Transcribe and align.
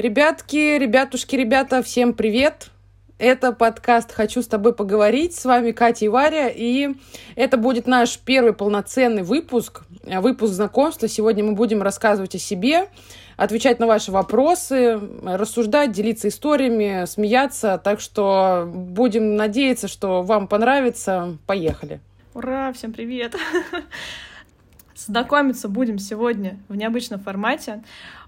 Ребятки, 0.00 0.78
ребятушки, 0.78 1.36
ребята, 1.36 1.82
всем 1.82 2.14
привет! 2.14 2.70
Это 3.18 3.52
подкаст 3.52 4.12
«Хочу 4.12 4.40
с 4.40 4.46
тобой 4.46 4.74
поговорить». 4.74 5.34
С 5.34 5.44
вами 5.44 5.72
Катя 5.72 6.06
и 6.06 6.08
Варя. 6.08 6.48
И 6.48 6.94
это 7.36 7.58
будет 7.58 7.86
наш 7.86 8.18
первый 8.18 8.54
полноценный 8.54 9.22
выпуск, 9.22 9.82
выпуск 10.02 10.54
знакомства. 10.54 11.06
Сегодня 11.06 11.44
мы 11.44 11.52
будем 11.52 11.82
рассказывать 11.82 12.34
о 12.34 12.38
себе, 12.38 12.88
отвечать 13.36 13.78
на 13.78 13.86
ваши 13.86 14.10
вопросы, 14.10 14.98
рассуждать, 15.22 15.92
делиться 15.92 16.28
историями, 16.28 17.04
смеяться. 17.04 17.78
Так 17.84 18.00
что 18.00 18.66
будем 18.72 19.36
надеяться, 19.36 19.86
что 19.86 20.22
вам 20.22 20.48
понравится. 20.48 21.36
Поехали! 21.44 22.00
Ура! 22.32 22.72
Всем 22.72 22.94
привет! 22.94 23.36
Знакомиться 24.96 25.68
будем 25.68 25.98
сегодня 25.98 26.58
в 26.68 26.76
необычном 26.76 27.20
формате. 27.20 27.82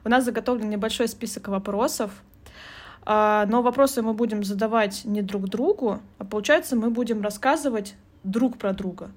У 0.04 0.08
нас 0.08 0.24
заготовлен 0.24 0.68
небольшой 0.68 1.08
список 1.08 1.48
вопросов, 1.48 2.10
а, 3.04 3.46
но 3.46 3.62
вопросы 3.62 4.02
мы 4.02 4.14
будем 4.14 4.44
задавать 4.44 5.04
не 5.04 5.22
друг 5.22 5.48
другу, 5.48 6.00
а 6.18 6.24
получается 6.24 6.76
мы 6.76 6.90
будем 6.90 7.22
рассказывать 7.22 7.94
друг 8.24 8.58
про 8.58 8.72
друга. 8.72 9.10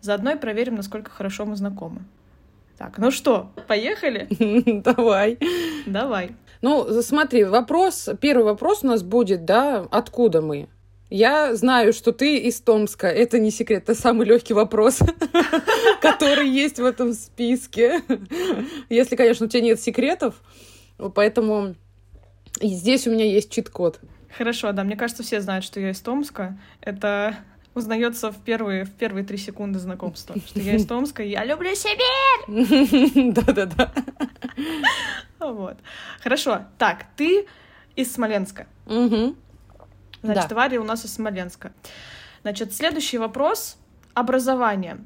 Заодно 0.00 0.32
и 0.32 0.36
проверим, 0.36 0.76
насколько 0.76 1.10
хорошо 1.10 1.44
мы 1.44 1.56
знакомы. 1.56 2.02
Так, 2.78 2.98
ну 2.98 3.10
что, 3.10 3.50
поехали? 3.66 4.28
Давай. 4.84 5.38
Давай. 5.86 6.36
Ну, 6.62 7.02
смотри, 7.02 7.44
вопрос, 7.44 8.08
первый 8.20 8.44
вопрос 8.44 8.84
у 8.84 8.86
нас 8.86 9.02
будет, 9.02 9.44
да, 9.44 9.86
откуда 9.90 10.40
мы? 10.40 10.68
Я 11.10 11.54
знаю, 11.54 11.92
что 11.92 12.12
ты 12.12 12.38
из 12.38 12.60
Томска. 12.60 13.06
Это 13.06 13.38
не 13.38 13.50
секрет, 13.50 13.84
это 13.84 13.94
самый 13.94 14.26
легкий 14.26 14.52
вопрос, 14.52 15.00
который 16.02 16.48
есть 16.48 16.78
в 16.78 16.84
этом 16.84 17.14
списке. 17.14 18.02
Если, 18.90 19.16
конечно, 19.16 19.46
у 19.46 19.48
тебя 19.48 19.62
нет 19.62 19.80
секретов. 19.80 20.34
Поэтому 21.14 21.76
здесь 22.60 23.06
у 23.06 23.10
меня 23.10 23.24
есть 23.24 23.50
чит-код. 23.50 24.00
Хорошо, 24.36 24.72
да. 24.72 24.84
Мне 24.84 24.96
кажется, 24.96 25.22
все 25.22 25.40
знают, 25.40 25.64
что 25.64 25.80
я 25.80 25.90
из 25.90 26.00
Томска. 26.00 26.58
Это 26.82 27.36
узнается 27.74 28.30
в 28.30 28.36
первые, 28.44 28.84
в 28.84 28.92
первые 28.92 29.24
три 29.24 29.38
секунды 29.38 29.78
знакомства, 29.78 30.36
что 30.46 30.60
я 30.60 30.74
из 30.74 30.86
Томска, 30.88 31.22
и 31.22 31.30
я 31.30 31.44
люблю 31.44 31.70
Сибирь! 31.74 33.32
Да-да-да. 33.32 33.92
Вот. 35.38 35.78
Хорошо. 36.20 36.66
Так, 36.76 37.06
ты 37.16 37.46
из 37.96 38.12
Смоленска. 38.12 38.66
Угу. 38.86 39.36
Значит, 40.22 40.48
Да. 40.48 40.56
Варя 40.56 40.80
у 40.80 40.84
нас 40.84 41.04
из 41.04 41.14
Смоленска. 41.14 41.72
Значит, 42.42 42.74
следующий 42.74 43.18
вопрос— 43.18 43.76
образование. 44.14 44.98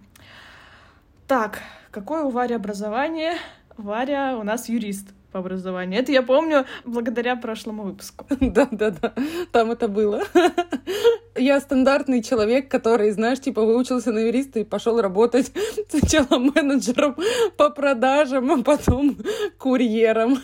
Так, 1.27 1.60
какое 1.91 2.22
у 2.22 2.30
Вари 2.30 2.55
образование? 2.55 3.36
Варя 3.77 4.36
у 4.38 4.42
нас 4.42 4.68
юрист 4.68 5.08
по 5.33 5.38
образованию. 5.38 6.00
Это 6.00 6.12
я 6.12 6.22
помню 6.22 6.66
благодаря 6.84 7.36
прошлому 7.36 7.84
выпуску. 7.84 8.27
Да-да-да, 8.40 9.14
там 9.50 9.70
это 9.70 9.88
было. 9.88 10.22
Я 11.34 11.58
стандартный 11.60 12.22
человек, 12.22 12.70
который, 12.70 13.10
знаешь, 13.12 13.40
типа 13.40 13.62
выучился 13.62 14.12
на 14.12 14.18
юриста 14.18 14.60
и 14.60 14.64
пошел 14.64 15.00
работать 15.00 15.50
сначала 15.88 16.38
менеджером 16.38 17.16
по 17.56 17.70
продажам, 17.70 18.52
а 18.52 18.62
потом 18.62 19.16
курьером. 19.58 20.38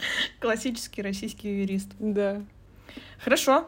Классический 0.40 1.02
российский 1.02 1.60
юрист. 1.60 1.88
Да. 1.98 2.42
Хорошо. 3.22 3.66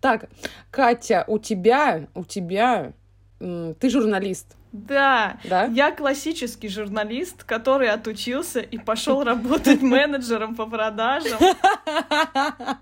Так, 0.00 0.28
Катя, 0.70 1.24
у 1.28 1.38
тебя, 1.38 2.08
у 2.14 2.24
тебя, 2.24 2.92
ты 3.38 3.88
журналист, 3.88 4.56
Да, 4.72 5.38
да? 5.44 5.66
я 5.66 5.92
классический 5.92 6.68
журналист, 6.68 7.44
который 7.44 7.88
отучился 7.88 8.58
и 8.58 8.78
пошел 8.78 9.22
работать 9.22 9.80
менеджером 9.82 10.56
по 10.56 10.66
продажам. 10.66 11.38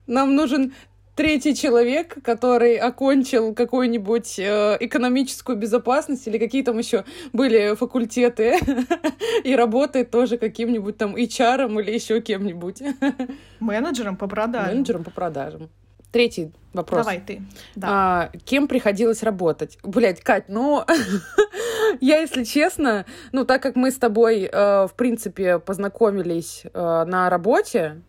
Нам 0.07 0.35
нужен 0.35 0.73
третий 1.21 1.55
человек, 1.55 2.17
который 2.23 2.77
окончил 2.77 3.55
какую-нибудь 3.55 4.39
э, 4.39 4.79
экономическую 4.81 5.59
безопасность 5.59 6.27
или 6.27 6.39
какие 6.39 6.63
там 6.63 6.79
еще 6.79 7.05
были 7.35 7.75
факультеты 7.75 8.59
и 9.45 9.55
работает 9.55 10.11
тоже 10.11 10.39
каким-нибудь 10.39 10.97
там 10.97 11.15
HR 11.15 11.79
или 11.83 11.91
еще 11.91 12.23
кем-нибудь. 12.23 12.83
Менеджером 13.61 14.17
по 14.17 14.29
продажам. 14.29 14.75
Менеджером 14.75 15.05
по 15.05 15.11
продажам. 15.11 15.69
Третий 16.11 16.53
вопрос. 16.73 17.05
Давай 17.05 17.21
ты. 17.21 17.43
Да. 17.77 17.89
А, 17.91 18.31
кем 18.47 18.67
приходилось 18.67 19.23
работать? 19.23 19.79
Блять, 19.83 20.23
Кать, 20.23 20.49
ну, 20.49 20.87
я, 22.01 22.21
если 22.21 22.45
честно, 22.45 23.05
ну, 23.33 23.45
так 23.45 23.63
как 23.63 23.77
мы 23.77 23.91
с 23.91 23.97
тобой, 23.97 24.49
э, 24.51 24.87
в 24.87 24.95
принципе, 24.97 25.59
познакомились 25.59 26.63
э, 26.65 27.05
на 27.07 27.29
работе, 27.29 28.01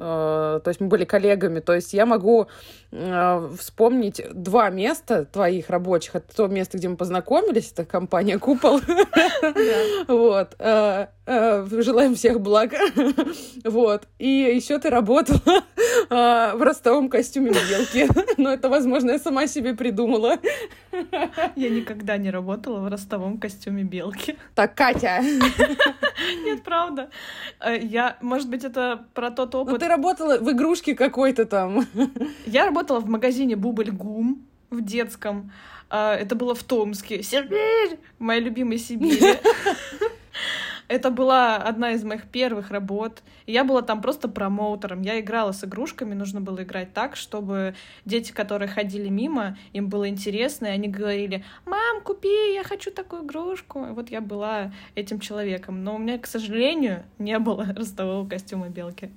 Э, 0.00 0.60
то 0.62 0.68
есть 0.68 0.80
мы 0.80 0.88
были 0.88 1.04
коллегами, 1.04 1.60
то 1.60 1.74
есть 1.74 1.92
я 1.92 2.06
могу 2.06 2.46
э, 2.90 3.48
вспомнить 3.58 4.22
два 4.32 4.70
места 4.70 5.24
твоих 5.24 5.70
рабочих. 5.70 6.16
Это 6.16 6.34
то 6.34 6.46
место, 6.46 6.78
где 6.78 6.88
мы 6.88 6.96
познакомились, 6.96 7.72
это 7.72 7.84
компания 7.84 8.38
Купол. 8.38 8.80
Вот. 10.08 10.54
Э, 10.58 11.06
Желаем 11.26 12.14
всех 12.14 12.40
благ. 12.40 12.72
Вот. 13.64 14.04
И 14.18 14.28
еще 14.28 14.78
ты 14.78 14.88
работала 14.88 15.62
в 16.08 16.62
ростовом 16.62 17.10
костюме 17.10 17.50
белки. 17.50 18.08
Но 18.38 18.50
это, 18.50 18.68
возможно, 18.68 19.10
я 19.10 19.18
сама 19.18 19.46
себе 19.46 19.74
придумала. 19.74 20.38
Я 21.56 21.68
никогда 21.70 22.16
не 22.16 22.30
работала 22.30 22.80
в 22.80 22.88
ростовом 22.88 23.38
костюме 23.38 23.82
белки. 23.82 24.36
Так, 24.54 24.74
Катя, 24.74 25.20
Нет, 26.44 26.62
правда. 26.62 27.10
Я, 27.80 28.16
может 28.20 28.48
быть, 28.48 28.64
это 28.64 29.04
про 29.14 29.30
тот 29.30 29.54
ну 29.64 29.70
опыт. 29.72 29.80
ты 29.80 29.88
работала 29.88 30.38
в 30.38 30.50
игрушке 30.50 30.94
какой-то 30.94 31.46
там. 31.46 31.86
Я 32.46 32.66
работала 32.66 33.00
в 33.00 33.08
магазине 33.08 33.56
Бубль 33.56 33.90
Гум 33.90 34.46
в 34.70 34.80
детском. 34.82 35.52
А, 35.90 36.14
Это 36.14 36.34
было 36.34 36.54
в 36.54 36.62
Томске. 36.62 37.22
Сибирь! 37.22 37.98
Моя 38.18 38.40
любимая 38.40 38.78
Сибирь. 38.78 39.38
Это 40.88 41.10
была 41.10 41.56
одна 41.56 41.92
из 41.92 42.02
моих 42.02 42.24
первых 42.28 42.70
работ. 42.70 43.22
Я 43.46 43.64
была 43.64 43.82
там 43.82 44.00
просто 44.00 44.26
промоутером. 44.26 45.02
Я 45.02 45.20
играла 45.20 45.52
с 45.52 45.62
игрушками, 45.62 46.14
нужно 46.14 46.40
было 46.40 46.62
играть 46.62 46.94
так, 46.94 47.14
чтобы 47.14 47.74
дети, 48.06 48.32
которые 48.32 48.70
ходили 48.70 49.10
мимо, 49.10 49.58
им 49.74 49.90
было 49.90 50.08
интересно, 50.08 50.66
и 50.66 50.70
они 50.70 50.88
говорили, 50.88 51.44
«Мам, 51.66 52.00
купи, 52.02 52.54
я 52.54 52.64
хочу 52.64 52.90
такую 52.90 53.24
игрушку». 53.24 53.84
И 53.84 53.90
вот 53.90 54.10
я 54.10 54.22
была 54.22 54.72
этим 54.94 55.20
человеком. 55.20 55.84
Но 55.84 55.96
у 55.96 55.98
меня, 55.98 56.18
к 56.18 56.26
сожалению, 56.26 57.04
не 57.18 57.38
было 57.38 57.66
ростового 57.76 58.26
костюма 58.26 58.70
белки. 58.70 59.10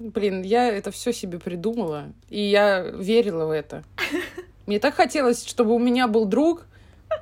Блин, 0.00 0.40
я 0.40 0.66
это 0.66 0.90
все 0.90 1.12
себе 1.12 1.38
придумала, 1.38 2.06
и 2.30 2.40
я 2.40 2.80
верила 2.80 3.44
в 3.44 3.50
это. 3.50 3.84
Мне 4.66 4.78
так 4.78 4.94
хотелось, 4.94 5.44
чтобы 5.46 5.74
у 5.74 5.78
меня 5.78 6.08
был 6.08 6.24
друг, 6.24 6.64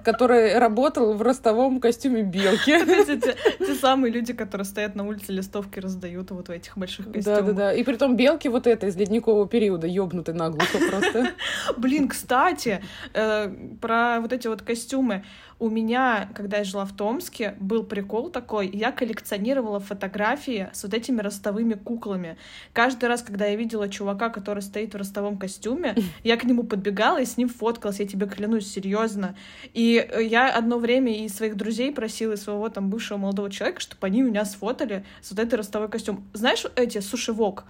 который 0.05 0.56
работал 0.59 1.12
в 1.15 1.22
ростовом 1.22 1.81
костюме 1.81 2.22
белки. 2.22 2.71
Эти- 3.11 3.34
те 3.59 3.75
самые 3.75 4.12
люди, 4.12 4.33
которые 4.33 4.65
стоят 4.65 4.94
на 4.94 5.05
улице, 5.05 5.33
листовки 5.33 5.81
раздают 5.81 6.31
вот 6.31 6.49
в 6.49 6.50
этих 6.53 6.78
больших 6.78 7.11
костюмах. 7.11 7.41
Да-да-да. 7.41 7.72
И 7.72 7.83
при 7.83 7.97
том 7.97 8.15
белки 8.16 8.47
вот 8.49 8.69
это 8.69 8.87
из 8.87 8.97
ледникового 8.97 9.49
периода, 9.49 9.89
ёбнутый 9.89 10.34
наглухо 10.34 10.78
просто. 10.89 11.33
Блин, 11.77 12.09
кстати, 12.09 12.81
э, 13.12 13.53
про 13.81 14.21
вот 14.21 14.33
эти 14.33 14.47
вот 14.47 14.62
костюмы. 14.62 15.25
У 15.60 15.69
меня, 15.69 16.28
когда 16.34 16.58
я 16.58 16.64
жила 16.64 16.84
в 16.84 16.94
Томске, 16.94 17.56
был 17.58 17.82
прикол 17.82 18.30
такой. 18.30 18.70
Я 18.72 18.92
коллекционировала 18.92 19.80
фотографии 19.80 20.70
с 20.72 20.84
вот 20.84 20.94
этими 20.94 21.20
ростовыми 21.20 21.74
куклами. 21.74 22.36
Каждый 22.72 23.08
раз, 23.08 23.22
когда 23.22 23.46
я 23.46 23.56
видела 23.56 23.88
чувака, 23.88 24.28
который 24.28 24.62
стоит 24.62 24.94
в 24.94 24.97
ростовом 24.97 25.36
костюме, 25.36 25.97
я 26.22 26.36
к 26.36 26.44
нему 26.44 26.62
подбегала 26.62 27.21
и 27.21 27.24
с 27.24 27.36
ним 27.36 27.48
фоткалась. 27.48 27.98
Я 27.98 28.06
тебе 28.06 28.28
клянусь, 28.28 28.71
серьезно. 28.71 29.34
И 29.74 29.97
э, 29.97 30.22
я 30.22 30.48
одно 30.48 30.78
время 30.78 31.24
и 31.24 31.28
своих 31.28 31.56
друзей 31.56 31.91
просила, 31.92 32.34
и 32.34 32.36
своего 32.36 32.68
там 32.68 32.88
бывшего 32.88 33.18
молодого 33.18 33.50
человека, 33.50 33.80
чтобы 33.80 34.06
они 34.06 34.22
меня 34.22 34.44
сфотали 34.44 35.04
с 35.22 35.33
вот 35.33 35.41
этой 35.41 35.56
ростовой 35.56 35.88
костюм. 35.88 36.24
Знаешь, 36.34 36.66
эти 36.77 37.00
сушевок? 37.00 37.65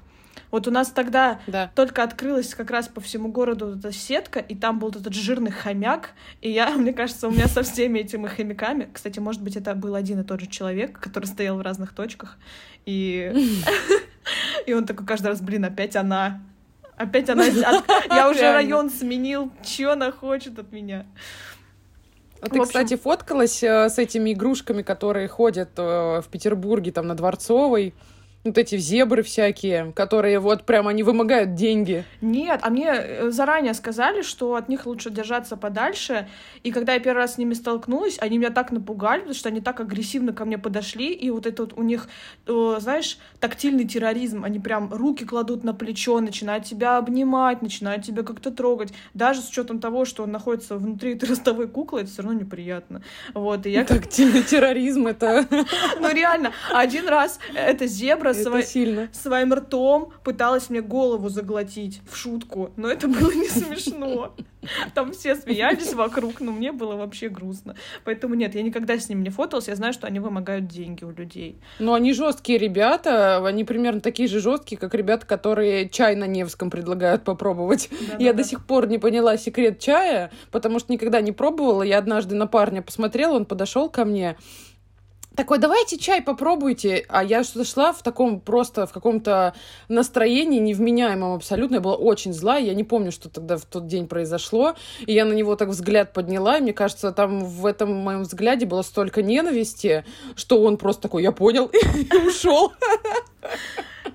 Вот 0.50 0.66
у 0.66 0.70
нас 0.70 0.88
тогда 0.90 1.40
Да. 1.46 1.70
только 1.74 2.02
открылась 2.02 2.54
как 2.54 2.70
раз 2.70 2.88
по 2.88 3.00
всему 3.00 3.28
городу 3.30 3.76
эта 3.78 3.92
сетка, 3.92 4.38
и 4.40 4.54
там 4.54 4.78
был 4.78 4.88
этот 4.90 5.14
жирный 5.14 5.50
хомяк, 5.50 6.10
и 6.40 6.50
я, 6.50 6.70
мне 6.76 6.92
кажется, 6.92 7.28
у 7.28 7.30
меня 7.30 7.48
со 7.48 7.62
всеми 7.62 8.00
этими 8.00 8.26
хомяками, 8.26 8.88
кстати, 8.92 9.18
может 9.18 9.42
быть, 9.42 9.56
это 9.56 9.74
был 9.74 9.94
один 9.94 10.20
и 10.20 10.24
тот 10.24 10.40
же 10.40 10.46
человек, 10.46 10.98
который 10.98 11.26
стоял 11.26 11.56
в 11.56 11.62
разных 11.62 11.94
точках, 11.94 12.36
и, 12.86 13.32
и 14.66 14.72
он 14.72 14.86
такой 14.86 15.06
каждый 15.06 15.28
раз, 15.28 15.40
блин, 15.40 15.64
опять 15.64 15.96
она, 15.96 16.40
опять 16.96 17.28
она, 17.30 17.44
от- 17.44 17.84
я 18.10 18.28
уже 18.30 18.52
район 18.52 18.90
сменил, 18.90 19.52
чё 19.64 19.92
она 19.92 20.10
хочет 20.12 20.58
от 20.58 20.72
меня? 20.72 21.06
А 22.40 22.44
ты, 22.46 22.50
общем- 22.60 22.64
кстати, 22.66 22.96
фоткалась 22.96 23.62
э, 23.64 23.88
с 23.88 23.98
этими 23.98 24.32
игрушками, 24.32 24.82
которые 24.82 25.26
ходят 25.26 25.70
э, 25.76 26.20
в 26.20 26.26
Петербурге, 26.30 26.92
там, 26.92 27.08
на 27.08 27.16
Дворцовой. 27.16 27.94
Вот 28.44 28.56
эти 28.56 28.78
зебры 28.78 29.22
всякие, 29.22 29.92
которые 29.94 30.38
вот 30.38 30.64
прям 30.64 30.88
они 30.88 31.02
вымогают 31.02 31.54
деньги. 31.54 32.04
Нет, 32.20 32.60
а 32.62 32.70
мне 32.70 32.88
э, 32.88 33.30
заранее 33.30 33.74
сказали, 33.74 34.22
что 34.22 34.54
от 34.54 34.68
них 34.68 34.86
лучше 34.86 35.10
держаться 35.10 35.56
подальше. 35.56 36.28
И 36.62 36.70
когда 36.70 36.94
я 36.94 37.00
первый 37.00 37.18
раз 37.18 37.34
с 37.34 37.38
ними 37.38 37.54
столкнулась, 37.54 38.16
они 38.20 38.38
меня 38.38 38.50
так 38.50 38.70
напугали, 38.70 39.20
потому 39.20 39.34
что 39.34 39.48
они 39.48 39.60
так 39.60 39.80
агрессивно 39.80 40.32
ко 40.32 40.44
мне 40.44 40.56
подошли. 40.56 41.12
И 41.12 41.30
вот 41.30 41.46
это 41.46 41.64
вот 41.64 41.72
у 41.76 41.82
них, 41.82 42.08
э, 42.46 42.76
знаешь, 42.80 43.18
тактильный 43.40 43.84
терроризм. 43.84 44.44
Они 44.44 44.60
прям 44.60 44.92
руки 44.92 45.24
кладут 45.24 45.64
на 45.64 45.74
плечо, 45.74 46.20
начинают 46.20 46.64
тебя 46.64 46.98
обнимать, 46.98 47.60
начинают 47.60 48.04
тебя 48.04 48.22
как-то 48.22 48.50
трогать. 48.50 48.92
Даже 49.14 49.40
с 49.40 49.48
учетом 49.48 49.80
того, 49.80 50.04
что 50.04 50.22
он 50.22 50.30
находится 50.30 50.76
внутри 50.76 51.14
этой 51.14 51.28
ростовой 51.28 51.68
куклы, 51.68 52.02
это 52.02 52.10
все 52.10 52.22
равно 52.22 52.38
неприятно. 52.38 53.02
Вот, 53.34 53.66
и 53.66 53.70
я... 53.70 53.84
Тактильный 53.84 54.42
терроризм 54.42 55.06
это... 55.06 55.46
Ну 56.00 56.12
реально, 56.12 56.52
один 56.72 57.08
раз 57.08 57.38
эта 57.54 57.86
зебра 57.86 58.27
это 58.30 58.62
сильно. 58.62 59.08
своим 59.12 59.54
ртом 59.54 60.12
пыталась 60.24 60.70
мне 60.70 60.80
голову 60.80 61.28
заглотить 61.28 62.00
в 62.10 62.16
шутку, 62.16 62.72
но 62.76 62.90
это 62.90 63.08
было 63.08 63.30
не 63.32 63.48
смешно. 63.48 64.34
Там 64.94 65.12
все 65.12 65.34
смеялись 65.36 65.94
вокруг, 65.94 66.40
но 66.40 66.52
мне 66.52 66.72
было 66.72 66.96
вообще 66.96 67.28
грустно. 67.28 67.76
Поэтому 68.04 68.34
нет, 68.34 68.54
я 68.54 68.62
никогда 68.62 68.98
с 68.98 69.08
ним 69.08 69.22
не 69.22 69.30
фоталась, 69.30 69.68
я 69.68 69.76
знаю, 69.76 69.92
что 69.92 70.06
они 70.06 70.20
вымогают 70.20 70.66
деньги 70.66 71.04
у 71.04 71.10
людей. 71.10 71.58
Ну, 71.78 71.94
они 71.94 72.12
жесткие 72.12 72.58
ребята, 72.58 73.44
они 73.46 73.64
примерно 73.64 74.00
такие 74.00 74.28
же 74.28 74.40
жесткие, 74.40 74.78
как 74.78 74.94
ребята, 74.94 75.26
которые 75.26 75.88
чай 75.88 76.16
на 76.16 76.26
Невском 76.26 76.70
предлагают 76.70 77.24
попробовать. 77.24 77.88
Да, 77.90 78.16
я 78.18 78.32
да, 78.32 78.38
до 78.38 78.42
да. 78.42 78.48
сих 78.48 78.66
пор 78.66 78.88
не 78.88 78.98
поняла 78.98 79.36
секрет 79.36 79.78
чая, 79.78 80.30
потому 80.50 80.78
что 80.78 80.92
никогда 80.92 81.20
не 81.20 81.32
пробовала. 81.32 81.82
Я 81.82 81.98
однажды 81.98 82.34
на 82.34 82.46
парня 82.46 82.82
посмотрела, 82.82 83.34
он 83.34 83.44
подошел 83.44 83.88
ко 83.88 84.04
мне, 84.04 84.36
такой, 85.38 85.58
давайте 85.58 85.98
чай 85.98 86.20
попробуйте. 86.20 87.06
А 87.08 87.22
я 87.22 87.44
что-то 87.44 87.64
шла 87.64 87.92
в 87.92 88.02
таком 88.02 88.40
просто, 88.40 88.88
в 88.88 88.92
каком-то 88.92 89.54
настроении 89.88 90.58
невменяемом 90.58 91.34
абсолютно. 91.34 91.76
Я 91.76 91.80
была 91.80 91.94
очень 91.94 92.32
зла. 92.32 92.56
Я 92.56 92.74
не 92.74 92.82
помню, 92.82 93.12
что 93.12 93.28
тогда 93.28 93.56
в 93.56 93.64
тот 93.64 93.86
день 93.86 94.08
произошло. 94.08 94.74
И 95.06 95.12
я 95.12 95.24
на 95.24 95.32
него 95.32 95.54
так 95.54 95.68
взгляд 95.68 96.12
подняла. 96.12 96.58
И 96.58 96.60
мне 96.60 96.72
кажется, 96.72 97.12
там 97.12 97.44
в 97.44 97.66
этом 97.66 97.94
моем 97.94 98.22
взгляде 98.22 98.66
было 98.66 98.82
столько 98.82 99.22
ненависти, 99.22 100.04
что 100.34 100.60
он 100.60 100.76
просто 100.76 101.02
такой, 101.02 101.22
я 101.22 101.30
понял, 101.30 101.66
и 101.94 102.16
ушел. 102.26 102.72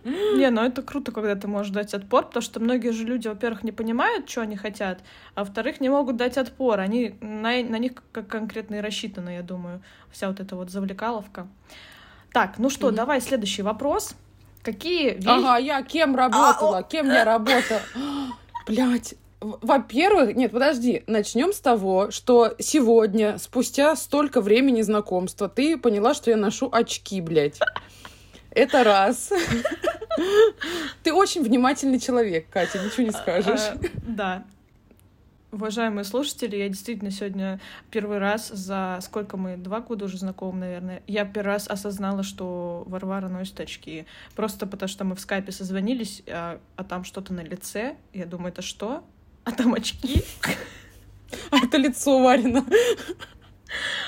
Не, 0.36 0.50
ну 0.50 0.62
это 0.62 0.82
круто, 0.82 1.12
когда 1.12 1.36
ты 1.36 1.48
можешь 1.48 1.72
дать 1.72 1.94
отпор, 1.94 2.26
потому 2.26 2.42
что 2.42 2.60
многие 2.60 2.92
же 2.92 3.04
люди, 3.04 3.28
во-первых, 3.28 3.64
не 3.64 3.72
понимают, 3.72 4.30
что 4.30 4.42
они 4.42 4.58
хотят, 4.58 5.00
а 5.36 5.42
во-вторых, 5.44 5.80
не 5.80 5.90
могут 5.90 6.18
дать 6.18 6.38
отпор. 6.38 6.80
Они 6.80 7.16
на, 7.22 7.62
на 7.64 7.78
них 7.78 7.94
как 8.12 8.28
конкретно 8.28 8.76
и 8.76 8.82
рассчитаны, 8.82 9.36
я 9.36 9.42
думаю, 9.42 9.82
вся 10.12 10.28
вот 10.28 10.40
эта 10.40 10.56
вот 10.56 10.70
завлекаловка. 10.70 11.48
Так, 12.34 12.58
ну 12.58 12.70
что, 12.70 12.90
mm-hmm. 12.90 12.96
давай 12.96 13.22
следующий 13.22 13.62
вопрос. 13.62 14.16
Какие 14.64 15.16
вещи... 15.16 15.28
Ага, 15.28 15.58
я 15.58 15.82
кем 15.84 16.16
работала? 16.16 16.80
А, 16.80 16.84
кем 16.84 17.08
я 17.08 17.24
работала? 17.26 17.82
Блять, 18.68 19.16
во-первых, 19.44 20.36
нет, 20.36 20.52
подожди, 20.52 21.04
начнем 21.06 21.52
с 21.52 21.60
того, 21.60 22.12
что 22.12 22.56
сегодня, 22.60 23.38
спустя 23.38 23.96
столько 23.96 24.42
времени 24.42 24.82
знакомства, 24.82 25.50
ты 25.50 25.78
поняла, 25.78 26.14
что 26.14 26.32
я 26.32 26.38
ношу 26.38 26.70
очки, 26.72 27.20
блядь. 27.20 27.60
Это 28.54 28.84
раз. 28.84 29.32
Ты 31.04 31.12
очень 31.12 31.44
внимательный 31.44 32.00
человек, 32.00 32.48
Катя, 32.50 32.80
ничего 32.80 33.04
не 33.04 33.12
скажешь. 33.12 33.62
А, 33.62 33.78
да. 34.04 34.46
Уважаемые 35.52 36.04
слушатели, 36.04 36.56
я 36.56 36.70
действительно 36.70 37.12
сегодня 37.12 37.60
первый 37.92 38.18
раз 38.18 38.50
за 38.50 39.00
сколько 39.02 39.38
мы, 39.38 39.58
два 39.58 39.82
года 39.82 40.06
уже 40.06 40.18
знакомы, 40.18 40.60
наверное, 40.60 41.04
я 41.06 41.26
первый 41.26 41.48
раз 41.48 41.68
осознала, 41.68 42.24
что 42.24 42.84
Варвара 42.88 43.28
носит 43.28 43.60
очки. 43.60 44.06
Просто 44.36 44.66
потому 44.66 44.88
что 44.88 45.04
мы 45.04 45.16
в 45.16 45.20
скайпе 45.20 45.52
созвонились, 45.52 46.24
а, 46.28 46.60
а 46.76 46.84
там 46.84 47.04
что-то 47.04 47.34
на 47.34 47.42
лице. 47.42 47.98
Я 48.14 48.26
думаю, 48.26 48.52
это 48.52 48.62
что? 48.62 49.04
А 49.44 49.52
там 49.52 49.74
очки? 49.74 50.24
А 51.50 51.58
это 51.58 51.78
лицо 51.78 52.20
Варина. 52.22 52.64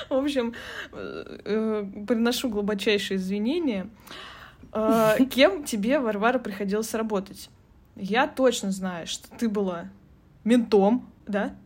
В 0.08 0.14
общем, 0.14 0.54
э, 0.92 1.38
э, 1.44 1.86
приношу 2.06 2.48
глубочайшие 2.48 3.16
извинения. 3.16 3.88
А, 4.78 5.16
кем 5.30 5.64
тебе, 5.64 5.98
Варвара, 5.98 6.38
приходилось 6.38 6.92
работать? 6.92 7.48
Я 7.94 8.26
точно 8.26 8.70
знаю, 8.70 9.06
что 9.06 9.26
ты 9.38 9.48
была 9.48 9.88
ментом, 10.44 11.10
да? 11.26 11.56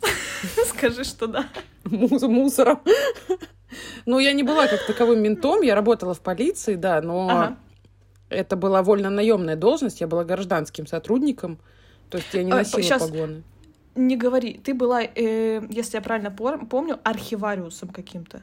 Скажи, 0.66 1.02
что 1.02 1.26
да. 1.26 1.48
Мусором. 1.84 2.80
Ну, 4.06 4.20
я 4.20 4.32
не 4.32 4.44
была 4.44 4.68
как 4.68 4.86
таковым 4.86 5.20
ментом, 5.20 5.62
я 5.62 5.74
работала 5.74 6.14
в 6.14 6.20
полиции, 6.20 6.76
да, 6.76 7.02
но 7.02 7.56
это 8.28 8.56
была 8.56 8.82
вольно-наемная 8.82 9.56
должность, 9.56 10.00
я 10.00 10.06
была 10.06 10.24
гражданским 10.24 10.86
сотрудником, 10.86 11.58
то 12.08 12.18
есть 12.18 12.32
я 12.32 12.44
не 12.44 12.52
а, 12.52 12.56
носила 12.56 12.82
Сейчас... 12.82 13.02
погоны. 13.02 13.42
Не 13.96 14.16
говори, 14.16 14.54
ты 14.54 14.74
была, 14.74 15.02
э, 15.02 15.60
если 15.70 15.96
я 15.96 16.02
правильно 16.02 16.30
помню, 16.30 17.00
архивариусом 17.02 17.88
каким-то. 17.88 18.42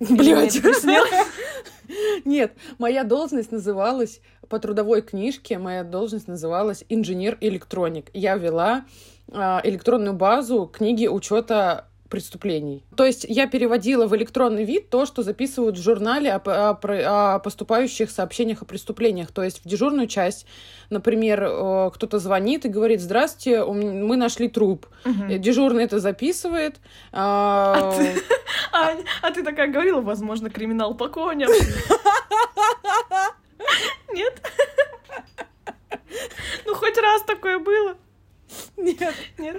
Блять. 0.00 0.60
Нет, 2.24 2.52
моя 2.78 3.04
должность 3.04 3.52
называлась 3.52 4.20
по 4.48 4.58
трудовой 4.58 5.02
книжке, 5.02 5.58
моя 5.58 5.84
должность 5.84 6.28
называлась 6.28 6.84
инженер-электроник. 6.88 8.10
Я 8.12 8.36
вела 8.36 8.84
э, 9.28 9.60
электронную 9.64 10.14
базу 10.14 10.66
книги 10.66 11.06
учета 11.06 11.88
преступлений. 12.08 12.84
То 12.96 13.04
есть 13.04 13.24
я 13.28 13.46
переводила 13.46 14.06
в 14.06 14.16
электронный 14.16 14.64
вид 14.64 14.90
то, 14.90 15.06
что 15.06 15.22
записывают 15.22 15.76
в 15.76 15.82
журнале 15.82 16.32
о, 16.32 16.38
о, 16.38 17.34
о 17.34 17.38
поступающих 17.38 18.10
сообщениях 18.10 18.62
о 18.62 18.64
преступлениях. 18.64 19.32
То 19.32 19.42
есть 19.42 19.64
в 19.64 19.68
дежурную 19.68 20.06
часть, 20.06 20.46
например, 20.90 21.42
э, 21.42 21.90
кто-то 21.94 22.18
звонит 22.18 22.64
и 22.64 22.68
говорит, 22.68 23.00
здравствуйте, 23.00 23.64
мы 23.64 24.16
нашли 24.16 24.48
труп. 24.48 24.86
Угу. 25.04 25.38
Дежурный 25.38 25.84
это 25.84 26.00
записывает. 26.00 26.76
А... 27.12 27.74
А, 27.76 27.96
ты, 27.96 28.22
а, 28.72 28.96
а 29.22 29.30
ты 29.30 29.42
такая 29.42 29.68
говорила, 29.70 30.00
возможно, 30.00 30.50
криминал 30.50 30.94
по 30.94 31.08
коням. 31.08 31.50
Нет? 34.12 34.42
Ну, 36.64 36.74
хоть 36.74 36.96
раз 36.98 37.22
такое 37.22 37.58
было. 37.58 37.96
Нет. 38.76 39.14
Нет 39.38 39.56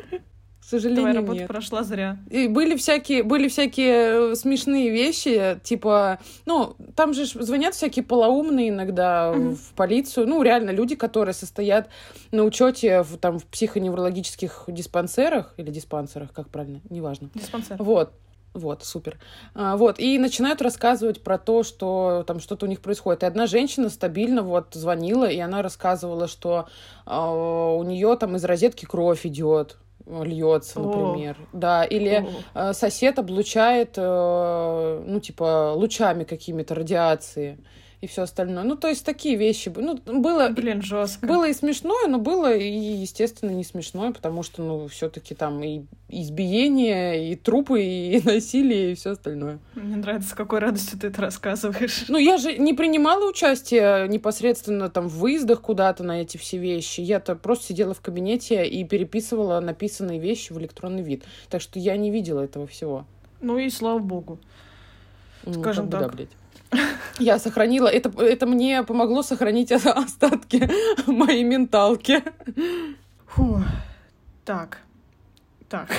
сожалению, 0.69 1.03
Твоя 1.03 1.15
работа 1.15 1.39
нет. 1.39 1.47
прошла 1.47 1.83
зря. 1.83 2.17
И 2.29 2.47
были 2.47 2.75
всякие, 2.75 3.23
были 3.23 3.47
всякие 3.47 4.31
э, 4.31 4.35
смешные 4.35 4.89
вещи, 4.89 5.59
типа, 5.63 6.19
ну, 6.45 6.75
там 6.95 7.13
же 7.13 7.25
звонят 7.25 7.73
всякие 7.73 8.03
полоумные 8.03 8.69
иногда 8.69 9.31
mm-hmm. 9.33 9.55
в 9.55 9.73
полицию, 9.73 10.27
ну, 10.27 10.41
реально 10.41 10.71
люди, 10.71 10.95
которые 10.95 11.33
состоят 11.33 11.89
на 12.31 12.43
учете 12.43 13.03
в, 13.03 13.17
там, 13.17 13.39
в 13.39 13.45
психоневрологических 13.45 14.65
диспансерах 14.67 15.53
или 15.57 15.71
диспансерах, 15.71 16.33
как 16.33 16.49
правильно, 16.49 16.81
неважно. 16.89 17.29
Диспансер. 17.33 17.77
Вот. 17.79 18.11
Вот, 18.53 18.83
супер. 18.83 19.19
А, 19.53 19.77
вот, 19.77 19.99
и 19.99 20.17
начинают 20.17 20.63
рассказывать 20.63 21.23
про 21.23 21.37
то, 21.37 21.61
что 21.61 22.23
там 22.25 22.39
что-то 22.39 22.65
у 22.65 22.69
них 22.69 22.81
происходит. 22.81 23.21
И 23.21 23.25
одна 23.27 23.45
женщина 23.45 23.89
стабильно 23.89 24.41
вот 24.41 24.73
звонила, 24.73 25.29
и 25.29 25.37
она 25.37 25.61
рассказывала, 25.61 26.27
что 26.27 26.67
а, 27.05 27.75
у 27.75 27.83
нее 27.83 28.17
там 28.19 28.35
из 28.35 28.43
розетки 28.43 28.85
кровь 28.85 29.25
идет 29.27 29.77
льется, 30.05 30.79
например. 30.79 31.37
О. 31.39 31.57
Да, 31.57 31.83
или 31.83 32.25
О. 32.53 32.69
Э, 32.69 32.73
сосед 32.73 33.19
облучает, 33.19 33.93
э, 33.97 35.03
ну, 35.05 35.19
типа, 35.19 35.73
лучами 35.75 36.23
какими-то 36.23 36.75
радиации 36.75 37.57
и 37.99 38.05
все 38.05 38.23
остальное. 38.23 38.63
Ну, 38.63 38.75
то 38.75 38.87
есть 38.87 39.03
такие 39.03 39.35
вещи. 39.35 39.73
Ну, 39.75 39.97
было... 40.05 40.49
Блин, 40.49 40.83
жестко. 40.83 41.25
Было 41.25 41.47
и 41.47 41.53
смешное, 41.53 42.07
но 42.07 42.19
было 42.19 42.55
и, 42.55 42.69
естественно, 42.69 43.49
не 43.49 43.63
смешное, 43.63 44.11
потому 44.11 44.43
что, 44.43 44.61
ну, 44.61 44.87
все-таки 44.87 45.33
там 45.33 45.63
и 45.63 45.81
избиение, 46.07 47.31
и 47.31 47.35
трупы, 47.35 47.81
и 47.81 48.21
насилие, 48.25 48.91
и 48.91 48.95
все 48.95 49.11
остальное. 49.11 49.57
Мне 49.73 49.95
нравится, 49.95 50.29
с 50.29 50.33
какой 50.33 50.59
радостью 50.59 50.99
ты 50.99 51.07
это 51.07 51.21
рассказываешь. 51.23 52.05
Ну, 52.07 52.17
я 52.19 52.37
же 52.37 52.57
не 52.57 52.73
принимала 52.73 53.27
участие 53.27 54.07
непосредственно 54.07 54.89
там 54.89 55.07
в 55.07 55.17
выездах 55.17 55.61
куда-то 55.61 56.03
на 56.03 56.21
эти 56.21 56.37
все 56.37 56.59
вещи. 56.59 57.01
Я-то 57.01 57.35
просто 57.35 57.65
сидела 57.65 57.95
в 57.95 58.01
кабинете 58.01 58.63
и 58.67 58.83
переписывала 58.83 59.59
написанные 59.59 60.19
вещи 60.19 60.53
в 60.53 60.59
электронный 60.59 61.01
вид. 61.01 61.23
Так 61.49 61.61
что 61.61 61.79
я 61.79 61.97
не 61.97 62.11
видела 62.11 62.41
этого 62.41 62.67
всего. 62.67 63.05
Ну 63.41 63.57
и 63.57 63.69
слава 63.71 63.97
богу. 63.97 64.39
Ну, 65.45 65.53
Скажем 65.61 65.89
так. 65.89 66.01
Да, 66.01 66.07
блядь. 66.09 66.29
Я 67.19 67.39
сохранила, 67.39 67.87
это, 67.87 68.09
это 68.21 68.45
мне 68.45 68.83
помогло 68.83 69.23
сохранить 69.23 69.71
остатки 69.71 70.69
моей 71.07 71.43
менталки. 71.43 72.23
Фу. 73.27 73.61
Так. 74.45 74.79
Так. 75.69 75.89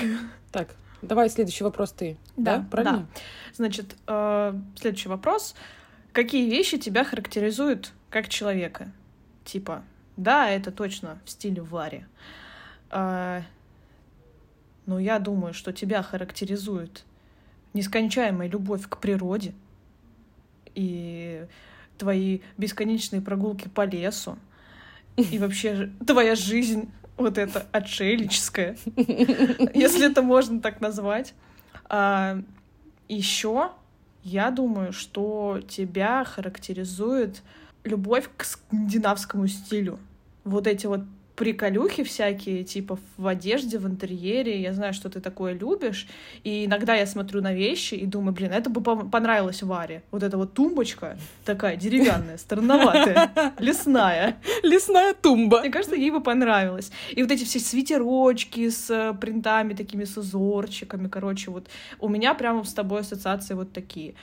Так, 0.53 0.75
давай 1.03 1.29
следующий 1.29 1.65
вопрос 1.65 1.93
ты. 1.93 2.17
Да, 2.37 2.59
да 2.59 2.67
правильно? 2.71 2.99
Да. 2.99 3.21
Значит, 3.55 3.97
э, 4.07 4.55
следующий 4.77 5.09
вопрос. 5.09 5.55
Какие 6.13 6.49
вещи 6.49 6.79
тебя 6.79 7.05
характеризуют 7.05 7.93
как 8.11 8.29
человека? 8.29 8.91
Типа, 9.45 9.83
да, 10.17 10.49
это 10.49 10.73
точно 10.73 11.19
в 11.25 11.31
стиле 11.31 11.63
Вари. 11.63 12.05
Э, 12.91 13.43
но 14.87 14.99
я 14.99 15.19
думаю, 15.19 15.53
что 15.53 15.73
тебя 15.73 16.03
характеризует 16.03 17.05
нескончаемая 17.75 18.49
любовь 18.49 18.89
к 18.89 18.97
природе, 18.99 19.53
и 20.79 21.45
твои 21.99 22.41
бесконечные 22.57 23.21
прогулки 23.21 23.69
по 23.69 23.85
лесу 23.85 24.39
и 25.17 25.39
вообще 25.39 25.91
твоя 26.07 26.37
жизнь 26.37 26.91
вот 27.17 27.37
эта 27.37 27.67
отшельническая, 27.73 28.77
если 29.75 30.09
это 30.09 30.23
можно 30.23 30.61
так 30.61 30.81
назвать. 30.81 31.35
А, 31.89 32.41
еще 33.09 33.73
я 34.23 34.53
думаю, 34.53 34.93
что 34.93 35.61
тебя 35.67 36.25
характеризует 36.25 37.43
любовь 37.83 38.31
к 38.37 38.45
скандинавскому 38.45 39.49
стилю. 39.49 39.99
Вот 40.45 40.69
эти 40.69 40.87
вот 40.87 41.01
приколюхи 41.39 42.03
всякие, 42.03 42.65
типа 42.65 42.99
в 43.17 43.27
одежде, 43.27 43.79
в 43.79 43.87
интерьере. 43.87 44.61
Я 44.61 44.73
знаю, 44.73 44.93
что 44.93 45.09
ты 45.09 45.21
такое 45.21 45.53
любишь. 45.53 46.09
И 46.43 46.65
иногда 46.65 46.97
я 46.97 47.07
смотрю 47.07 47.41
на 47.41 47.55
вещи 47.55 47.95
и 47.95 48.07
думаю, 48.07 48.33
блин, 48.33 48.53
это 48.53 48.69
бы 48.69 48.81
понравилось 48.83 49.63
Варе. 49.63 50.03
Вот 50.11 50.25
эта 50.25 50.37
вот 50.37 50.55
тумбочка 50.55 51.17
такая 51.45 51.77
деревянная, 51.77 52.39
странноватая, 52.39 53.31
лесная. 53.61 54.37
Лесная 54.65 55.15
тумба. 55.15 55.61
Мне 55.61 55.71
кажется, 55.71 55.95
ей 55.95 56.11
бы 56.11 56.21
понравилось. 56.21 56.91
И 57.13 57.23
вот 57.23 57.31
эти 57.31 57.45
все 57.45 57.61
свитерочки 57.61 58.69
с 58.69 58.91
э, 58.91 59.15
принтами 59.15 59.75
такими, 59.75 60.05
с 60.05 60.17
узорчиками, 60.17 61.07
короче, 61.07 61.53
вот 61.53 61.69
у 62.01 62.09
меня 62.09 62.35
прямо 62.35 62.65
с 62.65 62.75
тобой 62.75 63.03
ассоциации 63.03 63.55
вот 63.55 63.73
такие. 63.73 64.15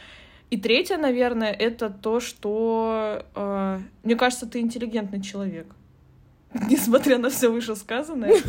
И 0.50 0.58
третье, 0.58 0.98
наверное, 0.98 1.54
это 1.54 1.90
то, 1.90 2.20
что 2.20 3.26
э, 3.36 3.80
мне 4.04 4.16
кажется, 4.16 4.46
ты 4.46 4.60
интеллигентный 4.60 5.22
человек. 5.22 5.68
Несмотря 6.70 7.18
на 7.18 7.30
все 7.30 7.50
вышесказанное. 7.50 8.34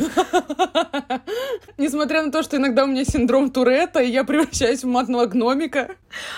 Несмотря 1.77 2.23
на 2.23 2.31
то, 2.31 2.41
что 2.41 2.57
иногда 2.57 2.85
у 2.85 2.87
меня 2.87 3.03
синдром 3.03 3.51
Туретта, 3.51 3.99
и 3.99 4.09
я 4.09 4.23
превращаюсь 4.23 4.83
в 4.83 4.87
матного 4.87 5.25
гномика. 5.25 5.95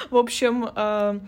В 0.10 0.18
общем, 0.18 0.70
э, 0.76 1.20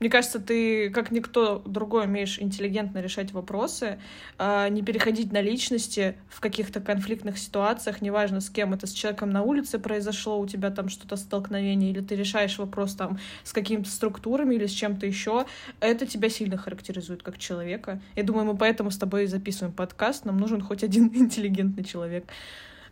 мне 0.00 0.08
кажется, 0.08 0.40
ты, 0.40 0.88
как 0.90 1.10
никто 1.10 1.62
другой, 1.66 2.06
умеешь 2.06 2.38
интеллигентно 2.38 3.00
решать 3.02 3.32
вопросы, 3.32 4.00
а, 4.38 4.70
не 4.70 4.82
переходить 4.82 5.30
на 5.30 5.42
личности 5.42 6.16
в 6.30 6.40
каких-то 6.40 6.80
конфликтных 6.80 7.38
ситуациях, 7.38 8.00
неважно, 8.00 8.40
с 8.40 8.48
кем 8.48 8.72
это, 8.72 8.86
с 8.86 8.92
человеком 8.92 9.30
на 9.30 9.42
улице 9.42 9.78
произошло, 9.78 10.40
у 10.40 10.46
тебя 10.46 10.70
там 10.70 10.88
что-то 10.88 11.16
столкновение, 11.16 11.90
или 11.90 12.00
ты 12.00 12.16
решаешь 12.16 12.56
вопрос 12.58 12.94
там 12.94 13.18
с 13.44 13.52
какими-то 13.52 13.90
структурами 13.90 14.54
или 14.54 14.64
с 14.64 14.72
чем-то 14.72 15.06
еще, 15.06 15.44
это 15.80 16.06
тебя 16.06 16.30
сильно 16.30 16.56
характеризует 16.56 17.22
как 17.22 17.36
человека. 17.36 18.00
Я 18.16 18.22
думаю, 18.22 18.46
мы 18.46 18.56
поэтому 18.56 18.90
с 18.90 18.96
тобой 18.96 19.24
и 19.24 19.26
записываем 19.26 19.74
подкаст, 19.74 20.24
нам 20.24 20.38
нужен 20.38 20.62
хоть 20.62 20.82
один 20.82 21.08
интеллигентный 21.14 21.84
человек 21.84 22.24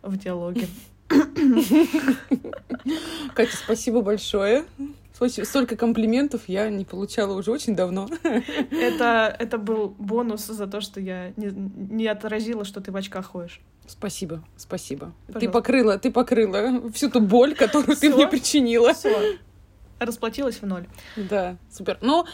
в 0.03 0.15
диалоге. 0.15 0.67
Катя, 3.33 3.57
спасибо 3.57 4.01
большое. 4.01 4.65
Столько 5.27 5.75
комплиментов 5.75 6.43
я 6.47 6.69
не 6.69 6.85
получала 6.85 7.33
уже 7.33 7.51
очень 7.51 7.75
давно. 7.75 8.07
Это, 8.71 9.35
это 9.37 9.57
был 9.57 9.95
бонус 9.97 10.45
за 10.45 10.67
то, 10.67 10.81
что 10.81 10.99
я 10.99 11.33
не, 11.35 11.47
не 11.51 12.07
отразила, 12.07 12.63
что 12.63 12.81
ты 12.81 12.91
в 12.91 12.95
очках 12.95 13.25
ходишь. 13.27 13.61
Спасибо, 13.87 14.43
спасибо. 14.55 15.13
Пожалуйста. 15.27 15.39
Ты 15.39 15.49
покрыла, 15.49 15.97
ты 15.97 16.11
покрыла 16.11 16.91
всю 16.91 17.09
ту 17.09 17.21
боль, 17.21 17.55
которую 17.55 17.95
Всё? 17.95 18.09
ты 18.09 18.15
мне 18.15 18.27
причинила. 18.27 18.93
Всё. 18.93 19.17
Расплатилась 19.99 20.61
в 20.61 20.65
ноль. 20.65 20.87
Да, 21.17 21.57
супер. 21.69 21.97
Ну, 22.01 22.25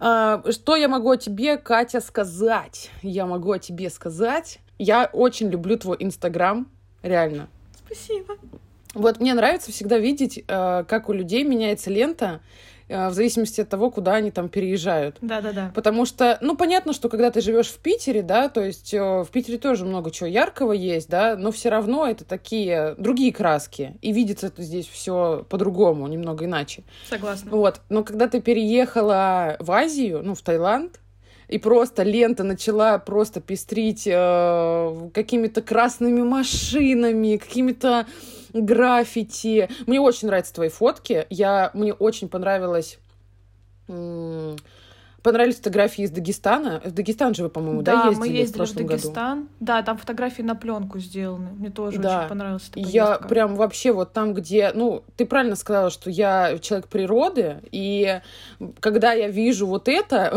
э, 0.00 0.42
что 0.50 0.76
я 0.76 0.88
могу 0.88 1.10
о 1.10 1.16
тебе, 1.16 1.56
Катя, 1.56 2.00
сказать? 2.00 2.90
Я 3.02 3.26
могу 3.26 3.52
о 3.52 3.58
тебе 3.58 3.88
сказать. 3.90 4.58
Я 4.78 5.08
очень 5.12 5.48
люблю 5.48 5.78
твой 5.78 5.96
Инстаграм, 6.00 6.66
реально. 7.02 7.48
Спасибо. 7.86 8.36
Вот 8.94 9.20
мне 9.20 9.34
нравится 9.34 9.72
всегда 9.72 9.98
видеть, 9.98 10.38
э, 10.46 10.84
как 10.88 11.08
у 11.08 11.12
людей 11.12 11.44
меняется 11.44 11.90
лента 11.90 12.40
э, 12.88 13.08
в 13.08 13.12
зависимости 13.12 13.60
от 13.60 13.68
того, 13.68 13.90
куда 13.90 14.14
они 14.14 14.30
там 14.30 14.48
переезжают. 14.48 15.18
Да, 15.20 15.40
да, 15.40 15.52
да. 15.52 15.72
Потому 15.74 16.06
что, 16.06 16.38
ну, 16.40 16.56
понятно, 16.56 16.92
что 16.92 17.08
когда 17.08 17.30
ты 17.30 17.40
живешь 17.40 17.68
в 17.68 17.78
Питере, 17.78 18.22
да, 18.22 18.48
то 18.48 18.64
есть 18.64 18.94
э, 18.94 19.00
в 19.00 19.28
Питере 19.30 19.58
тоже 19.58 19.84
много 19.84 20.10
чего 20.10 20.28
яркого 20.28 20.72
есть, 20.72 21.08
да, 21.08 21.36
но 21.36 21.50
все 21.50 21.68
равно 21.68 22.06
это 22.06 22.24
такие 22.24 22.94
другие 22.98 23.32
краски. 23.32 23.96
И 24.00 24.12
видится 24.12 24.46
это 24.46 24.62
здесь 24.62 24.86
все 24.86 25.44
по-другому, 25.48 26.06
немного 26.06 26.44
иначе. 26.44 26.84
Согласна. 27.08 27.50
Вот. 27.50 27.80
Но 27.88 28.04
когда 28.04 28.28
ты 28.28 28.40
переехала 28.40 29.56
в 29.58 29.70
Азию, 29.72 30.22
ну, 30.22 30.34
в 30.34 30.42
Таиланд, 30.42 31.00
и 31.48 31.58
просто 31.58 32.02
лента 32.02 32.42
начала 32.42 32.98
просто 32.98 33.40
пестрить 33.40 34.06
э, 34.06 35.10
какими-то 35.12 35.62
красными 35.62 36.22
машинами, 36.22 37.36
какими-то 37.36 38.06
граффити. 38.54 39.68
Мне 39.86 40.00
очень 40.00 40.28
нравятся 40.28 40.54
твои 40.54 40.68
фотки. 40.68 41.26
Я, 41.28 41.70
мне 41.74 41.92
очень 41.92 42.28
понравилось 42.28 42.98
понравились 45.24 45.56
фотографии 45.56 46.04
из 46.04 46.10
Дагестана. 46.10 46.82
В 46.84 46.92
Дагестан 46.92 47.34
же 47.34 47.44
вы, 47.44 47.48
по-моему, 47.48 47.80
да, 47.80 48.02
да 48.02 48.08
ездили 48.10 48.20
мы 48.20 48.28
ездили 48.28 48.64
в, 48.64 48.70
в 48.70 48.74
Дагестан. 48.74 49.38
Году? 49.38 49.50
Да, 49.58 49.82
там 49.82 49.96
фотографии 49.96 50.42
на 50.42 50.54
пленку 50.54 50.98
сделаны. 50.98 51.48
Мне 51.58 51.70
тоже 51.70 51.98
да. 51.98 52.20
очень 52.20 52.28
понравилась 52.28 52.64
эта 52.64 52.74
поездка. 52.74 52.94
Я 52.94 53.16
прям 53.16 53.56
вообще 53.56 53.92
вот 53.92 54.12
там, 54.12 54.34
где... 54.34 54.70
Ну, 54.74 55.02
ты 55.16 55.24
правильно 55.24 55.56
сказала, 55.56 55.88
что 55.88 56.10
я 56.10 56.58
человек 56.58 56.88
природы, 56.88 57.62
и 57.72 58.20
когда 58.80 59.14
я 59.14 59.28
вижу 59.28 59.66
вот 59.66 59.88
это, 59.88 60.30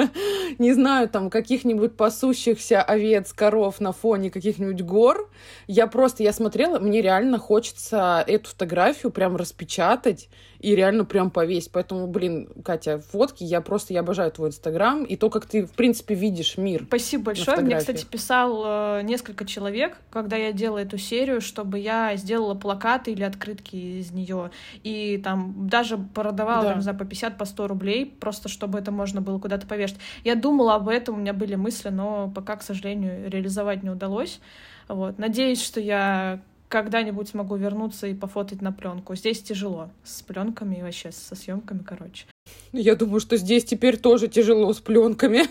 не 0.58 0.72
знаю, 0.72 1.08
там, 1.08 1.30
каких-нибудь 1.30 1.96
пасущихся 1.96 2.82
овец, 2.82 3.32
коров 3.32 3.80
на 3.80 3.92
фоне 3.92 4.32
каких-нибудь 4.32 4.82
гор, 4.82 5.30
я 5.68 5.86
просто, 5.86 6.24
я 6.24 6.32
смотрела, 6.32 6.80
мне 6.80 7.00
реально 7.00 7.38
хочется 7.38 8.24
эту 8.26 8.50
фотографию 8.50 9.12
прям 9.12 9.36
распечатать 9.36 10.28
и 10.64 10.74
реально 10.74 11.04
прям 11.04 11.30
повесить. 11.30 11.70
Поэтому, 11.72 12.06
блин, 12.06 12.48
Катя, 12.64 12.98
фотки, 12.98 13.44
я 13.44 13.60
просто, 13.60 13.92
я 13.92 14.00
обожаю 14.00 14.32
твой 14.32 14.48
Инстаграм 14.48 15.04
и 15.04 15.14
то, 15.16 15.28
как 15.28 15.44
ты, 15.44 15.66
в 15.66 15.72
принципе, 15.72 16.14
видишь 16.14 16.56
мир. 16.56 16.84
Спасибо 16.88 17.24
большое. 17.24 17.60
Мне, 17.60 17.76
кстати, 17.76 18.06
писал 18.06 18.62
э, 18.64 19.02
несколько 19.02 19.44
человек, 19.44 19.98
когда 20.10 20.36
я 20.36 20.52
делала 20.52 20.78
эту 20.78 20.96
серию, 20.96 21.42
чтобы 21.42 21.78
я 21.78 22.16
сделала 22.16 22.54
плакаты 22.54 23.12
или 23.12 23.22
открытки 23.22 23.76
из 23.76 24.10
нее. 24.12 24.50
И 24.82 25.20
там 25.22 25.68
даже 25.68 25.98
продавала, 25.98 26.64
да. 26.64 26.72
там, 26.72 26.82
знаю, 26.82 26.96
по 26.96 27.04
50, 27.04 27.36
по 27.36 27.44
100 27.44 27.68
рублей, 27.68 28.06
просто 28.06 28.48
чтобы 28.48 28.78
это 28.78 28.90
можно 28.90 29.20
было 29.20 29.38
куда-то 29.38 29.66
повешать. 29.66 29.98
Я 30.24 30.34
думала 30.34 30.76
об 30.76 30.88
этом, 30.88 31.16
у 31.16 31.18
меня 31.18 31.34
были 31.34 31.56
мысли, 31.56 31.90
но 31.90 32.32
пока, 32.34 32.56
к 32.56 32.62
сожалению, 32.62 33.30
реализовать 33.30 33.82
не 33.82 33.90
удалось. 33.90 34.40
Вот. 34.88 35.18
Надеюсь, 35.18 35.62
что 35.62 35.80
я 35.80 36.40
когда-нибудь 36.74 37.28
смогу 37.28 37.54
вернуться 37.54 38.08
и 38.08 38.14
пофотать 38.14 38.60
на 38.60 38.72
пленку. 38.72 39.14
Здесь 39.14 39.40
тяжело 39.40 39.90
с 40.02 40.22
пленками 40.22 40.74
и 40.74 40.82
вообще 40.82 41.12
со 41.12 41.36
съемками, 41.36 41.84
короче. 41.84 42.26
Я 42.72 42.96
думаю, 42.96 43.20
что 43.20 43.36
здесь 43.36 43.64
теперь 43.64 43.96
тоже 43.96 44.26
тяжело 44.26 44.72
с 44.72 44.80
пленками. 44.80 45.42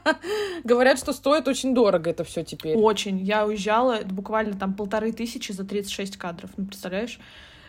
Говорят, 0.64 0.98
что 0.98 1.12
стоит 1.12 1.48
очень 1.48 1.74
дорого 1.74 2.08
это 2.08 2.24
все 2.24 2.44
теперь. 2.44 2.78
Очень. 2.78 3.18
Я 3.18 3.44
уезжала 3.44 3.98
буквально 4.06 4.54
там 4.54 4.72
полторы 4.72 5.12
тысячи 5.12 5.52
за 5.52 5.64
36 5.64 6.16
кадров. 6.16 6.48
Ну, 6.56 6.64
представляешь, 6.64 7.20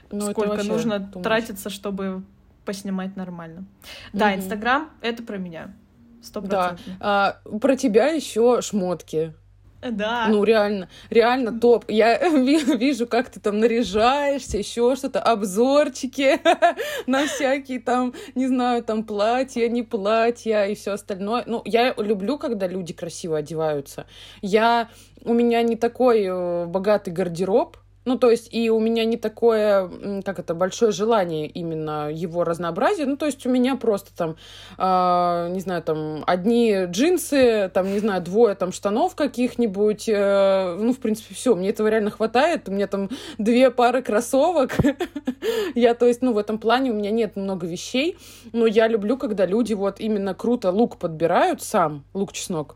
ну, 0.10 0.32
сколько 0.32 0.64
нужно 0.64 1.00
думаешь. 1.00 1.22
тратиться, 1.22 1.70
чтобы 1.70 2.24
поснимать 2.64 3.18
нормально. 3.18 3.66
Да, 4.14 4.34
Инстаграм— 4.34 4.90
это 5.02 5.22
про 5.22 5.38
меня. 5.38 5.74
Сто 6.22 6.40
Да. 6.40 6.78
А, 7.02 7.42
про 7.60 7.76
тебя 7.76 8.08
еще 8.08 8.62
шмотки. 8.62 9.34
Да. 9.92 10.28
Ну, 10.30 10.44
реально, 10.44 10.90
реально 11.10 11.60
топ. 11.60 11.86
Я 11.88 12.18
вижу, 12.30 13.08
как 13.08 13.30
ты 13.30 13.40
там 13.40 13.60
наряжаешься, 13.60 14.58
еще 14.58 14.96
что-то, 14.96 15.22
обзорчики 15.22 16.40
на 17.08 17.28
всякие 17.28 17.80
там, 17.80 18.14
не 18.36 18.48
знаю, 18.48 18.84
там 18.84 19.04
платья, 19.04 19.68
не 19.68 19.84
платья 19.84 20.66
и 20.66 20.76
все 20.76 20.92
остальное. 20.92 21.44
Ну, 21.46 21.62
я 21.66 21.94
люблю, 21.98 22.38
когда 22.38 22.68
люди 22.68 22.94
красиво 22.94 23.38
одеваются. 23.38 24.06
Я, 24.42 24.90
у 25.24 25.34
меня 25.34 25.62
не 25.62 25.76
такой 25.76 26.24
э, 26.24 26.66
богатый 26.66 27.12
гардероб, 27.12 27.78
ну, 28.06 28.20
то 28.20 28.30
есть, 28.30 28.54
и 28.54 28.70
у 28.70 28.80
меня 28.80 29.04
не 29.04 29.18
такое, 29.18 30.22
как 30.24 30.40
это, 30.40 30.54
большое 30.54 30.92
желание 30.92 31.48
именно 31.48 32.12
его 32.12 32.44
разнообразия. 32.44 33.06
Ну, 33.08 33.18
то 33.18 33.26
есть, 33.26 33.46
у 33.48 33.50
меня 33.50 33.76
просто 33.76 34.16
там, 34.16 34.36
э, 34.78 35.50
не 35.50 35.60
знаю, 35.60 35.82
там, 35.82 36.24
одни 36.28 36.86
джинсы, 36.86 37.70
там, 37.74 37.92
не 37.92 38.00
знаю, 38.00 38.22
двое 38.22 38.54
там 38.54 38.72
штанов 38.72 39.16
каких-нибудь. 39.16 40.08
Э, 40.08 40.78
ну, 40.80 40.94
в 40.94 41.00
принципе, 41.00 41.34
все, 41.34 41.56
мне 41.56 41.70
этого 41.70 41.88
реально 41.88 42.12
хватает. 42.12 42.70
У 42.70 42.72
меня 42.72 42.86
там 42.86 43.10
две 43.40 43.72
пары 43.72 44.04
кроссовок. 44.04 44.78
Я, 45.76 45.96
то 45.96 46.06
есть, 46.06 46.22
ну, 46.22 46.34
в 46.34 46.38
этом 46.38 46.60
плане 46.60 46.92
у 46.92 46.94
меня 46.94 47.10
нет 47.10 47.36
много 47.36 47.66
вещей. 47.66 48.18
Но 48.54 48.68
я 48.68 48.88
люблю, 48.88 49.18
когда 49.18 49.46
люди 49.46 49.74
вот 49.74 50.00
именно 50.00 50.36
круто 50.36 50.72
лук 50.72 50.98
подбирают 50.98 51.64
сам, 51.64 52.04
лук-чеснок. 52.14 52.76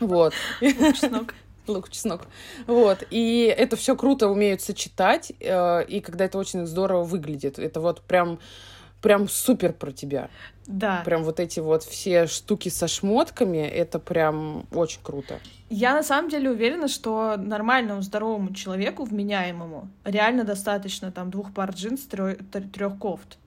Вот. 0.00 0.32
Лук-чеснок 0.60 1.34
лук, 1.68 1.90
чеснок. 1.90 2.22
Вот. 2.66 3.04
И 3.10 3.54
это 3.56 3.76
все 3.76 3.96
круто 3.96 4.28
умеют 4.28 4.60
сочетать, 4.60 5.32
э, 5.40 5.84
и 5.84 6.00
когда 6.00 6.24
это 6.24 6.38
очень 6.38 6.66
здорово 6.66 7.04
выглядит. 7.04 7.58
Это 7.58 7.80
вот 7.80 8.02
прям 8.02 8.38
прям 9.02 9.28
супер 9.28 9.72
про 9.72 9.92
тебя. 9.92 10.30
Да. 10.66 11.02
Прям 11.04 11.22
вот 11.22 11.38
эти 11.38 11.60
вот 11.60 11.84
все 11.84 12.26
штуки 12.26 12.68
со 12.68 12.88
шмотками, 12.88 13.58
это 13.58 14.00
прям 14.00 14.66
очень 14.72 15.00
круто. 15.00 15.38
Я 15.70 15.94
на 15.94 16.02
самом 16.02 16.28
деле 16.28 16.50
уверена, 16.50 16.88
что 16.88 17.36
нормальному 17.36 18.02
здоровому 18.02 18.52
человеку, 18.52 19.04
вменяемому, 19.04 19.88
реально 20.04 20.44
достаточно 20.44 21.12
там 21.12 21.30
двух 21.30 21.54
пар 21.54 21.70
джинс, 21.70 22.02
трех 22.02 22.98
кофт. 22.98 23.38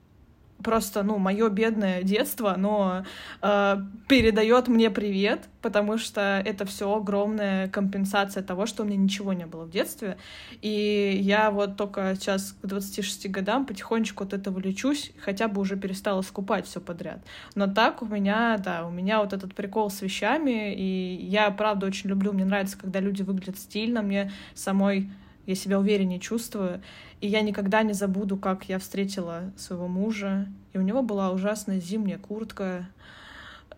Просто, 0.64 1.04
ну, 1.04 1.18
мое 1.18 1.50
бедное 1.50 2.04
детство, 2.04 2.56
но 2.58 3.06
э, 3.42 3.78
передает 4.08 4.68
мне 4.68 4.90
привет, 4.90 5.48
потому 5.62 5.98
что 5.98 6.42
это 6.46 6.66
все 6.66 6.94
огромная 6.94 7.68
компенсация 7.70 8.44
того, 8.44 8.66
что 8.66 8.84
у 8.84 8.86
меня 8.86 8.98
ничего 8.98 9.34
не 9.34 9.46
было 9.46 9.66
в 9.66 9.72
детстве. 9.72 10.18
И 10.62 11.18
я 11.22 11.52
вот 11.52 11.78
только 11.78 12.16
сейчас 12.16 12.56
к 12.62 12.66
26 12.66 13.30
годам 13.30 13.66
потихонечку 13.66 14.24
от 14.24 14.34
этого 14.34 14.60
лечусь, 14.60 15.12
хотя 15.22 15.48
бы 15.48 15.62
уже 15.62 15.78
перестала 15.78 16.22
скупать 16.22 16.68
все 16.68 16.82
подряд. 16.82 17.20
Но 17.56 17.68
так 17.68 18.02
у 18.02 18.06
меня, 18.06 18.58
да, 18.58 18.86
у 18.86 18.92
меня 18.92 19.22
вот 19.22 19.34
этот 19.34 19.56
прикол 19.56 19.90
с 19.90 20.02
вещами, 20.02 20.74
и 20.74 21.26
я, 21.26 21.50
правда, 21.52 21.88
очень 21.88 22.10
люблю, 22.10 22.34
мне 22.34 22.46
нравится, 22.46 22.78
когда 22.78 23.00
люди 23.00 23.22
выглядят 23.22 23.58
стильно, 23.58 24.02
мне 24.02 24.32
самой 24.54 25.10
я 25.50 25.56
себя 25.56 25.80
увереннее 25.80 26.20
чувствую. 26.20 26.82
И 27.22 27.28
я 27.28 27.42
никогда 27.42 27.84
не 27.84 27.94
забуду, 27.94 28.38
как 28.38 28.66
я 28.66 28.80
встретила 28.80 29.52
своего 29.58 29.88
мужа. 29.88 30.48
И 30.74 30.78
у 30.78 30.82
него 30.82 31.02
была 31.02 31.32
ужасная 31.32 31.80
зимняя 31.80 32.18
куртка. 32.18 32.88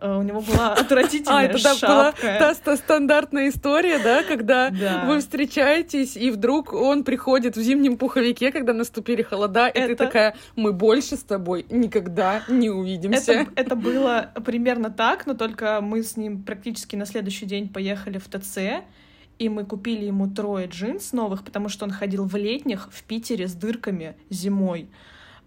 Э, 0.02 0.16
у 0.16 0.22
него 0.22 0.40
была 0.40 0.74
отвратительная 0.78 1.38
а, 1.38 1.44
это 1.44 1.58
шапка. 1.58 1.86
была 1.86 2.12
та, 2.12 2.54
та 2.54 2.76
стандартная 2.76 3.48
история, 3.48 3.98
да, 3.98 4.24
когда 4.24 4.70
да. 4.70 5.04
вы 5.06 5.20
встречаетесь, 5.20 6.16
и 6.16 6.30
вдруг 6.30 6.72
он 6.72 7.04
приходит 7.04 7.56
в 7.56 7.62
зимнем 7.62 7.96
пуховике, 7.96 8.50
когда 8.50 8.72
наступили 8.72 9.22
холода, 9.22 9.68
и 9.68 9.78
это... 9.78 9.88
ты 9.88 9.96
такая, 9.96 10.36
мы 10.56 10.72
больше 10.72 11.16
с 11.16 11.22
тобой 11.22 11.66
никогда 11.70 12.42
не 12.48 12.68
увидимся. 12.68 13.32
Это, 13.32 13.52
это 13.54 13.76
было 13.76 14.32
примерно 14.44 14.90
так, 14.90 15.26
но 15.26 15.34
только 15.34 15.80
мы 15.80 16.02
с 16.02 16.16
ним 16.16 16.42
практически 16.42 16.96
на 16.96 17.06
следующий 17.06 17.46
день 17.46 17.68
поехали 17.68 18.18
в 18.18 18.28
ТЦ, 18.28 18.82
и 19.42 19.48
мы 19.48 19.64
купили 19.64 20.04
ему 20.04 20.30
трое 20.30 20.68
джинс 20.68 21.12
новых, 21.12 21.44
потому 21.44 21.68
что 21.68 21.84
он 21.84 21.90
ходил 21.90 22.24
в 22.26 22.36
летних 22.36 22.88
в 22.92 23.02
Питере 23.02 23.48
с 23.48 23.54
дырками 23.54 24.14
зимой, 24.30 24.88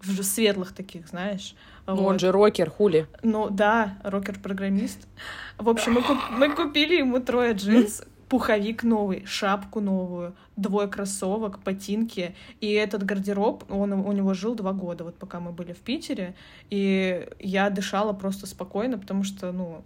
в 0.02 0.22
светлых 0.22 0.74
таких, 0.74 1.08
знаешь. 1.08 1.54
Ну, 1.86 1.96
вот. 1.96 2.06
он 2.06 2.18
же 2.18 2.30
рокер, 2.30 2.68
хули. 2.68 3.06
Ну, 3.22 3.48
да, 3.48 3.96
рокер-программист. 4.04 5.08
В 5.56 5.70
общем, 5.70 5.94
мы, 5.94 6.02
куп 6.02 6.18
мы 6.30 6.50
купили 6.50 6.96
ему 6.96 7.20
трое 7.20 7.54
джинс, 7.54 8.02
пуховик 8.28 8.82
новый, 8.82 9.24
шапку 9.24 9.80
новую, 9.80 10.34
двое 10.56 10.88
кроссовок, 10.88 11.60
ботинки. 11.64 12.34
И 12.60 12.70
этот 12.72 13.02
гардероб, 13.02 13.64
он 13.70 13.94
у 13.94 14.12
него 14.12 14.34
жил 14.34 14.54
два 14.54 14.74
года, 14.74 15.04
вот 15.04 15.14
пока 15.14 15.40
мы 15.40 15.52
были 15.52 15.72
в 15.72 15.78
Питере. 15.78 16.34
И 16.68 17.26
я 17.38 17.70
дышала 17.70 18.12
просто 18.12 18.46
спокойно, 18.46 18.98
потому 18.98 19.24
что, 19.24 19.52
ну, 19.52 19.82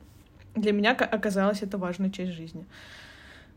для 0.57 0.73
меня 0.73 0.95
оказалось 0.95 1.63
это 1.63 1.79
важная 1.79 2.11
часть 2.11 2.33
жизни. 2.33 2.67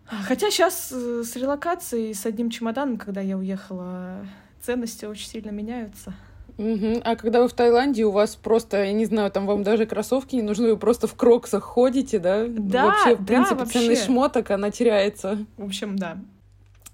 Хотя 0.06 0.52
сейчас 0.52 0.92
э, 0.92 1.24
с 1.24 1.36
релокацией, 1.36 2.14
с 2.14 2.26
одним 2.26 2.50
чемоданом, 2.50 2.98
когда 2.98 3.22
я 3.22 3.38
уехала, 3.38 4.26
ценности 4.62 5.06
очень 5.06 5.28
сильно 5.28 5.50
меняются. 5.50 6.14
Угу. 6.58 7.02
А 7.04 7.16
когда 7.16 7.42
вы 7.42 7.48
в 7.48 7.54
Таиланде, 7.54 8.06
у 8.06 8.12
вас 8.12 8.36
просто, 8.36 8.84
я 8.84 8.94
не 8.94 9.06
знаю, 9.06 9.32
там 9.32 9.48
вам 9.48 9.64
даже 9.64 9.86
кроссовки 9.86 10.36
не 10.36 10.44
нужны, 10.44 10.70
вы 10.70 10.78
просто 10.78 11.08
в 11.08 11.16
кроксах 11.16 11.64
ходите, 11.64 12.20
да? 12.20 12.46
Да, 12.48 12.86
вообще, 12.86 13.16
в 13.16 13.20
да, 13.20 13.26
принципе, 13.26 13.56
вообще. 13.56 13.80
ценность 13.80 14.06
шмоток, 14.06 14.52
она 14.52 14.70
теряется. 14.70 15.46
В 15.58 15.66
общем, 15.66 15.98
да. 15.98 16.18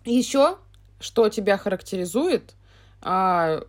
Еще, 0.06 0.58
что 1.00 1.28
тебя 1.30 1.58
характеризует, 1.58 2.56
а, 3.02 3.62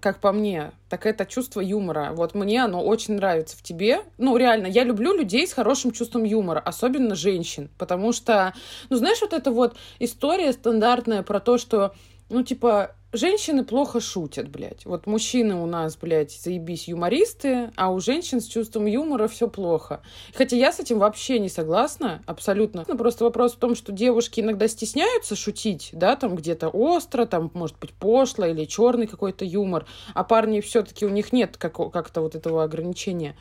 как 0.00 0.20
по 0.20 0.32
мне, 0.32 0.72
так 0.88 1.06
это 1.06 1.26
чувство 1.26 1.60
юмора. 1.60 2.10
Вот 2.14 2.34
мне 2.34 2.64
оно 2.64 2.82
очень 2.82 3.14
нравится 3.14 3.56
в 3.56 3.62
тебе. 3.62 4.00
Ну, 4.18 4.36
реально, 4.36 4.66
я 4.66 4.84
люблю 4.84 5.14
людей 5.14 5.46
с 5.46 5.52
хорошим 5.52 5.92
чувством 5.92 6.24
юмора, 6.24 6.60
особенно 6.60 7.14
женщин, 7.14 7.70
потому 7.78 8.12
что, 8.12 8.54
ну, 8.90 8.96
знаешь, 8.96 9.20
вот 9.20 9.32
эта 9.32 9.50
вот 9.50 9.76
история 9.98 10.52
стандартная 10.52 11.22
про 11.22 11.40
то, 11.40 11.58
что, 11.58 11.94
ну, 12.30 12.42
типа, 12.42 12.94
женщины 13.12 13.64
плохо 13.64 14.00
шутят, 14.00 14.48
блядь. 14.48 14.84
Вот 14.86 15.06
мужчины 15.06 15.54
у 15.54 15.66
нас, 15.66 15.96
блядь, 15.96 16.32
заебись 16.32 16.88
юмористы, 16.88 17.70
а 17.76 17.92
у 17.92 18.00
женщин 18.00 18.40
с 18.40 18.46
чувством 18.46 18.86
юмора 18.86 19.28
все 19.28 19.48
плохо. 19.48 20.02
Хотя 20.34 20.56
я 20.56 20.72
с 20.72 20.80
этим 20.80 20.98
вообще 20.98 21.38
не 21.38 21.48
согласна, 21.48 22.22
абсолютно. 22.26 22.84
Ну, 22.86 22.96
просто 22.96 23.24
вопрос 23.24 23.54
в 23.54 23.58
том, 23.58 23.74
что 23.74 23.92
девушки 23.92 24.40
иногда 24.40 24.68
стесняются 24.68 25.36
шутить, 25.36 25.90
да, 25.92 26.16
там 26.16 26.34
где-то 26.34 26.68
остро, 26.68 27.26
там, 27.26 27.50
может 27.54 27.78
быть, 27.78 27.92
пошло 27.92 28.46
или 28.46 28.64
черный 28.64 29.06
какой-то 29.06 29.44
юмор, 29.44 29.86
а 30.14 30.24
парни 30.24 30.60
все-таки 30.60 31.06
у 31.06 31.10
них 31.10 31.32
нет 31.32 31.56
как- 31.56 31.92
как-то 31.92 32.20
вот 32.20 32.34
этого 32.34 32.64
ограничения. 32.64 33.36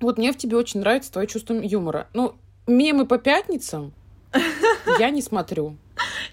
Вот 0.00 0.18
мне 0.18 0.32
в 0.32 0.36
тебе 0.36 0.56
очень 0.56 0.80
нравится 0.80 1.12
твое 1.12 1.28
чувство 1.28 1.54
юмора. 1.54 2.08
Ну, 2.12 2.34
мемы 2.66 3.06
по 3.06 3.18
пятницам 3.18 3.92
я 4.98 5.10
не 5.10 5.22
смотрю. 5.22 5.76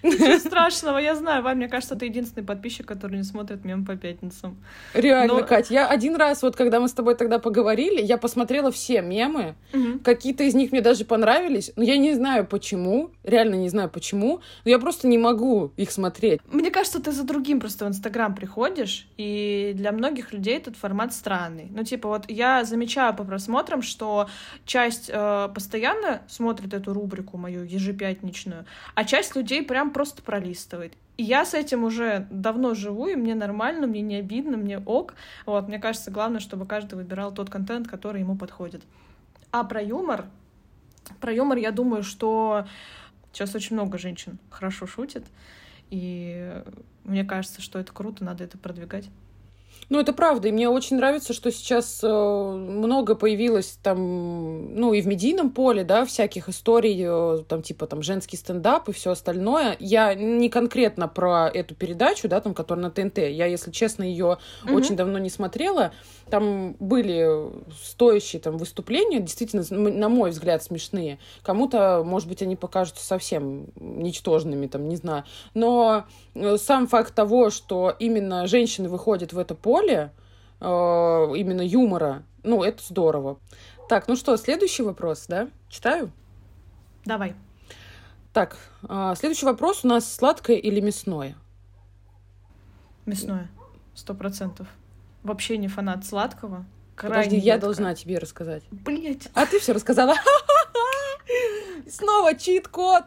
Ничего 0.02 0.38
страшного, 0.38 0.98
я 0.98 1.14
знаю. 1.14 1.42
Вань, 1.42 1.56
мне 1.56 1.68
кажется, 1.68 1.96
ты 1.96 2.06
единственный 2.06 2.44
подписчик, 2.44 2.86
который 2.86 3.16
не 3.16 3.24
смотрит 3.24 3.64
мем 3.64 3.84
по 3.84 3.96
пятницам. 3.96 4.56
Реально, 4.94 5.34
Но... 5.34 5.44
Кать, 5.44 5.70
я 5.70 5.86
один 5.88 6.16
раз, 6.16 6.42
вот 6.42 6.56
когда 6.56 6.80
мы 6.80 6.88
с 6.88 6.92
тобой 6.92 7.14
тогда 7.14 7.38
поговорили, 7.38 8.00
я 8.00 8.16
посмотрела 8.18 8.70
все 8.70 9.02
мемы. 9.02 9.54
Угу. 9.72 10.00
Какие-то 10.04 10.44
из 10.44 10.54
них 10.54 10.72
мне 10.72 10.80
даже 10.80 11.04
понравились, 11.04 11.72
но 11.76 11.82
я 11.82 11.96
не 11.96 12.14
знаю 12.14 12.46
почему, 12.46 13.10
реально 13.24 13.56
не 13.56 13.68
знаю 13.68 13.90
почему, 13.90 14.40
но 14.64 14.70
я 14.70 14.78
просто 14.78 15.08
не 15.08 15.18
могу 15.18 15.72
их 15.76 15.90
смотреть. 15.90 16.40
Мне 16.46 16.70
кажется, 16.70 17.00
ты 17.00 17.12
за 17.12 17.24
другим 17.24 17.60
просто 17.60 17.84
в 17.84 17.88
Инстаграм 17.88 18.34
приходишь, 18.34 19.08
и 19.16 19.72
для 19.74 19.92
многих 19.92 20.32
людей 20.32 20.56
этот 20.56 20.76
формат 20.76 21.12
странный. 21.12 21.68
Ну, 21.70 21.84
типа, 21.84 22.08
вот 22.08 22.24
я 22.28 22.64
замечаю 22.64 23.14
по 23.14 23.24
просмотрам, 23.24 23.82
что 23.82 24.28
часть 24.64 25.10
э, 25.12 25.48
постоянно 25.54 26.22
смотрит 26.28 26.74
эту 26.74 26.92
рубрику 26.92 27.36
мою 27.36 27.64
ежепятничную, 27.64 28.64
а 28.94 29.04
часть 29.04 29.36
людей 29.36 29.62
прям 29.62 29.89
просто 29.90 30.22
пролистывает. 30.22 30.94
И 31.16 31.22
я 31.22 31.44
с 31.44 31.54
этим 31.54 31.84
уже 31.84 32.26
давно 32.30 32.74
живу, 32.74 33.08
и 33.08 33.14
мне 33.14 33.34
нормально, 33.34 33.86
мне 33.86 34.00
не 34.00 34.16
обидно, 34.16 34.56
мне 34.56 34.78
ок. 34.78 35.14
Вот, 35.44 35.68
мне 35.68 35.78
кажется, 35.78 36.10
главное, 36.10 36.40
чтобы 36.40 36.66
каждый 36.66 36.94
выбирал 36.94 37.32
тот 37.32 37.50
контент, 37.50 37.88
который 37.88 38.20
ему 38.20 38.36
подходит. 38.36 38.82
А 39.52 39.64
про 39.64 39.82
юмор? 39.82 40.26
Про 41.20 41.32
юмор 41.32 41.58
я 41.58 41.72
думаю, 41.72 42.02
что 42.02 42.66
сейчас 43.32 43.54
очень 43.54 43.76
много 43.76 43.98
женщин 43.98 44.38
хорошо 44.48 44.86
шутит, 44.86 45.26
и 45.90 46.62
мне 47.04 47.24
кажется, 47.24 47.60
что 47.60 47.78
это 47.78 47.92
круто, 47.92 48.24
надо 48.24 48.44
это 48.44 48.58
продвигать. 48.58 49.08
Ну, 49.88 49.98
это 49.98 50.12
правда. 50.12 50.48
И 50.48 50.52
мне 50.52 50.68
очень 50.68 50.96
нравится, 50.96 51.32
что 51.32 51.50
сейчас 51.50 52.00
э, 52.02 52.08
много 52.08 53.14
появилось 53.14 53.78
там, 53.82 54.74
ну, 54.74 54.92
и 54.92 55.00
в 55.00 55.06
медийном 55.06 55.50
поле, 55.50 55.82
да, 55.82 56.04
всяких 56.04 56.48
историй, 56.48 57.02
э, 57.04 57.42
там, 57.48 57.62
типа, 57.62 57.86
там, 57.86 58.02
женский 58.02 58.36
стендап 58.36 58.88
и 58.88 58.92
все 58.92 59.10
остальное. 59.10 59.76
Я 59.80 60.14
не 60.14 60.48
конкретно 60.48 61.08
про 61.08 61.48
эту 61.48 61.74
передачу, 61.74 62.28
да, 62.28 62.40
там, 62.40 62.54
которая 62.54 62.84
на 62.84 62.90
ТНТ. 62.90 63.18
Я, 63.18 63.46
если 63.46 63.70
честно, 63.70 64.04
ее 64.04 64.38
угу. 64.64 64.74
очень 64.74 64.96
давно 64.96 65.18
не 65.18 65.30
смотрела. 65.30 65.92
Там 66.30 66.76
были 66.78 67.50
стоящие 67.74 68.40
там 68.40 68.56
выступления, 68.56 69.20
действительно, 69.20 69.64
на 69.70 70.08
мой 70.08 70.30
взгляд, 70.30 70.62
смешные. 70.62 71.18
Кому-то, 71.42 72.02
может 72.04 72.28
быть, 72.28 72.42
они 72.42 72.56
покажутся 72.56 73.04
совсем 73.04 73.66
ничтожными, 73.76 74.66
там, 74.66 74.88
не 74.88 74.96
знаю. 74.96 75.24
Но 75.54 76.04
э, 76.34 76.56
сам 76.56 76.86
факт 76.86 77.14
того, 77.14 77.50
что 77.50 77.94
именно 77.98 78.46
женщины 78.46 78.88
выходят 78.88 79.32
в 79.32 79.38
это 79.38 79.54
поле, 79.54 80.12
э, 80.60 80.66
именно 80.66 81.62
юмора, 81.62 82.22
ну, 82.42 82.62
это 82.62 82.82
здорово. 82.82 83.38
Так, 83.88 84.06
ну 84.06 84.16
что, 84.16 84.36
следующий 84.36 84.82
вопрос, 84.82 85.26
да? 85.28 85.48
Читаю? 85.68 86.12
Давай. 87.04 87.34
Так, 88.32 88.56
э, 88.88 89.14
следующий 89.16 89.46
вопрос 89.46 89.84
у 89.84 89.88
нас 89.88 90.10
сладкое 90.12 90.56
или 90.56 90.80
мясное? 90.80 91.34
Мясное, 93.04 93.50
сто 93.94 94.14
процентов 94.14 94.68
вообще 95.22 95.56
не 95.58 95.68
фанат 95.68 96.04
сладкого. 96.04 96.64
Подожди, 96.96 97.36
я 97.36 97.56
должна 97.56 97.94
тебе 97.94 98.18
рассказать. 98.18 98.62
Блять. 98.70 99.28
А 99.34 99.46
ты 99.46 99.58
все 99.58 99.72
рассказала. 99.72 100.14
Снова 101.88 102.34
чит-код. 102.34 103.04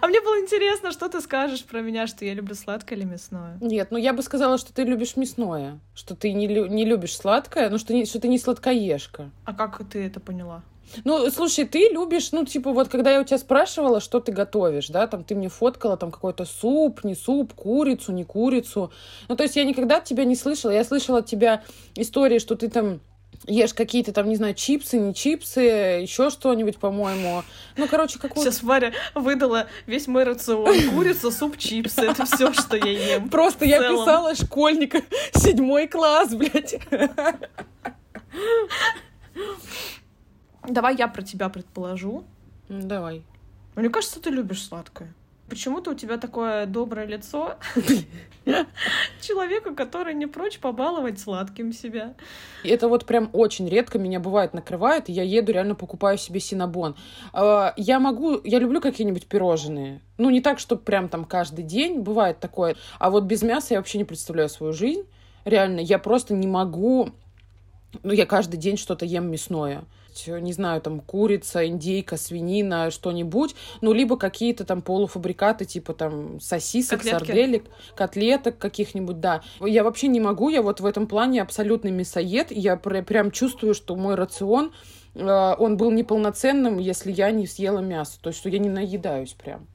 А 0.00 0.06
мне 0.06 0.20
было 0.20 0.40
интересно, 0.40 0.92
что 0.92 1.08
ты 1.08 1.20
скажешь 1.20 1.64
про 1.64 1.80
меня, 1.80 2.06
что 2.06 2.24
я 2.24 2.34
люблю 2.34 2.54
сладкое 2.54 2.98
или 2.98 3.04
мясное. 3.04 3.58
Нет, 3.60 3.88
ну 3.90 3.98
я 3.98 4.12
бы 4.12 4.22
сказала, 4.22 4.58
что 4.58 4.72
ты 4.72 4.84
любишь 4.84 5.16
мясное, 5.16 5.78
что 5.94 6.14
ты 6.16 6.32
не, 6.32 6.46
лю- 6.48 6.66
не 6.66 6.84
любишь 6.84 7.16
сладкое, 7.16 7.68
но 7.70 7.78
что, 7.78 7.92
не, 7.92 8.04
что 8.06 8.20
ты 8.20 8.28
не 8.28 8.38
сладкоежка. 8.38 9.30
А 9.44 9.54
как 9.54 9.80
ты 9.88 10.04
это 10.06 10.20
поняла? 10.20 10.62
Ну, 11.04 11.30
слушай, 11.30 11.64
ты 11.64 11.88
любишь, 11.90 12.32
ну, 12.32 12.44
типа, 12.44 12.72
вот 12.72 12.88
когда 12.88 13.12
я 13.12 13.20
у 13.20 13.24
тебя 13.24 13.38
спрашивала, 13.38 14.00
что 14.00 14.20
ты 14.20 14.32
готовишь, 14.32 14.88
да, 14.88 15.06
там 15.06 15.24
ты 15.24 15.34
мне 15.34 15.48
фоткала 15.48 15.96
там 15.96 16.10
какой-то 16.10 16.44
суп, 16.44 17.04
не 17.04 17.14
суп, 17.14 17.52
курицу, 17.54 18.12
не 18.12 18.24
курицу. 18.24 18.90
Ну, 19.28 19.36
то 19.36 19.42
есть 19.42 19.56
я 19.56 19.64
никогда 19.64 19.98
от 19.98 20.04
тебя 20.04 20.24
не 20.24 20.36
слышала. 20.36 20.70
Я 20.70 20.84
слышала 20.84 21.18
от 21.18 21.26
тебя 21.26 21.62
истории, 21.94 22.38
что 22.38 22.54
ты 22.56 22.68
там 22.68 23.00
ешь 23.46 23.74
какие-то 23.74 24.12
там, 24.12 24.28
не 24.28 24.36
знаю, 24.36 24.54
чипсы, 24.54 24.98
не 24.98 25.14
чипсы, 25.14 25.60
еще 25.60 26.30
что-нибудь, 26.30 26.78
по-моему. 26.78 27.42
Ну, 27.76 27.88
короче, 27.88 28.18
какую 28.18 28.44
Сейчас 28.44 28.62
Варя 28.62 28.92
выдала 29.14 29.66
весь 29.86 30.06
мой 30.06 30.24
рацион. 30.24 30.74
Курица, 30.94 31.30
суп, 31.30 31.56
чипсы. 31.56 32.02
Это 32.02 32.24
все, 32.24 32.52
что 32.52 32.76
я 32.76 33.14
ем. 33.14 33.28
Просто 33.28 33.64
я 33.64 33.78
писала 33.78 34.34
школьника. 34.34 35.02
Седьмой 35.34 35.88
класс, 35.88 36.34
блядь. 36.34 36.80
Давай 40.68 40.96
я 40.96 41.08
про 41.08 41.22
тебя 41.22 41.48
предположу. 41.48 42.24
Давай. 42.68 43.22
Мне 43.74 43.88
кажется, 43.88 44.20
ты 44.20 44.30
любишь 44.30 44.66
сладкое. 44.66 45.14
Почему-то 45.48 45.92
у 45.92 45.94
тебя 45.94 46.18
такое 46.18 46.66
доброе 46.66 47.06
лицо 47.06 47.56
человеку, 49.22 49.74
который 49.74 50.12
не 50.12 50.26
прочь 50.26 50.58
побаловать 50.58 51.18
сладким 51.18 51.72
себя. 51.72 52.14
Это 52.64 52.86
вот 52.88 53.06
прям 53.06 53.30
очень 53.32 53.66
редко 53.66 53.98
меня 53.98 54.20
бывает 54.20 54.52
накрывает, 54.52 55.08
и 55.08 55.12
я 55.12 55.22
еду, 55.22 55.52
реально 55.52 55.74
покупаю 55.74 56.18
себе 56.18 56.38
синабон. 56.38 56.96
А, 57.32 57.72
я 57.78 57.98
могу, 57.98 58.42
я 58.44 58.58
люблю 58.58 58.82
какие-нибудь 58.82 59.26
пирожные. 59.26 60.02
Ну, 60.18 60.28
не 60.28 60.42
так, 60.42 60.58
что 60.58 60.76
прям 60.76 61.08
там 61.08 61.24
каждый 61.24 61.64
день, 61.64 62.00
бывает 62.00 62.40
такое. 62.40 62.76
А 62.98 63.08
вот 63.08 63.24
без 63.24 63.40
мяса 63.40 63.72
я 63.72 63.80
вообще 63.80 63.96
не 63.96 64.04
представляю 64.04 64.50
свою 64.50 64.74
жизнь. 64.74 65.04
Реально, 65.46 65.80
я 65.80 65.98
просто 65.98 66.34
не 66.34 66.46
могу... 66.46 67.08
Ну, 68.02 68.12
я 68.12 68.26
каждый 68.26 68.58
день 68.58 68.76
что-то 68.76 69.06
ем 69.06 69.30
мясное 69.30 69.84
не 70.26 70.52
знаю, 70.52 70.80
там, 70.80 71.00
курица, 71.00 71.66
индейка, 71.66 72.16
свинина, 72.16 72.90
что-нибудь, 72.90 73.54
ну, 73.80 73.92
либо 73.92 74.16
какие-то 74.16 74.64
там 74.64 74.82
полуфабрикаты, 74.82 75.64
типа 75.64 75.94
там 75.94 76.40
сосисок, 76.40 76.98
Котлетки. 76.98 77.26
сарделек, 77.26 77.64
котлеток 77.94 78.58
каких-нибудь, 78.58 79.20
да. 79.20 79.42
Я 79.60 79.84
вообще 79.84 80.08
не 80.08 80.20
могу, 80.20 80.48
я 80.48 80.62
вот 80.62 80.80
в 80.80 80.86
этом 80.86 81.06
плане 81.06 81.42
абсолютный 81.42 81.90
мясоед, 81.90 82.50
я 82.50 82.76
пр 82.76 83.02
прям 83.04 83.30
чувствую, 83.30 83.74
что 83.74 83.96
мой 83.96 84.14
рацион, 84.14 84.72
э, 85.14 85.54
он 85.58 85.76
был 85.76 85.90
неполноценным, 85.90 86.78
если 86.78 87.12
я 87.12 87.30
не 87.30 87.46
съела 87.46 87.80
мясо, 87.80 88.18
то 88.20 88.28
есть, 88.28 88.38
что 88.38 88.48
я 88.48 88.58
не 88.58 88.68
наедаюсь 88.68 89.32
прям. 89.32 89.66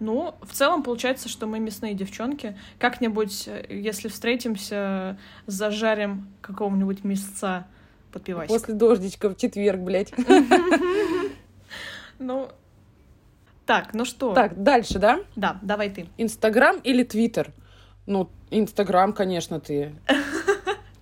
Ну, 0.00 0.34
в 0.40 0.52
целом 0.52 0.82
получается, 0.82 1.28
что 1.28 1.46
мы 1.46 1.60
мясные 1.60 1.92
девчонки. 1.92 2.56
Как-нибудь, 2.78 3.46
э, 3.46 3.66
если 3.68 4.08
встретимся, 4.08 5.18
зажарим 5.46 6.28
какого-нибудь 6.40 7.04
мясца 7.04 7.66
под 8.10 8.24
пивасик. 8.24 8.50
После 8.50 8.74
дождичка 8.74 9.30
в 9.30 9.36
четверг, 9.36 9.80
блядь. 9.80 10.12
Ну, 12.18 12.50
так, 13.64 13.94
ну 13.94 14.04
что? 14.04 14.34
Так, 14.34 14.62
дальше, 14.62 14.98
да? 14.98 15.20
Да, 15.36 15.58
давай 15.62 15.90
ты. 15.90 16.08
Инстаграм 16.18 16.78
или 16.82 17.04
Твиттер? 17.04 17.52
Ну, 18.04 18.28
Инстаграм, 18.50 19.12
конечно, 19.12 19.60
ты. 19.60 19.94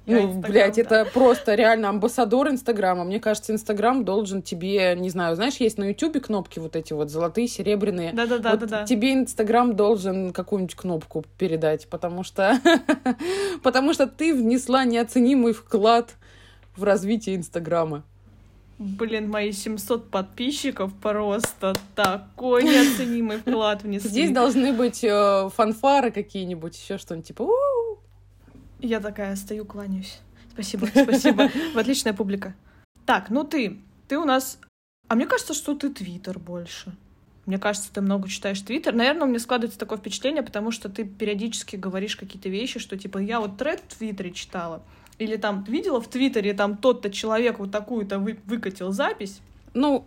Ну, 0.04 0.32
блядь, 0.40 0.78
это 0.78 1.04
просто 1.04 1.54
реально 1.54 1.90
амбассадор 1.90 2.48
Инстаграма. 2.48 3.04
Мне 3.04 3.20
кажется, 3.20 3.52
Инстаграм 3.52 4.06
должен 4.06 4.40
тебе, 4.40 4.94
не 4.96 5.10
знаю, 5.10 5.36
знаешь, 5.36 5.56
есть 5.56 5.76
на 5.76 5.90
Ютубе 5.90 6.20
кнопки 6.20 6.58
вот 6.58 6.76
эти 6.76 6.94
вот 6.94 7.10
золотые, 7.10 7.46
серебряные. 7.46 8.14
Да-да-да. 8.14 8.52
Вот 8.52 8.66
да, 8.66 8.84
тебе 8.84 9.12
Инстаграм 9.12 9.76
должен 9.76 10.32
какую-нибудь 10.32 10.76
кнопку 10.76 11.26
передать, 11.36 11.88
потому 11.88 12.24
что... 12.24 12.58
потому 13.62 13.92
что 13.92 14.06
ты 14.06 14.34
внесла 14.34 14.86
неоценимый 14.86 15.52
вклад 15.52 16.14
в 16.78 16.84
развитие 16.84 17.36
Инстаграма. 17.36 18.04
Блин, 18.78 19.28
мои 19.28 19.50
700 19.50 20.08
подписчиков 20.08 20.94
просто 20.94 21.74
такой 21.96 22.62
неоценимый 22.62 23.38
вклад 23.38 23.82
внесли. 23.82 24.08
Здесь 24.08 24.30
должны 24.30 24.72
быть 24.72 25.02
э, 25.02 25.50
фанфары 25.52 26.12
какие-нибудь, 26.12 26.80
еще 26.80 26.96
что-нибудь 26.96 27.26
типа 27.26 27.42
У-у-у. 27.42 27.98
Я 28.78 29.00
такая 29.00 29.34
стою, 29.34 29.64
кланяюсь. 29.64 30.20
Спасибо, 30.52 30.86
спасибо. 30.94 31.48
В 31.74 31.78
отличная 31.78 32.12
публика. 32.12 32.54
Так, 33.04 33.30
ну 33.30 33.42
ты, 33.42 33.80
ты 34.06 34.16
у 34.16 34.24
нас... 34.24 34.60
А 35.08 35.16
мне 35.16 35.26
кажется, 35.26 35.54
что 35.54 35.74
ты 35.74 35.90
Твиттер 35.90 36.38
больше. 36.38 36.94
Мне 37.46 37.58
кажется, 37.58 37.92
ты 37.92 38.00
много 38.00 38.28
читаешь 38.28 38.60
Твиттер. 38.60 38.94
Наверное, 38.94 39.24
у 39.24 39.28
меня 39.28 39.40
складывается 39.40 39.78
такое 39.78 39.98
впечатление, 39.98 40.42
потому 40.42 40.70
что 40.70 40.88
ты 40.88 41.04
периодически 41.04 41.76
говоришь 41.76 42.14
какие-то 42.14 42.48
вещи, 42.48 42.78
что 42.78 42.96
типа 42.96 43.18
я 43.18 43.40
вот 43.40 43.56
тред 43.56 43.82
в 43.88 43.96
Твиттере 43.96 44.32
читала. 44.32 44.82
Или 45.18 45.36
там 45.36 45.64
видела 45.64 46.00
в 46.00 46.08
Твиттере, 46.08 46.54
там 46.54 46.76
тот-то 46.76 47.10
человек 47.10 47.58
вот 47.58 47.70
такую-то 47.70 48.18
вы, 48.18 48.38
выкатил 48.46 48.92
запись. 48.92 49.40
Ну, 49.74 50.04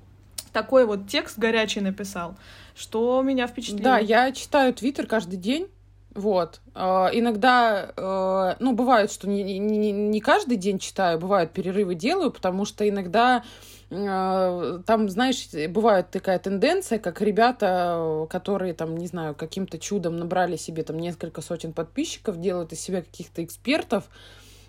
такой 0.54 0.86
вот 0.86 1.08
текст 1.08 1.38
горячий 1.38 1.82
написал, 1.82 2.36
что 2.76 3.22
меня 3.22 3.48
впечатлило. 3.48 3.84
Да, 3.84 3.98
я 4.00 4.32
читаю 4.32 4.74
Твиттер 4.74 5.08
каждый 5.08 5.38
день. 5.38 5.68
Вот. 6.14 6.60
Э, 6.76 7.08
иногда, 7.14 7.92
э, 7.96 8.56
ну, 8.60 8.74
бывает, 8.74 9.12
что 9.12 9.30
не, 9.30 9.60
не, 9.60 9.92
не 9.92 10.20
каждый 10.20 10.58
день 10.58 10.80
читаю, 10.80 11.20
бывают 11.20 11.52
перерывы 11.52 11.96
делаю, 11.96 12.32
потому 12.32 12.66
что 12.66 12.88
иногда 12.88 13.44
э, 13.90 14.80
там, 14.86 15.10
знаешь, 15.10 15.48
бывает 15.70 16.12
такая 16.12 16.38
тенденция, 16.40 17.00
как 17.00 17.22
ребята, 17.22 18.28
которые 18.30 18.74
там, 18.74 18.98
не 18.98 19.08
знаю, 19.08 19.36
каким-то 19.36 19.80
чудом 19.80 20.18
набрали 20.18 20.58
себе 20.58 20.84
там 20.84 21.00
несколько 21.00 21.42
сотен 21.42 21.72
подписчиков, 21.72 22.42
делают 22.42 22.74
из 22.74 22.82
себя 22.82 23.02
каких-то 23.02 23.44
экспертов, 23.44 24.10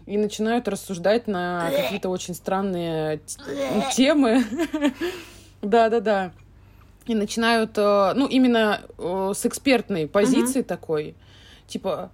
и 0.07 0.19
начинают 0.19 0.69
рассуждать 0.69 1.27
на 1.27 1.71
какие-то 1.71 2.09
очень 2.09 2.35
странные 2.35 3.21
темы. 3.95 4.45
Да-да-да. 5.63 6.33
И 7.07 7.15
начинают, 7.15 7.73
э, 7.77 8.13
ну, 8.15 8.27
именно 8.27 8.81
э, 8.99 9.33
с 9.35 9.45
экспертной 9.45 10.07
позиции 10.07 10.63
такой, 10.63 11.17
типа, 11.67 12.13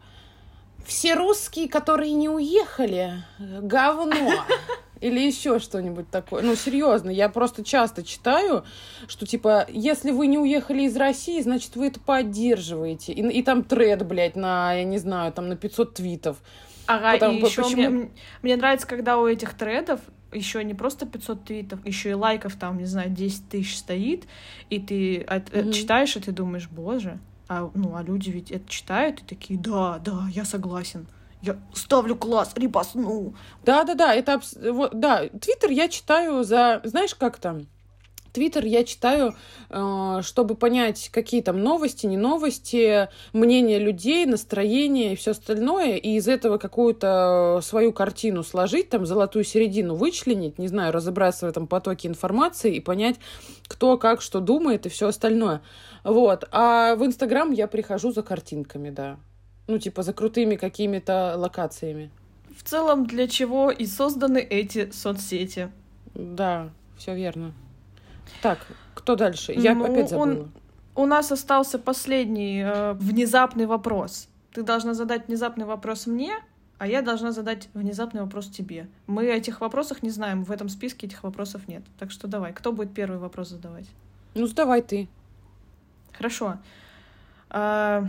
все 0.86 1.14
русские, 1.14 1.68
которые 1.68 2.12
не 2.12 2.28
уехали, 2.28 3.22
говно. 3.38 4.44
Или 5.00 5.20
еще 5.20 5.58
что-нибудь 5.58 6.10
такое. 6.10 6.42
Ну, 6.42 6.54
серьезно, 6.54 7.10
я 7.10 7.28
просто 7.28 7.64
часто 7.64 8.02
читаю, 8.02 8.64
что, 9.06 9.26
типа, 9.26 9.66
если 9.68 10.10
вы 10.10 10.26
не 10.26 10.38
уехали 10.38 10.82
из 10.82 10.96
России, 10.96 11.40
значит, 11.40 11.76
вы 11.76 11.88
это 11.88 12.00
поддерживаете. 12.00 13.12
И, 13.12 13.22
и 13.22 13.42
там 13.42 13.64
тред, 13.64 14.06
блядь, 14.06 14.36
на, 14.36 14.74
я 14.74 14.84
не 14.84 14.98
знаю, 14.98 15.32
там 15.32 15.48
на 15.48 15.56
500 15.56 15.94
твитов. 15.94 16.38
Ага, 16.86 17.12
Потому, 17.12 17.38
и 17.38 17.42
еще 17.42 17.62
почему... 17.62 17.90
мне, 17.90 18.10
мне 18.42 18.56
нравится, 18.56 18.86
когда 18.86 19.18
у 19.18 19.26
этих 19.26 19.54
тредов 19.54 20.00
еще 20.32 20.62
не 20.64 20.74
просто 20.74 21.06
500 21.06 21.44
твитов, 21.44 21.86
еще 21.86 22.10
и 22.10 22.14
лайков 22.14 22.56
там, 22.56 22.78
не 22.78 22.86
знаю, 22.86 23.10
10 23.10 23.48
тысяч 23.48 23.78
стоит, 23.78 24.26
и 24.70 24.78
ты 24.78 25.20
от, 25.20 25.50
mm-hmm. 25.50 25.72
читаешь, 25.72 26.16
и 26.16 26.20
ты 26.20 26.32
думаешь, 26.32 26.68
боже, 26.70 27.18
а, 27.48 27.70
ну, 27.74 27.96
а 27.96 28.02
люди 28.02 28.30
ведь 28.30 28.50
это 28.50 28.68
читают 28.68 29.20
и 29.20 29.24
такие, 29.24 29.58
да, 29.58 29.98
да, 29.98 30.26
я 30.32 30.44
согласен. 30.44 31.06
Я 31.42 31.56
ставлю 31.72 32.16
класс, 32.16 32.52
репостну. 32.56 33.34
Да-да-да, 33.64 34.14
это... 34.14 34.40
Вот, 34.72 34.98
да, 34.98 35.28
Твиттер 35.28 35.70
я 35.70 35.88
читаю 35.88 36.42
за... 36.42 36.80
Знаешь, 36.84 37.14
как 37.14 37.38
там? 37.38 37.66
Твиттер 38.32 38.64
я 38.64 38.84
читаю, 38.84 39.34
э, 39.70 40.20
чтобы 40.22 40.54
понять, 40.54 41.10
какие 41.12 41.42
там 41.42 41.62
новости, 41.62 42.06
не 42.06 42.16
новости, 42.16 43.08
мнение 43.32 43.78
людей, 43.78 44.26
настроение 44.26 45.12
и 45.12 45.16
все 45.16 45.32
остальное, 45.32 45.96
и 45.96 46.16
из 46.16 46.28
этого 46.28 46.58
какую-то 46.58 47.60
свою 47.62 47.92
картину 47.92 48.42
сложить, 48.42 48.90
там 48.90 49.06
золотую 49.06 49.44
середину 49.44 49.94
вычленить, 49.94 50.58
не 50.58 50.68
знаю, 50.68 50.92
разобраться 50.92 51.46
в 51.46 51.48
этом 51.48 51.66
потоке 51.66 52.08
информации 52.08 52.76
и 52.76 52.80
понять, 52.80 53.16
кто 53.66 53.96
как 53.98 54.20
что 54.20 54.40
думает 54.40 54.86
и 54.86 54.88
все 54.88 55.08
остальное. 55.08 55.62
Вот. 56.04 56.44
А 56.50 56.94
в 56.96 57.04
Инстаграм 57.04 57.50
я 57.50 57.66
прихожу 57.66 58.12
за 58.12 58.22
картинками, 58.22 58.90
да. 58.90 59.18
Ну, 59.68 59.78
типа 59.78 60.02
за 60.02 60.14
крутыми 60.14 60.56
какими-то 60.56 61.34
локациями. 61.36 62.10
В 62.56 62.62
целом, 62.64 63.06
для 63.06 63.28
чего 63.28 63.70
и 63.70 63.86
созданы 63.86 64.38
эти 64.38 64.90
соцсети. 64.90 65.70
Да, 66.14 66.70
все 66.96 67.14
верно. 67.14 67.52
Так, 68.42 68.66
кто 68.94 69.14
дальше? 69.14 69.52
Я 69.52 69.74
ну, 69.74 69.84
опять 69.84 70.08
забыла. 70.08 70.22
Он... 70.24 70.52
У 70.94 71.06
нас 71.06 71.30
остался 71.30 71.78
последний 71.78 72.62
э, 72.62 72.94
внезапный 72.94 73.66
вопрос. 73.66 74.28
Ты 74.52 74.62
должна 74.62 74.94
задать 74.94 75.28
внезапный 75.28 75.66
вопрос 75.66 76.06
мне, 76.06 76.34
а 76.78 76.86
я 76.86 77.02
должна 77.02 77.30
задать 77.30 77.68
внезапный 77.74 78.22
вопрос 78.22 78.48
тебе. 78.48 78.88
Мы 79.06 79.26
этих 79.26 79.60
вопросов 79.60 80.02
не 80.02 80.10
знаем, 80.10 80.44
в 80.44 80.50
этом 80.50 80.70
списке 80.70 81.06
этих 81.06 81.22
вопросов 81.22 81.68
нет. 81.68 81.82
Так 81.98 82.10
что 82.10 82.26
давай, 82.26 82.54
кто 82.54 82.72
будет 82.72 82.94
первый 82.94 83.18
вопрос 83.18 83.50
задавать? 83.50 83.86
Ну, 84.34 84.46
задавай 84.46 84.80
ты. 84.80 85.08
Хорошо. 86.12 86.56
А... 87.50 88.08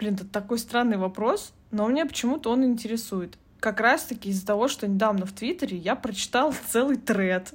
Блин, 0.00 0.14
это 0.14 0.24
такой 0.24 0.58
странный 0.58 0.96
вопрос, 0.96 1.52
но 1.70 1.86
мне 1.86 2.06
почему-то 2.06 2.50
он 2.50 2.64
интересует. 2.64 3.36
Как 3.60 3.80
раз-таки 3.80 4.30
из-за 4.30 4.46
того, 4.46 4.66
что 4.66 4.88
недавно 4.88 5.26
в 5.26 5.32
Твиттере 5.32 5.76
я 5.76 5.94
прочитала 5.94 6.54
целый 6.68 6.96
тред 6.96 7.52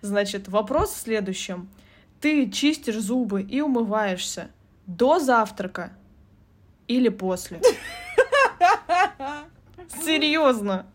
Значит, 0.00 0.48
вопрос 0.48 0.94
в 0.94 0.96
следующем. 0.96 1.68
Ты 2.20 2.50
чистишь 2.50 2.96
зубы 2.96 3.42
и 3.42 3.60
умываешься 3.60 4.50
до 4.86 5.18
завтрака 5.18 5.92
или 6.88 7.10
после? 7.10 7.60
Серьезно. 10.02 10.86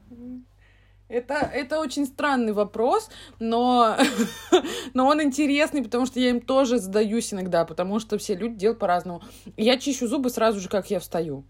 Это, 1.09 1.35
это 1.35 1.79
очень 1.79 2.05
странный 2.05 2.51
вопрос, 2.51 3.09
но, 3.39 3.95
но 4.93 5.07
он 5.07 5.21
интересный, 5.23 5.81
потому 5.81 6.05
что 6.05 6.19
я 6.19 6.29
им 6.29 6.41
тоже 6.41 6.79
задаюсь 6.79 7.33
иногда, 7.33 7.63
потому 7.63 7.99
что 7.99 8.17
все 8.17 8.35
люди 8.35 8.55
делают 8.55 8.79
по-разному. 8.79 9.21
Я 9.55 9.77
чищу 9.77 10.07
зубы 10.07 10.29
сразу 10.29 10.59
же, 10.59 10.67
как 10.67 10.89
я 10.91 10.99
встаю, 10.99 11.45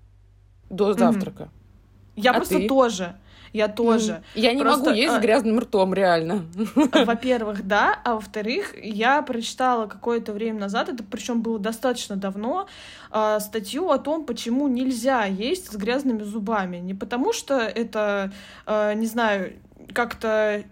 до 0.70 0.94
завтрака. 0.94 1.44
Mm-hmm. 1.44 2.22
Я 2.22 2.32
а 2.32 2.34
просто 2.36 2.60
ты? 2.60 2.68
тоже. 2.68 3.20
Я 3.54 3.68
тоже. 3.68 4.24
Я 4.36 4.54
не 4.54 4.62
Просто, 4.62 4.86
могу 4.86 4.96
есть 4.98 5.14
а... 5.14 5.20
с 5.20 5.22
грязным 5.22 5.60
ртом, 5.60 5.94
реально. 5.94 6.46
Во-первых, 6.76 7.66
да, 7.68 8.00
а 8.04 8.16
во-вторых, 8.16 8.76
я 8.82 9.22
прочитала 9.22 9.88
какое-то 9.88 10.34
время 10.34 10.60
назад, 10.60 10.90
это 10.90 11.04
причем 11.04 11.42
было 11.42 11.60
достаточно 11.60 12.16
давно, 12.16 12.68
а, 13.12 13.40
статью 13.40 13.90
о 13.90 13.98
том, 13.98 14.26
почему 14.26 14.68
нельзя 14.68 15.26
есть 15.26 15.72
с 15.72 15.76
грязными 15.76 16.24
зубами. 16.24 16.78
Не 16.78 16.94
потому 16.94 17.34
что 17.34 17.56
это, 17.60 18.32
а, 18.66 18.94
не 18.94 19.08
знаю, 19.08 19.54
как-то 19.94 20.64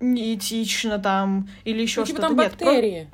неэтично 0.00 0.98
там 0.98 1.48
или 1.64 1.82
еще 1.82 2.00
ну, 2.00 2.06
типа 2.06 2.18
что-то. 2.18 2.34
Там 2.34 2.36
бактерии. 2.36 2.90
Нет, 3.00 3.08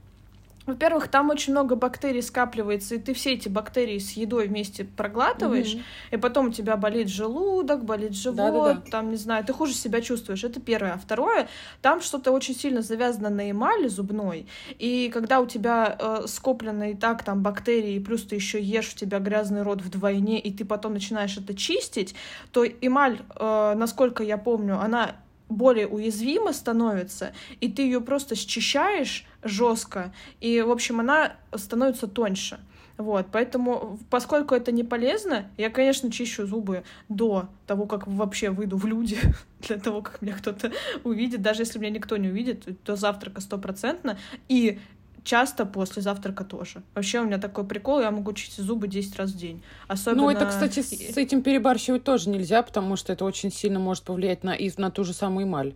во-первых, 0.66 1.08
там 1.08 1.30
очень 1.30 1.52
много 1.52 1.76
бактерий 1.76 2.22
скапливается, 2.22 2.96
и 2.96 2.98
ты 2.98 3.14
все 3.14 3.34
эти 3.34 3.48
бактерии 3.48 3.98
с 3.98 4.12
едой 4.12 4.48
вместе 4.48 4.84
проглатываешь, 4.84 5.74
mm-hmm. 5.74 5.82
и 6.12 6.16
потом 6.16 6.48
у 6.48 6.50
тебя 6.50 6.76
болит 6.76 7.08
желудок, 7.08 7.84
болит 7.84 8.14
живот, 8.14 8.36
Да-да-да. 8.36 8.90
там, 8.90 9.10
не 9.10 9.16
знаю, 9.16 9.44
ты 9.44 9.52
хуже 9.52 9.74
себя 9.74 10.00
чувствуешь. 10.00 10.42
Это 10.42 10.60
первое. 10.60 10.94
А 10.94 10.98
второе, 10.98 11.48
там 11.82 12.00
что-то 12.00 12.32
очень 12.32 12.54
сильно 12.54 12.82
завязано 12.82 13.30
на 13.30 13.50
эмали 13.50 13.88
зубной, 13.88 14.46
и 14.78 15.10
когда 15.12 15.40
у 15.40 15.46
тебя 15.46 15.96
э, 15.98 16.24
скоплены 16.26 16.92
и 16.92 16.96
так 16.96 17.22
там 17.22 17.42
бактерии, 17.42 17.98
плюс 17.98 18.24
ты 18.24 18.34
еще 18.34 18.60
ешь, 18.60 18.92
у 18.94 18.96
тебя 18.96 19.20
грязный 19.20 19.62
рот 19.62 19.82
вдвойне, 19.82 20.40
и 20.40 20.52
ты 20.52 20.64
потом 20.64 20.94
начинаешь 20.94 21.36
это 21.36 21.54
чистить, 21.54 22.14
то 22.50 22.64
эмаль, 22.66 23.20
э, 23.36 23.74
насколько 23.76 24.22
я 24.22 24.36
помню, 24.36 24.80
она 24.80 25.16
более 25.48 25.86
уязвима 25.86 26.52
становится, 26.52 27.32
и 27.60 27.70
ты 27.70 27.82
ее 27.82 28.00
просто 28.00 28.34
счищаешь 28.34 29.24
жестко, 29.42 30.12
и, 30.40 30.60
в 30.60 30.70
общем, 30.70 31.00
она 31.00 31.36
становится 31.54 32.06
тоньше. 32.06 32.58
Вот, 32.98 33.26
поэтому, 33.30 33.98
поскольку 34.08 34.54
это 34.54 34.72
не 34.72 34.82
полезно, 34.82 35.50
я, 35.58 35.68
конечно, 35.68 36.10
чищу 36.10 36.46
зубы 36.46 36.82
до 37.10 37.50
того, 37.66 37.84
как 37.86 38.06
вообще 38.06 38.48
выйду 38.48 38.78
в 38.78 38.86
люди, 38.86 39.18
для 39.60 39.76
того, 39.78 40.00
как 40.00 40.22
меня 40.22 40.32
кто-то 40.32 40.72
увидит. 41.04 41.42
Даже 41.42 41.62
если 41.62 41.78
меня 41.78 41.90
никто 41.90 42.16
не 42.16 42.28
увидит, 42.28 42.66
то 42.84 42.96
завтрака 42.96 43.42
стопроцентно. 43.42 44.18
И 44.48 44.78
часто 45.26 45.66
после 45.66 46.00
завтрака 46.02 46.44
тоже. 46.44 46.82
Вообще 46.94 47.20
у 47.20 47.24
меня 47.24 47.38
такой 47.38 47.64
прикол, 47.64 48.00
я 48.00 48.10
могу 48.10 48.32
чистить 48.32 48.64
зубы 48.64 48.88
10 48.88 49.16
раз 49.16 49.32
в 49.32 49.36
день. 49.36 49.62
Особенно... 49.88 50.22
Ну, 50.22 50.30
это, 50.30 50.46
кстати, 50.46 50.80
с 50.80 51.16
этим 51.16 51.42
перебарщивать 51.42 52.04
тоже 52.04 52.30
нельзя, 52.30 52.62
потому 52.62 52.96
что 52.96 53.12
это 53.12 53.24
очень 53.24 53.52
сильно 53.52 53.78
может 53.78 54.04
повлиять 54.04 54.44
на, 54.44 54.54
и 54.54 54.70
на 54.78 54.90
ту 54.90 55.04
же 55.04 55.12
самую 55.12 55.46
эмаль. 55.46 55.74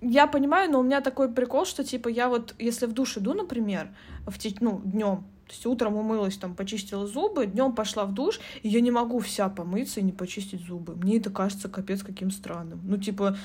Я 0.00 0.26
понимаю, 0.26 0.70
но 0.70 0.80
у 0.80 0.82
меня 0.82 1.00
такой 1.00 1.30
прикол, 1.32 1.66
что, 1.66 1.82
типа, 1.82 2.08
я 2.08 2.28
вот, 2.28 2.54
если 2.58 2.86
в 2.86 2.92
душ 2.92 3.18
иду, 3.18 3.34
например, 3.34 3.88
в 4.26 4.38
те... 4.38 4.54
ну, 4.60 4.80
днем, 4.84 5.24
то 5.46 5.52
есть 5.52 5.66
утром 5.66 5.96
умылась, 5.96 6.36
там, 6.36 6.54
почистила 6.54 7.06
зубы, 7.06 7.46
днем 7.46 7.72
пошла 7.72 8.04
в 8.04 8.12
душ, 8.12 8.40
и 8.62 8.68
я 8.68 8.80
не 8.80 8.90
могу 8.90 9.18
вся 9.20 9.48
помыться 9.48 10.00
и 10.00 10.02
не 10.02 10.12
почистить 10.12 10.60
зубы. 10.60 10.94
Мне 10.96 11.16
это 11.16 11.30
кажется 11.30 11.68
капец 11.68 12.02
каким 12.02 12.30
странным. 12.30 12.80
Ну, 12.84 12.98
типа, 12.98 13.36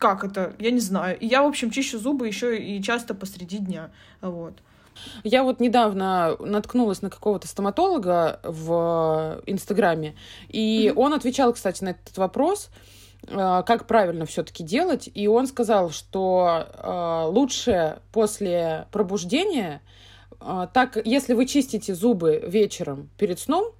как 0.00 0.24
это? 0.24 0.54
Я 0.58 0.70
не 0.70 0.80
знаю. 0.80 1.18
И 1.18 1.26
я, 1.26 1.42
в 1.42 1.46
общем, 1.46 1.70
чищу 1.70 1.98
зубы 1.98 2.26
еще 2.26 2.58
и 2.58 2.82
часто 2.82 3.14
посреди 3.14 3.58
дня. 3.58 3.90
Вот. 4.22 4.54
Я 5.24 5.44
вот 5.44 5.60
недавно 5.60 6.36
наткнулась 6.40 7.02
на 7.02 7.10
какого-то 7.10 7.46
стоматолога 7.46 8.40
в 8.42 9.42
Инстаграме, 9.46 10.14
и 10.48 10.88
mm-hmm. 10.88 10.94
он 10.96 11.14
отвечал, 11.14 11.52
кстати, 11.52 11.84
на 11.84 11.90
этот 11.90 12.16
вопрос, 12.16 12.70
э, 13.26 13.62
как 13.66 13.86
правильно 13.86 14.24
все-таки 14.24 14.62
делать, 14.62 15.08
и 15.12 15.26
он 15.26 15.46
сказал, 15.46 15.90
что 15.90 16.66
э, 16.66 17.30
лучше 17.30 17.98
после 18.12 18.86
пробуждения, 18.92 19.80
э, 20.40 20.66
так, 20.72 20.98
если 21.04 21.34
вы 21.34 21.46
чистите 21.46 21.94
зубы 21.94 22.42
вечером 22.46 23.10
перед 23.18 23.38
сном, 23.38 23.72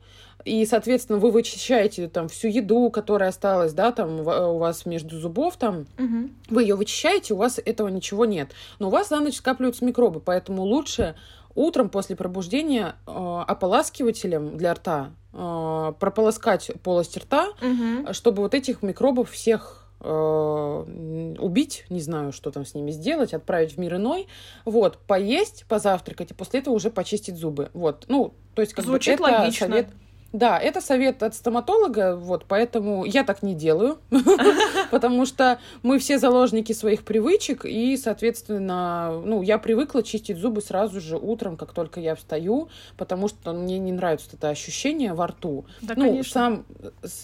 и, 0.44 0.64
соответственно, 0.64 1.18
вы 1.18 1.30
вычищаете 1.30 2.08
там 2.08 2.28
всю 2.28 2.48
еду, 2.48 2.90
которая 2.90 3.30
осталась, 3.30 3.72
да, 3.72 3.92
там 3.92 4.20
у 4.20 4.58
вас 4.58 4.86
между 4.86 5.18
зубов, 5.18 5.56
там, 5.56 5.86
угу. 5.98 6.30
вы 6.48 6.62
ее 6.62 6.76
вычищаете, 6.76 7.34
у 7.34 7.36
вас 7.36 7.60
этого 7.64 7.88
ничего 7.88 8.24
нет. 8.24 8.50
Но 8.78 8.88
у 8.88 8.90
вас 8.90 9.08
за 9.08 9.20
ночь 9.20 9.36
скапливаются 9.36 9.84
микробы, 9.84 10.20
поэтому 10.20 10.62
лучше 10.62 11.14
утром 11.54 11.90
после 11.90 12.16
пробуждения 12.16 12.96
э, 13.06 13.42
ополаскивателем 13.46 14.56
для 14.56 14.74
рта 14.74 15.10
э, 15.32 15.92
прополоскать 15.98 16.70
полость 16.82 17.16
рта, 17.16 17.48
угу. 17.60 18.12
чтобы 18.12 18.42
вот 18.42 18.54
этих 18.54 18.82
микробов 18.82 19.30
всех 19.30 19.88
э, 20.00 21.34
убить, 21.38 21.84
не 21.90 22.00
знаю, 22.00 22.32
что 22.32 22.50
там 22.50 22.64
с 22.64 22.74
ними 22.74 22.92
сделать, 22.92 23.34
отправить 23.34 23.74
в 23.74 23.78
мир 23.78 23.96
иной, 23.96 24.28
вот, 24.64 24.98
поесть, 24.98 25.66
позавтракать, 25.68 26.30
и 26.30 26.34
после 26.34 26.60
этого 26.60 26.74
уже 26.74 26.90
почистить 26.90 27.36
зубы, 27.36 27.70
вот, 27.74 28.04
ну, 28.08 28.32
то 28.54 28.62
есть 28.62 28.74
как 28.74 28.84
Звучит 28.84 29.18
бы 29.18 29.26
это 29.26 29.40
логично. 29.40 29.66
совет 29.66 29.88
да, 30.32 30.58
это 30.58 30.80
совет 30.80 31.22
от 31.22 31.34
стоматолога, 31.34 32.14
вот, 32.14 32.44
поэтому 32.46 33.04
я 33.04 33.24
так 33.24 33.42
не 33.42 33.54
делаю, 33.54 33.98
потому 34.90 35.26
что 35.26 35.58
мы 35.82 35.98
все 35.98 36.18
заложники 36.18 36.72
своих 36.72 37.04
привычек, 37.04 37.64
и, 37.64 37.96
соответственно, 37.96 39.20
ну, 39.24 39.42
я 39.42 39.58
привыкла 39.58 40.04
чистить 40.04 40.38
зубы 40.38 40.62
сразу 40.62 41.00
же 41.00 41.16
утром, 41.16 41.56
как 41.56 41.72
только 41.72 41.98
я 41.98 42.14
встаю, 42.14 42.68
потому 42.96 43.26
что 43.26 43.52
мне 43.52 43.78
не 43.78 43.90
нравится 43.90 44.28
это 44.32 44.50
ощущение 44.50 45.14
во 45.14 45.26
рту. 45.26 45.64
Да, 45.82 45.94
ну, 45.96 46.04
конечно. 46.04 46.32
сам, 46.32 46.64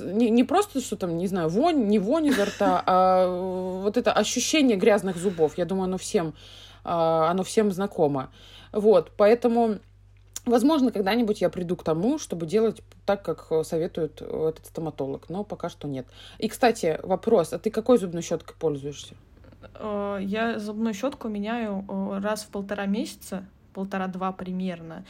не, 0.01 0.29
не 0.29 0.43
просто, 0.43 0.81
что 0.81 0.97
там, 0.97 1.17
не 1.17 1.29
знаю, 1.29 1.49
вонь, 1.49 1.87
не 1.87 2.01
вонь 2.01 2.27
изо 2.27 2.45
рта, 2.45 2.83
а 2.87 3.83
вот 3.83 3.97
это 3.97 4.13
ощущение 4.13 4.77
грязных 4.77 5.17
зубов, 5.17 5.57
я 5.59 5.65
думаю, 5.65 5.85
оно 5.85 5.99
всем, 5.99 6.35
а, 6.83 7.31
оно 7.31 7.45
всем 7.45 7.71
знакомо. 7.71 8.31
Вот, 8.73 9.13
поэтому 9.17 9.79
Возможно, 10.47 10.93
когда-нибудь 10.93 11.41
я 11.41 11.51
приду 11.51 11.75
к 11.77 11.83
тому, 11.83 12.19
чтобы 12.19 12.47
делать 12.47 12.81
так, 13.05 13.23
как 13.23 13.67
советует 13.67 14.23
этот 14.23 14.67
стоматолог, 14.67 15.29
но 15.29 15.43
пока 15.43 15.69
что 15.69 15.89
нет. 15.89 16.07
И, 16.39 16.49
кстати, 16.49 17.01
вопрос, 17.03 17.53
а 17.53 17.59
ты 17.59 17.71
какой 17.71 17.99
зубной 17.99 18.23
щеткой 18.23 18.55
пользуешься? 18.59 19.17
Э, 19.75 20.19
я 20.21 20.59
зубную 20.59 20.95
щетку 20.95 21.29
меняю 21.29 21.85
э, 21.89 22.21
раз 22.21 22.45
в 22.45 22.49
полтора 22.49 22.87
месяца, 22.87 23.45
полтора-два 23.77 24.33
примерно. 24.33 25.05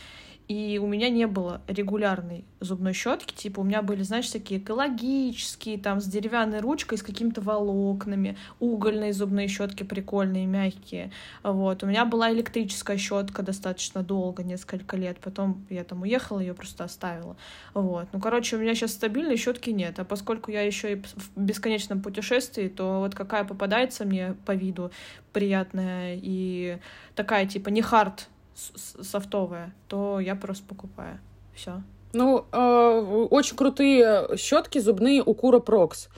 И 0.49 0.79
у 0.81 0.87
меня 0.87 1.09
не 1.09 1.27
было 1.27 1.61
регулярной 1.67 2.45
зубной 2.61 2.93
щетки, 2.93 3.35
типа 3.35 3.61
у 3.61 3.65
меня 3.65 3.83
были, 3.83 4.03
знаешь, 4.03 4.31
такие 4.31 4.61
экологические, 4.61 5.77
там 5.77 6.01
с 6.01 6.07
деревянной 6.07 6.61
ручкой, 6.61 6.99
с 6.99 7.03
какими-то 7.03 7.41
волокнами, 7.41 8.37
угольные 8.61 9.13
зубные 9.13 9.49
щетки 9.49 9.83
прикольные, 9.83 10.47
мягкие. 10.47 11.11
Вот. 11.43 11.83
У 11.83 11.87
меня 11.87 12.05
была 12.05 12.33
электрическая 12.33 12.97
щетка 12.97 13.43
достаточно 13.43 14.05
долго, 14.05 14.45
несколько 14.45 14.97
лет. 14.97 15.19
Потом 15.19 15.67
я 15.69 15.83
там 15.83 16.03
уехала, 16.03 16.39
ее 16.39 16.55
просто 16.55 16.85
оставила. 16.85 17.37
Вот. 17.75 18.07
Ну, 18.13 18.21
короче, 18.21 18.57
у 18.57 18.61
меня 18.61 18.77
сейчас 18.77 18.93
стабильной 18.93 19.37
щетки 19.37 19.71
нет. 19.71 19.99
А 19.99 20.05
поскольку 20.05 20.53
я 20.53 20.63
еще 20.63 20.93
и 20.93 21.03
в 21.03 21.31
бесконечном 21.37 22.03
путешествии, 22.03 22.69
то 22.69 23.01
вот 23.01 23.17
какая 23.17 23.43
попадается 23.43 24.05
мне 24.05 24.37
по 24.45 24.55
виду 24.55 24.93
приятная 25.33 26.17
и 26.23 26.79
такая, 27.17 27.47
типа, 27.47 27.71
не 27.71 27.83
хард 27.83 28.29
софтовая, 28.57 29.75
то 29.89 30.21
я 30.21 30.35
просто 30.35 30.65
покупаю. 30.67 31.19
Все. 31.55 31.83
Ну, 32.13 32.47
э, 32.51 33.27
очень 33.31 33.57
крутые 33.57 34.37
щетки 34.37 34.79
зубные 34.79 35.23
у 35.23 35.35
Кура 35.35 35.61
Прокс. 35.61 36.09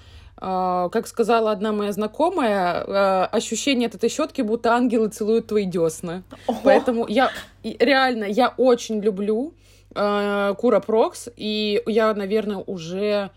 Э, 0.40 0.88
как 0.92 1.06
сказала 1.06 1.50
одна 1.50 1.72
моя 1.72 1.92
знакомая, 1.92 2.84
э, 2.84 3.24
ощущение 3.32 3.88
от 3.88 3.94
этой 3.94 4.08
щетки, 4.08 4.42
будто 4.42 4.72
ангелы 4.72 5.08
целуют 5.08 5.48
твои 5.48 5.64
десны. 5.64 6.22
Ого. 6.46 6.60
Поэтому 6.64 7.06
я 7.08 7.30
реально, 7.62 8.24
я 8.24 8.54
очень 8.56 9.00
люблю 9.00 9.54
э, 9.94 10.54
Кура 10.58 10.80
Прокс, 10.80 11.28
и 11.36 11.82
я, 11.86 12.14
наверное, 12.14 12.58
уже 12.58 13.30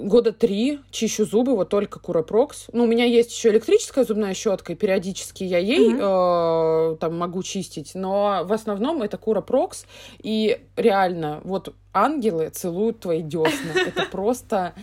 года 0.00 0.32
три 0.32 0.80
чищу 0.90 1.24
зубы, 1.24 1.54
вот 1.54 1.68
только 1.68 2.00
Куропрокс. 2.00 2.66
Ну, 2.72 2.84
у 2.84 2.86
меня 2.86 3.04
есть 3.04 3.32
еще 3.32 3.50
электрическая 3.50 4.04
зубная 4.04 4.34
щетка, 4.34 4.72
и 4.72 4.76
периодически 4.76 5.44
я 5.44 5.58
ей 5.58 5.92
mm-hmm. 5.92 6.94
э, 6.94 6.96
там 6.96 7.18
могу 7.18 7.42
чистить, 7.42 7.92
но 7.94 8.42
в 8.44 8.52
основном 8.52 9.02
это 9.02 9.18
Куропрокс, 9.18 9.86
и 10.22 10.60
реально, 10.76 11.40
вот 11.44 11.74
ангелы 11.92 12.48
целуют 12.50 13.00
твои 13.00 13.22
десна. 13.22 13.72
Это 13.86 14.06
просто... 14.10 14.74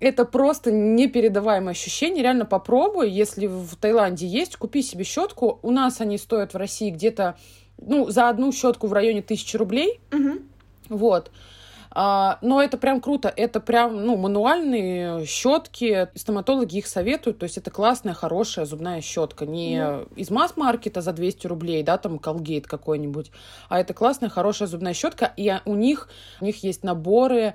Это 0.00 0.24
просто 0.24 0.70
непередаваемое 0.72 1.70
ощущение. 1.70 2.22
Реально 2.22 2.44
попробуй, 2.44 3.08
если 3.08 3.46
в 3.46 3.74
Таиланде 3.76 4.26
есть, 4.26 4.56
купи 4.56 4.82
себе 4.82 5.04
щетку. 5.04 5.60
У 5.62 5.70
нас 5.70 6.00
они 6.00 6.18
стоят 6.18 6.52
в 6.52 6.56
России 6.56 6.90
где-то, 6.90 7.36
ну, 7.78 8.10
за 8.10 8.28
одну 8.28 8.52
щетку 8.52 8.88
в 8.88 8.92
районе 8.92 9.22
тысячи 9.22 9.56
рублей. 9.56 10.00
Угу. 10.12 10.38
Вот. 10.90 11.30
А, 11.94 12.38
но 12.42 12.60
это 12.60 12.76
прям 12.76 13.00
круто. 13.00 13.32
Это 13.34 13.60
прям, 13.60 14.04
ну, 14.04 14.16
мануальные 14.16 15.24
щетки. 15.26 16.08
Стоматологи 16.14 16.78
их 16.78 16.86
советуют. 16.86 17.38
То 17.38 17.44
есть 17.44 17.56
это 17.56 17.70
классная, 17.70 18.14
хорошая 18.14 18.64
зубная 18.64 19.00
щетка. 19.00 19.46
Не 19.46 19.76
mm. 19.76 20.14
из 20.16 20.30
масс-маркета 20.30 21.00
за 21.00 21.12
200 21.12 21.46
рублей, 21.46 21.82
да, 21.82 21.96
там 21.96 22.16
Colgate 22.16 22.66
какой-нибудь. 22.66 23.30
А 23.68 23.78
это 23.78 23.94
классная, 23.94 24.28
хорошая 24.28 24.68
зубная 24.68 24.94
щетка. 24.94 25.32
И 25.36 25.52
у 25.64 25.74
них, 25.74 26.08
у 26.40 26.44
них 26.44 26.64
есть 26.64 26.82
наборы 26.82 27.54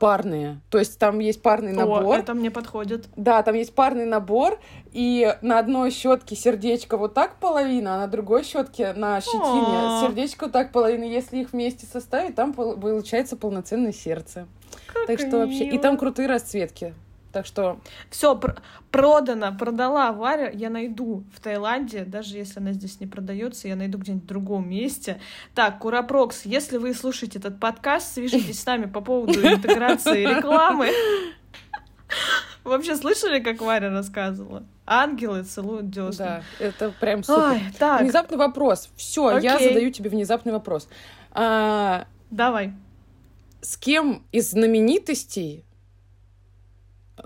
парные. 0.00 0.60
То 0.70 0.78
есть 0.78 0.98
там 0.98 1.18
есть 1.18 1.42
парный 1.42 1.72
набор. 1.72 2.04
О, 2.04 2.14
это 2.14 2.34
мне 2.34 2.50
подходит. 2.50 3.08
Да, 3.16 3.42
там 3.42 3.54
есть 3.54 3.74
парный 3.74 4.06
набор, 4.06 4.58
и 4.92 5.36
на 5.42 5.58
одной 5.58 5.90
щетке 5.90 6.36
сердечко 6.36 6.96
вот 6.96 7.14
так 7.14 7.36
половина, 7.36 7.94
а 7.94 7.98
на 7.98 8.06
другой 8.06 8.44
щетке 8.44 8.92
на 8.92 9.20
щетине 9.20 9.40
О. 9.40 10.00
сердечко 10.06 10.44
вот 10.44 10.52
так 10.52 10.72
половина. 10.72 11.04
Если 11.04 11.38
их 11.38 11.52
вместе 11.52 11.86
составить, 11.86 12.34
там 12.34 12.52
получается 12.52 13.36
полноценное 13.36 13.92
сердце. 13.92 14.46
Как 14.92 15.06
так 15.06 15.18
что 15.18 15.38
вообще. 15.38 15.66
И 15.66 15.78
там 15.78 15.96
крутые 15.96 16.28
расцветки. 16.28 16.94
Так 17.32 17.46
что... 17.46 17.80
Все, 18.10 18.36
пр- 18.36 18.60
продано, 18.90 19.56
продала 19.56 20.12
Варя. 20.12 20.50
Я 20.50 20.70
найду 20.70 21.24
в 21.34 21.40
Таиланде, 21.40 22.04
даже 22.04 22.36
если 22.36 22.60
она 22.60 22.72
здесь 22.72 23.00
не 23.00 23.06
продается, 23.06 23.68
я 23.68 23.76
найду 23.76 23.98
где-нибудь 23.98 24.24
в 24.24 24.28
другом 24.28 24.68
месте. 24.68 25.20
Так, 25.54 25.78
Курапрокс, 25.78 26.44
если 26.44 26.76
вы 26.76 26.94
слушаете 26.94 27.38
этот 27.38 27.58
подкаст, 27.58 28.14
свяжитесь 28.14 28.60
с 28.60 28.66
нами 28.66 28.84
по 28.84 29.00
поводу 29.00 29.40
интеграции 29.40 30.26
рекламы. 30.26 30.90
Вообще 32.64 32.96
слышали, 32.96 33.40
как 33.40 33.60
Варя 33.60 33.90
рассказывала? 33.90 34.64
Ангелы 34.86 35.42
целуют 35.42 35.90
десна. 35.90 36.42
Да, 36.58 36.64
это 36.64 36.92
прям 37.00 37.24
супер. 37.24 37.52
Ой, 37.52 37.60
так. 37.78 38.02
Внезапный 38.02 38.36
вопрос. 38.36 38.90
Все, 38.96 39.38
я 39.38 39.58
задаю 39.58 39.90
тебе 39.90 40.10
внезапный 40.10 40.52
вопрос. 40.52 40.88
А, 41.32 42.06
Давай. 42.30 42.72
С 43.60 43.76
кем 43.76 44.24
из 44.32 44.50
знаменитостей 44.50 45.64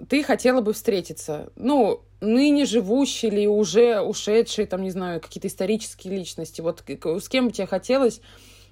ты 0.09 0.22
хотела 0.22 0.61
бы 0.61 0.72
встретиться? 0.72 1.51
Ну, 1.57 2.03
ныне 2.20 2.64
живущие 2.64 3.31
или 3.31 3.46
уже 3.46 4.01
ушедшие, 4.01 4.66
там, 4.66 4.83
не 4.83 4.90
знаю, 4.90 5.20
какие-то 5.20 5.49
исторические 5.49 6.16
личности. 6.16 6.61
Вот 6.61 6.83
с 6.87 7.29
кем 7.29 7.46
бы 7.46 7.53
тебе 7.53 7.66
хотелось 7.66 8.20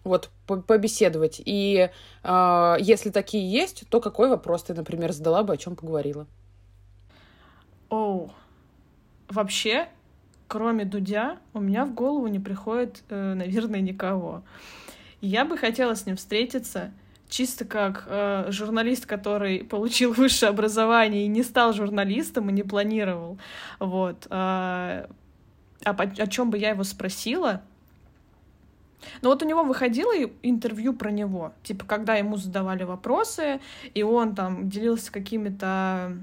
вот 0.03 0.31
побеседовать? 0.47 1.41
И 1.45 1.91
э, 2.23 2.77
если 2.81 3.11
такие 3.11 3.51
есть, 3.51 3.85
то 3.89 4.01
какой 4.01 4.29
вопрос 4.29 4.65
ты, 4.65 4.75
например, 4.75 5.13
задала 5.13 5.43
бы, 5.43 5.55
о 5.55 5.57
чем 5.57 5.77
поговорила? 5.77 6.27
Оу. 7.89 8.27
Oh. 8.27 8.31
Вообще, 9.29 9.89
кроме 10.49 10.85
Дудя, 10.85 11.39
у 11.55 11.61
меня 11.61 11.87
в 11.87 11.95
голову 11.95 12.27
не 12.27 12.39
приходит, 12.39 13.03
э, 13.09 13.35
наверное, 13.35 13.81
никого. 13.81 14.43
Я 15.21 15.45
бы 15.45 15.57
хотела 15.57 15.95
с 15.95 16.07
ним 16.07 16.17
встретиться 16.17 16.93
чисто 17.35 17.65
как 17.65 18.05
э, 18.07 18.47
журналист, 18.51 19.07
который 19.07 19.65
получил 19.65 20.13
высшее 20.13 20.51
образование 20.51 21.25
и 21.25 21.29
не 21.29 21.43
стал 21.43 21.73
журналистом 21.73 22.49
и 22.49 22.53
не 22.53 22.63
планировал. 22.63 23.39
Вот. 23.81 24.27
Э, 24.27 24.31
а 24.31 25.91
о, 25.91 26.03
о 26.03 26.27
чем 26.29 26.51
бы 26.51 26.59
я 26.59 26.71
его 26.71 26.85
спросила? 26.85 27.63
Ну 29.21 29.31
вот 29.31 29.43
у 29.43 29.47
него 29.47 29.65
выходило 29.65 30.13
интервью 30.43 30.95
про 30.95 31.11
него, 31.11 31.53
типа 31.63 31.85
когда 31.85 32.15
ему 32.15 32.37
задавали 32.37 32.85
вопросы, 32.85 33.61
и 33.93 34.03
он 34.03 34.35
там 34.35 34.71
делился 34.71 35.13
какими-то 35.13 36.17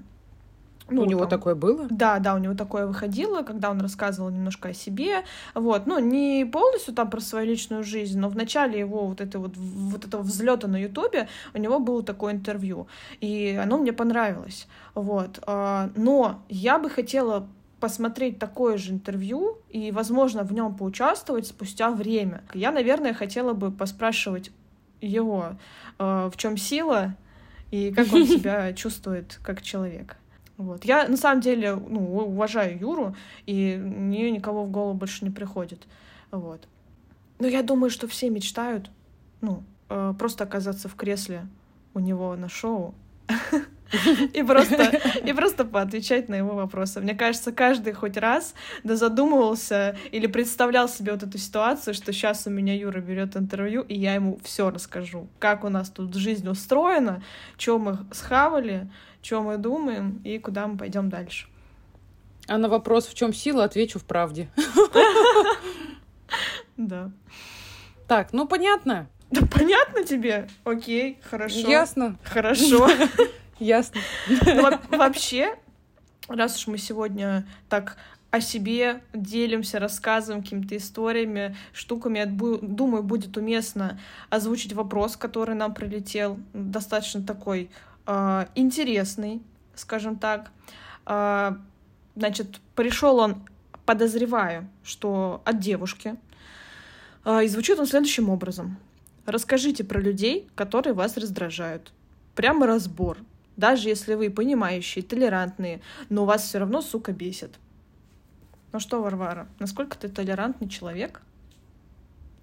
ну, 0.95 1.03
у 1.03 1.05
него 1.05 1.21
там, 1.21 1.29
такое 1.29 1.55
было? 1.55 1.87
Да, 1.89 2.19
да, 2.19 2.35
у 2.35 2.37
него 2.37 2.53
такое 2.53 2.85
выходило, 2.87 3.41
когда 3.43 3.71
он 3.71 3.81
рассказывал 3.81 4.29
немножко 4.29 4.69
о 4.69 4.73
себе. 4.73 5.23
Вот, 5.55 5.87
ну, 5.87 5.99
не 5.99 6.45
полностью 6.45 6.93
там 6.93 7.09
про 7.09 7.19
свою 7.21 7.47
личную 7.47 7.83
жизнь, 7.83 8.19
но 8.19 8.29
в 8.29 8.35
начале 8.35 8.79
его 8.79 9.07
вот, 9.07 9.21
это 9.21 9.39
вот, 9.39 9.55
вот 9.55 10.05
этого 10.05 10.21
взлета 10.21 10.67
на 10.67 10.77
Ютубе 10.81 11.27
у 11.53 11.57
него 11.57 11.79
было 11.79 12.03
такое 12.03 12.33
интервью. 12.33 12.87
И 13.19 13.59
оно 13.61 13.77
мне 13.77 13.93
понравилось. 13.93 14.67
Вот. 14.95 15.39
А, 15.45 15.89
но 15.95 16.43
я 16.49 16.77
бы 16.79 16.89
хотела 16.89 17.47
посмотреть 17.79 18.37
такое 18.39 18.77
же 18.77 18.91
интервью 18.93 19.57
и, 19.69 19.91
возможно, 19.91 20.43
в 20.43 20.53
нем 20.53 20.75
поучаствовать 20.75 21.47
спустя 21.47 21.89
время. 21.89 22.43
Я, 22.53 22.71
наверное, 22.71 23.13
хотела 23.13 23.53
бы 23.53 23.71
поспрашивать 23.71 24.51
его, 25.01 25.57
а, 25.97 26.29
в 26.29 26.37
чем 26.37 26.57
сила 26.57 27.15
и 27.71 27.91
как 27.91 28.13
он 28.13 28.25
себя 28.27 28.71
чувствует 28.73 29.39
как 29.43 29.61
человек. 29.61 30.17
Вот. 30.61 30.85
Я 30.85 31.07
на 31.07 31.17
самом 31.17 31.41
деле 31.41 31.75
ну, 31.75 32.17
уважаю 32.17 32.77
Юру, 32.77 33.15
и 33.47 33.75
мне 33.77 34.29
никого 34.29 34.63
в 34.63 34.71
голову 34.71 34.93
больше 34.93 35.25
не 35.25 35.31
приходит. 35.31 35.87
Вот. 36.29 36.67
Но 37.39 37.47
я 37.47 37.63
думаю, 37.63 37.89
что 37.89 38.07
все 38.07 38.29
мечтают, 38.29 38.91
ну, 39.41 39.63
э, 39.89 40.13
просто 40.19 40.43
оказаться 40.43 40.87
в 40.87 40.95
кресле 40.95 41.47
у 41.95 41.99
него 41.99 42.35
на 42.35 42.47
шоу 42.47 42.93
и 44.33 44.43
просто, 44.43 45.01
и 45.25 45.33
просто 45.33 45.65
поотвечать 45.65 46.29
на 46.29 46.35
его 46.35 46.55
вопросы. 46.55 47.01
Мне 47.01 47.15
кажется, 47.15 47.51
каждый 47.51 47.93
хоть 47.93 48.17
раз 48.17 48.53
да 48.83 48.95
задумывался 48.95 49.97
или 50.11 50.27
представлял 50.27 50.87
себе 50.87 51.13
вот 51.13 51.23
эту 51.23 51.37
ситуацию, 51.37 51.93
что 51.93 52.13
сейчас 52.13 52.47
у 52.47 52.49
меня 52.49 52.75
Юра 52.75 52.99
берет 52.99 53.35
интервью, 53.35 53.81
и 53.81 53.97
я 53.97 54.15
ему 54.15 54.39
все 54.43 54.69
расскажу, 54.69 55.27
как 55.39 55.63
у 55.63 55.69
нас 55.69 55.89
тут 55.89 56.15
жизнь 56.15 56.47
устроена, 56.47 57.23
что 57.57 57.79
мы 57.79 57.99
схавали, 58.11 58.89
что 59.21 59.41
мы 59.41 59.57
думаем 59.57 60.21
и 60.23 60.37
куда 60.39 60.67
мы 60.67 60.77
пойдем 60.77 61.09
дальше. 61.09 61.47
А 62.47 62.57
на 62.57 62.69
вопрос, 62.69 63.07
в 63.07 63.13
чем 63.13 63.33
сила, 63.33 63.63
отвечу 63.63 63.99
в 63.99 64.05
правде. 64.05 64.49
Да. 66.77 67.11
Так, 68.07 68.33
ну 68.33 68.47
понятно. 68.47 69.07
Да 69.29 69.45
понятно 69.45 70.03
тебе? 70.03 70.47
Окей, 70.63 71.19
хорошо. 71.21 71.69
Ясно. 71.69 72.17
Хорошо. 72.23 72.89
Ясно. 73.61 74.01
Ну, 74.27 74.97
вообще, 74.97 75.55
раз 76.27 76.57
уж 76.57 76.67
мы 76.67 76.77
сегодня 76.79 77.45
так 77.69 77.95
о 78.31 78.41
себе 78.41 79.03
делимся, 79.13 79.77
рассказываем 79.77 80.41
какими-то 80.41 80.75
историями, 80.75 81.55
штуками. 81.71 82.17
Я 82.17 82.25
думаю, 82.25 83.03
будет 83.03 83.37
уместно 83.37 83.99
озвучить 84.31 84.73
вопрос, 84.73 85.15
который 85.15 85.53
нам 85.53 85.75
прилетел, 85.75 86.39
достаточно 86.53 87.21
такой 87.21 87.69
э, 88.07 88.45
интересный, 88.55 89.43
скажем 89.75 90.17
так. 90.17 90.49
Э, 91.05 91.53
значит, 92.15 92.61
пришел 92.73 93.19
он, 93.19 93.47
подозреваю, 93.85 94.67
что 94.83 95.43
от 95.45 95.59
девушки. 95.59 96.15
Э, 97.25 97.43
и 97.43 97.47
звучит 97.47 97.77
он 97.77 97.85
следующим 97.85 98.29
образом. 98.29 98.77
Расскажите 99.27 99.83
про 99.83 100.01
людей, 100.01 100.49
которые 100.55 100.93
вас 100.93 101.15
раздражают. 101.15 101.91
Прямо 102.33 102.65
разбор. 102.65 103.19
Даже 103.61 103.89
если 103.89 104.15
вы 104.15 104.31
понимающие, 104.31 105.03
толерантные, 105.03 105.81
но 106.09 106.25
вас 106.25 106.41
все 106.41 106.57
равно, 106.57 106.81
сука, 106.81 107.11
бесит. 107.11 107.59
Ну 108.71 108.79
что, 108.79 109.03
Варвара, 109.03 109.47
насколько 109.59 109.95
ты 109.95 110.09
толерантный 110.09 110.67
человек? 110.67 111.21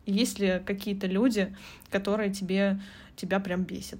Есть 0.06 0.38
ли 0.38 0.62
какие-то 0.64 1.08
люди, 1.08 1.56
которые 1.90 2.32
тебе, 2.32 2.80
тебя 3.16 3.40
прям 3.40 3.64
бесят? 3.64 3.98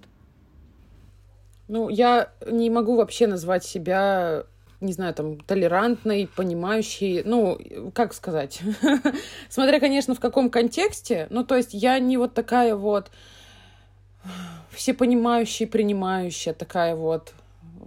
Ну, 1.67 1.89
я 1.89 2.31
не 2.47 2.71
могу 2.71 2.95
вообще 2.95 3.27
назвать 3.27 3.65
себя, 3.65 4.45
не 4.81 4.93
знаю, 4.93 5.13
там, 5.13 5.41
толерантной, 5.41 6.31
понимающей, 6.37 7.25
ну, 7.25 7.59
как 7.95 8.15
сказать? 8.15 8.63
Смотря, 9.49 9.81
конечно, 9.81 10.15
в 10.15 10.21
каком 10.21 10.51
контексте. 10.51 11.27
Ну, 11.31 11.45
то 11.45 11.57
есть 11.57 11.75
я 11.75 11.99
не 11.99 12.17
вот 12.17 12.35
такая 12.35 12.77
вот 12.77 13.11
всепонимающая, 14.79 15.67
принимающая, 15.67 16.55
такая 16.55 16.95
вот 16.95 17.35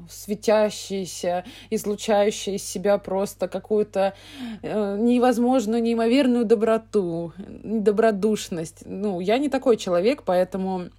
светящаяся, 0.10 1.46
излучающая 1.70 2.56
из 2.56 2.66
себя 2.66 2.98
просто 2.98 3.48
какую-то 3.48 4.14
э, 4.62 4.98
невозможную, 5.00 5.82
неимоверную 5.82 6.44
доброту, 6.44 7.32
добродушность. 7.38 8.84
Ну, 8.86 9.22
я 9.22 9.38
не 9.38 9.48
такой 9.48 9.78
человек, 9.78 10.24
поэтому 10.26 10.90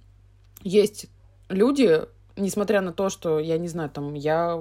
есть 0.63 1.05
люди, 1.49 2.01
несмотря 2.35 2.81
на 2.81 2.93
то, 2.93 3.09
что 3.09 3.39
я 3.39 3.57
не 3.57 3.67
знаю, 3.67 3.89
там 3.89 4.13
я 4.13 4.59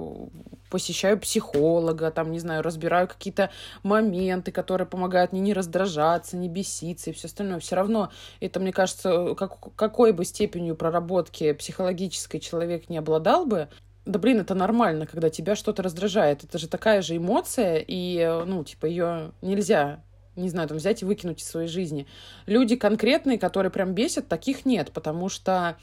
посещаю 0.71 1.19
психолога, 1.19 2.11
там, 2.11 2.31
не 2.31 2.39
знаю, 2.39 2.63
разбираю 2.63 3.09
какие-то 3.09 3.51
моменты, 3.83 4.53
которые 4.53 4.87
помогают 4.87 5.33
мне 5.33 5.41
не 5.41 5.53
раздражаться, 5.53 6.37
не 6.37 6.49
беситься 6.49 7.11
и 7.11 7.13
все 7.13 7.29
остальное. 7.29 7.61
Все 7.61 7.77
равно 7.77 8.11
это, 8.41 8.61
мне 8.61 8.73
кажется, 8.73 9.35
как, 9.35 9.75
какой 9.75 10.13
бы 10.13 10.25
степенью 10.25 10.77
проработки 10.77 11.53
психологической 11.53 12.41
человек 12.41 12.89
не 12.89 12.99
обладал 12.99 13.47
бы, 13.47 13.69
да 14.05 14.19
блин, 14.19 14.41
это 14.41 14.55
нормально, 14.55 15.07
когда 15.07 15.31
тебя 15.31 15.55
что-то 15.55 15.83
раздражает. 15.83 16.43
Это 16.45 16.59
же 16.59 16.69
такая 16.69 17.03
же 17.03 17.17
эмоция, 17.17 17.85
и, 17.87 18.43
ну, 18.47 18.65
типа, 18.65 18.87
ее 18.87 19.33
нельзя 19.43 20.03
не 20.35 20.49
знаю, 20.49 20.67
там 20.67 20.79
взять 20.79 21.03
и 21.03 21.05
выкинуть 21.05 21.43
из 21.43 21.47
своей 21.47 21.69
жизни. 21.69 22.07
Люди 22.47 22.75
конкретные, 22.77 23.39
которые 23.39 23.71
прям 23.71 23.93
бесят, 23.93 24.29
таких 24.29 24.65
нет, 24.65 24.91
потому 24.93 25.29
что 25.29 25.77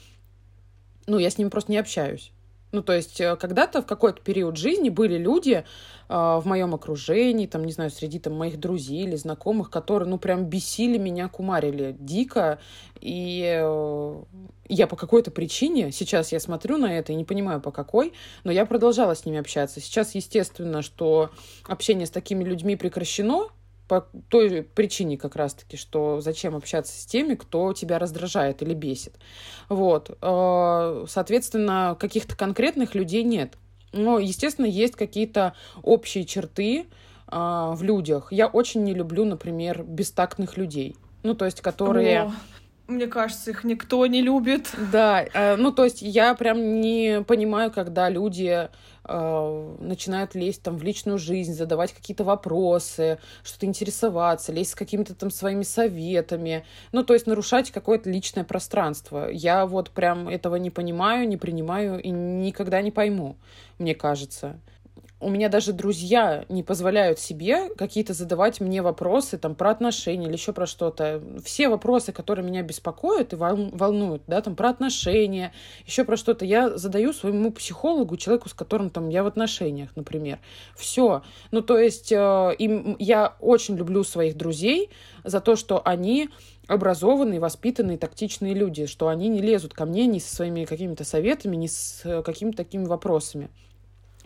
ну, 1.06 1.18
я 1.18 1.30
с 1.30 1.38
ними 1.38 1.48
просто 1.48 1.72
не 1.72 1.78
общаюсь. 1.78 2.32
Ну, 2.72 2.82
то 2.82 2.92
есть, 2.92 3.20
э, 3.20 3.36
когда-то 3.36 3.82
в 3.82 3.86
какой-то 3.86 4.22
период 4.22 4.56
жизни 4.56 4.90
были 4.90 5.18
люди 5.18 5.64
э, 6.08 6.14
в 6.14 6.42
моем 6.44 6.74
окружении, 6.74 7.46
там, 7.46 7.64
не 7.64 7.72
знаю, 7.72 7.90
среди 7.90 8.20
там 8.20 8.34
моих 8.34 8.60
друзей 8.60 9.02
или 9.02 9.16
знакомых, 9.16 9.70
которые, 9.70 10.08
ну, 10.08 10.18
прям 10.18 10.44
бесили 10.44 10.96
меня, 10.96 11.28
кумарили 11.28 11.96
дико. 11.98 12.60
И 13.00 13.44
э, 13.44 14.22
я 14.68 14.86
по 14.86 14.94
какой-то 14.94 15.32
причине, 15.32 15.90
сейчас 15.90 16.30
я 16.30 16.38
смотрю 16.38 16.78
на 16.78 16.96
это 16.96 17.12
и 17.12 17.16
не 17.16 17.24
понимаю 17.24 17.60
по 17.60 17.72
какой, 17.72 18.12
но 18.44 18.52
я 18.52 18.64
продолжала 18.66 19.14
с 19.14 19.26
ними 19.26 19.38
общаться. 19.38 19.80
Сейчас, 19.80 20.14
естественно, 20.14 20.82
что 20.82 21.30
общение 21.66 22.06
с 22.06 22.10
такими 22.10 22.44
людьми 22.44 22.76
прекращено, 22.76 23.48
по 23.90 24.06
той 24.28 24.62
причине 24.62 25.18
как 25.18 25.34
раз-таки, 25.34 25.76
что 25.76 26.20
зачем 26.20 26.54
общаться 26.54 26.92
с 26.92 27.04
теми, 27.06 27.34
кто 27.34 27.72
тебя 27.72 27.98
раздражает 27.98 28.62
или 28.62 28.72
бесит. 28.72 29.16
Вот. 29.68 30.16
Э, 30.22 31.06
соответственно, 31.08 31.96
каких-то 31.98 32.36
конкретных 32.36 32.94
людей 32.94 33.24
нет. 33.24 33.54
Но, 33.92 34.20
естественно, 34.20 34.66
есть 34.66 34.94
какие-то 34.94 35.54
общие 35.82 36.24
черты 36.24 36.82
э, 36.82 36.86
в 37.32 37.82
людях. 37.82 38.28
Я 38.30 38.46
очень 38.46 38.84
не 38.84 38.94
люблю, 38.94 39.24
например, 39.24 39.82
бестактных 39.82 40.56
людей. 40.56 40.94
Ну, 41.24 41.34
то 41.34 41.44
есть, 41.44 41.60
которые... 41.60 42.20
О, 42.20 42.32
Мне 42.86 43.08
кажется, 43.08 43.50
их 43.50 43.64
никто 43.64 44.06
не 44.06 44.22
любит. 44.22 44.72
Да, 44.92 45.24
э, 45.24 45.56
ну 45.56 45.72
то 45.72 45.82
есть 45.82 46.00
я 46.00 46.36
прям 46.36 46.80
не 46.80 47.24
понимаю, 47.26 47.72
когда 47.72 48.08
люди 48.08 48.68
э, 49.10 49.76
начинают 49.80 50.34
лезть 50.34 50.62
там 50.62 50.76
в 50.76 50.82
личную 50.82 51.18
жизнь, 51.18 51.52
задавать 51.52 51.92
какие-то 51.92 52.24
вопросы, 52.24 53.18
что-то 53.42 53.66
интересоваться, 53.66 54.52
лезть 54.52 54.70
с 54.70 54.74
какими-то 54.74 55.14
там 55.14 55.30
своими 55.30 55.64
советами, 55.64 56.64
ну 56.92 57.02
то 57.02 57.14
есть 57.14 57.26
нарушать 57.26 57.70
какое-то 57.70 58.08
личное 58.08 58.44
пространство. 58.44 59.28
Я 59.30 59.66
вот 59.66 59.90
прям 59.90 60.28
этого 60.28 60.56
не 60.56 60.70
понимаю, 60.70 61.28
не 61.28 61.36
принимаю 61.36 62.00
и 62.00 62.10
никогда 62.10 62.80
не 62.80 62.90
пойму, 62.90 63.36
мне 63.78 63.94
кажется 63.94 64.60
у 65.20 65.28
меня 65.28 65.50
даже 65.50 65.74
друзья 65.74 66.46
не 66.48 66.62
позволяют 66.62 67.18
себе 67.18 67.68
какие-то 67.76 68.14
задавать 68.14 68.60
мне 68.60 68.80
вопросы 68.80 69.36
там 69.36 69.54
про 69.54 69.70
отношения 69.70 70.26
или 70.26 70.32
еще 70.32 70.54
про 70.54 70.66
что-то. 70.66 71.22
Все 71.44 71.68
вопросы, 71.68 72.12
которые 72.12 72.44
меня 72.44 72.62
беспокоят 72.62 73.34
и 73.34 73.36
волнуют, 73.36 74.22
да, 74.26 74.40
там 74.40 74.56
про 74.56 74.70
отношения, 74.70 75.52
еще 75.86 76.04
про 76.04 76.16
что-то, 76.16 76.46
я 76.46 76.76
задаю 76.76 77.12
своему 77.12 77.52
психологу, 77.52 78.16
человеку, 78.16 78.48
с 78.48 78.54
которым 78.54 78.88
там 78.88 79.10
я 79.10 79.22
в 79.22 79.26
отношениях, 79.26 79.90
например. 79.94 80.38
Все. 80.74 81.22
Ну, 81.50 81.60
то 81.60 81.78
есть 81.78 82.10
э, 82.12 82.54
им, 82.58 82.96
я 82.98 83.36
очень 83.40 83.76
люблю 83.76 84.04
своих 84.04 84.38
друзей 84.38 84.88
за 85.22 85.40
то, 85.40 85.54
что 85.54 85.82
они 85.84 86.30
образованные, 86.66 87.40
воспитанные, 87.40 87.98
тактичные 87.98 88.54
люди, 88.54 88.86
что 88.86 89.08
они 89.08 89.28
не 89.28 89.42
лезут 89.42 89.74
ко 89.74 89.84
мне 89.84 90.06
ни 90.06 90.18
со 90.18 90.34
своими 90.34 90.64
какими-то 90.64 91.04
советами, 91.04 91.56
ни 91.56 91.66
с 91.66 92.00
э, 92.04 92.22
какими-то 92.22 92.58
такими 92.58 92.84
вопросами. 92.84 93.50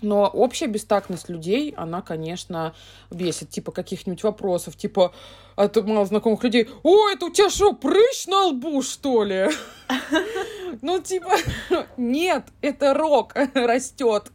Но 0.04 0.26
общая 0.26 0.66
бестактность 0.66 1.28
людей, 1.28 1.74
она, 1.76 2.02
конечно, 2.02 2.74
бесит. 3.10 3.50
Типа 3.50 3.72
каких-нибудь 3.72 4.22
вопросов, 4.22 4.76
типа 4.76 5.12
от 5.56 5.76
мало 5.86 6.06
знакомых 6.06 6.42
людей. 6.42 6.68
О, 6.82 7.08
это 7.08 7.26
у 7.26 7.30
тебя 7.30 7.48
что, 7.48 7.72
прыщ 7.72 8.26
на 8.26 8.46
лбу, 8.46 8.82
что 8.82 9.24
ли? 9.24 9.48
Ну, 10.82 11.00
типа, 11.00 11.30
нет, 11.96 12.46
это 12.60 12.94
рок 12.94 13.34
растет. 13.54 14.30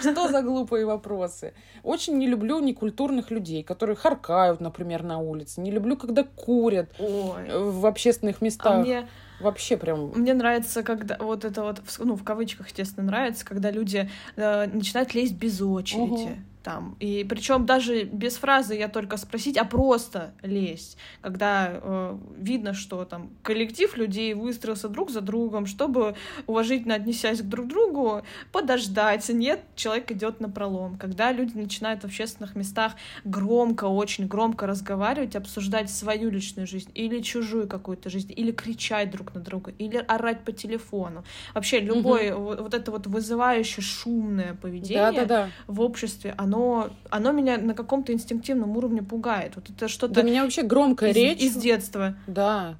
Что 0.00 0.28
за 0.28 0.42
глупые 0.42 0.86
вопросы? 0.86 1.54
Очень 1.82 2.18
не 2.18 2.26
люблю 2.26 2.60
некультурных 2.60 3.30
людей, 3.30 3.62
которые 3.64 3.96
харкают, 3.96 4.60
например, 4.60 5.02
на 5.02 5.18
улице. 5.18 5.60
Не 5.60 5.70
люблю, 5.70 5.96
когда 5.96 6.22
курят 6.22 6.90
в 6.98 7.86
общественных 7.86 8.40
местах. 8.40 8.72
А 8.72 8.78
мне 8.78 9.08
Вообще 9.40 9.76
прям... 9.76 10.12
Мне 10.14 10.34
нравится, 10.34 10.82
когда 10.82 11.16
вот 11.18 11.44
это 11.44 11.62
вот, 11.62 11.82
ну, 11.98 12.14
в 12.14 12.24
кавычках, 12.24 12.68
естественно, 12.68 13.06
нравится, 13.06 13.44
когда 13.44 13.70
люди 13.70 14.08
э, 14.36 14.66
начинают 14.66 15.14
лезть 15.14 15.34
без 15.34 15.60
очереди. 15.60 16.32
Угу 16.32 16.38
там. 16.64 16.96
И 16.98 17.24
причем 17.28 17.66
даже 17.66 18.04
без 18.04 18.36
фразы 18.36 18.74
я 18.74 18.88
только 18.88 19.16
спросить, 19.18 19.56
а 19.58 19.64
просто 19.64 20.34
лезть, 20.42 20.96
когда 21.20 21.68
э, 21.70 22.18
видно, 22.36 22.72
что 22.72 23.04
там 23.04 23.30
коллектив 23.42 23.94
людей 23.96 24.34
выстроился 24.34 24.88
друг 24.88 25.10
за 25.10 25.20
другом, 25.20 25.66
чтобы 25.66 26.16
уважительно 26.46 26.94
отнесясь 26.94 27.40
к 27.40 27.44
друг 27.44 27.68
другу, 27.68 28.22
подождать. 28.50 29.28
Нет, 29.28 29.60
человек 29.76 30.10
идет 30.10 30.40
на 30.40 30.48
пролом. 30.48 30.96
Когда 30.96 31.32
люди 31.32 31.56
начинают 31.56 32.00
в 32.00 32.06
общественных 32.06 32.56
местах 32.56 32.94
громко, 33.24 33.84
очень 33.84 34.26
громко 34.26 34.66
разговаривать, 34.66 35.36
обсуждать 35.36 35.90
свою 35.90 36.30
личную 36.30 36.66
жизнь 36.66 36.90
или 36.94 37.20
чужую 37.20 37.68
какую-то 37.68 38.08
жизнь, 38.08 38.32
или 38.34 38.52
кричать 38.52 39.10
друг 39.10 39.34
на 39.34 39.40
друга, 39.40 39.72
или 39.78 39.98
орать 39.98 40.40
по 40.44 40.52
телефону. 40.52 41.24
Вообще 41.52 41.80
любое 41.80 42.34
угу. 42.34 42.44
вот, 42.44 42.60
вот 42.60 42.74
это 42.74 42.90
вот 42.90 43.06
вызывающее 43.06 43.82
шумное 43.82 44.54
поведение 44.54 45.12
да, 45.12 45.12
да, 45.12 45.24
да. 45.26 45.50
в 45.66 45.82
обществе, 45.82 46.34
оно 46.38 46.53
оно, 46.54 46.90
оно 47.10 47.32
меня 47.32 47.58
на 47.58 47.74
каком-то 47.74 48.12
инстинктивном 48.12 48.76
уровне 48.76 49.02
пугает. 49.02 49.52
Вот 49.56 49.70
это 49.70 49.88
что-то... 49.88 50.14
Да 50.14 50.22
меня 50.22 50.42
вообще 50.42 50.62
громкая 50.62 51.10
из, 51.10 51.16
речь... 51.16 51.40
Из 51.40 51.56
детства. 51.56 52.16
Да. 52.26 52.76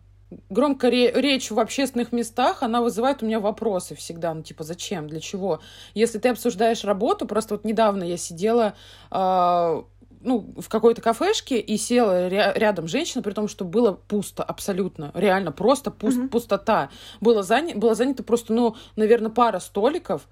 Громкая 0.51 0.91
ре- 0.91 1.13
речь 1.13 1.51
в 1.51 1.61
общественных 1.61 2.13
местах, 2.13 2.63
она 2.63 2.83
вызывает 2.83 3.23
у 3.23 3.27
меня 3.27 3.41
вопросы 3.41 3.95
всегда. 3.95 4.35
Ну, 4.35 4.43
типа, 4.43 4.65
зачем, 4.65 5.09
для 5.09 5.21
чего? 5.21 5.61
Если 5.95 6.19
ты 6.19 6.31
обсуждаешь 6.31 6.85
работу, 6.85 7.27
просто 7.27 7.55
вот 7.55 7.65
недавно 7.65 8.05
я 8.05 8.17
сидела... 8.17 8.75
Э- 9.11 9.83
ну, 10.27 10.55
в 10.57 10.71
какой-то 10.71 11.03
кафешке 11.03 11.61
и 11.61 11.77
села 11.77 12.29
ря- 12.29 12.59
рядом 12.59 12.89
женщина, 12.89 13.23
при 13.23 13.33
том, 13.33 13.47
что 13.47 13.67
было 13.67 13.93
пусто 13.93 14.43
абсолютно, 14.43 15.11
реально 15.13 15.53
просто 15.53 15.91
пуст- 15.91 16.17
mm-hmm. 16.19 16.29
пустота. 16.29 16.89
Было, 17.21 17.43
заня- 17.43 17.77
было 17.77 17.95
занято 17.95 18.23
просто, 18.23 18.55
ну, 18.55 18.75
наверное, 18.97 19.31
пара 19.31 19.59
столиков, 19.59 20.27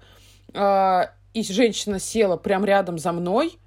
э- 0.55 1.03
и 1.33 1.43
женщина 1.43 1.99
села 1.99 2.37
прямо 2.37 2.65
рядом 2.65 2.97
за 2.97 3.11
мной 3.11 3.57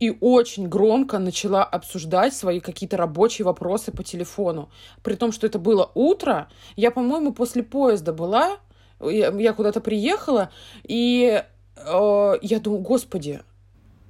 и 0.00 0.16
очень 0.20 0.68
громко 0.68 1.18
начала 1.18 1.64
обсуждать 1.64 2.34
свои 2.34 2.60
какие-то 2.60 2.96
рабочие 2.96 3.44
вопросы 3.44 3.92
по 3.92 4.02
телефону. 4.02 4.70
При 5.02 5.14
том, 5.14 5.32
что 5.32 5.46
это 5.46 5.58
было 5.58 5.90
утро, 5.94 6.48
я, 6.76 6.90
по-моему, 6.90 7.32
после 7.32 7.62
поезда 7.62 8.12
была, 8.12 8.58
я, 9.00 9.52
куда-то 9.52 9.80
приехала, 9.80 10.50
и 10.82 11.42
э, 11.76 12.32
я 12.42 12.60
думаю, 12.60 12.82
господи, 12.82 13.42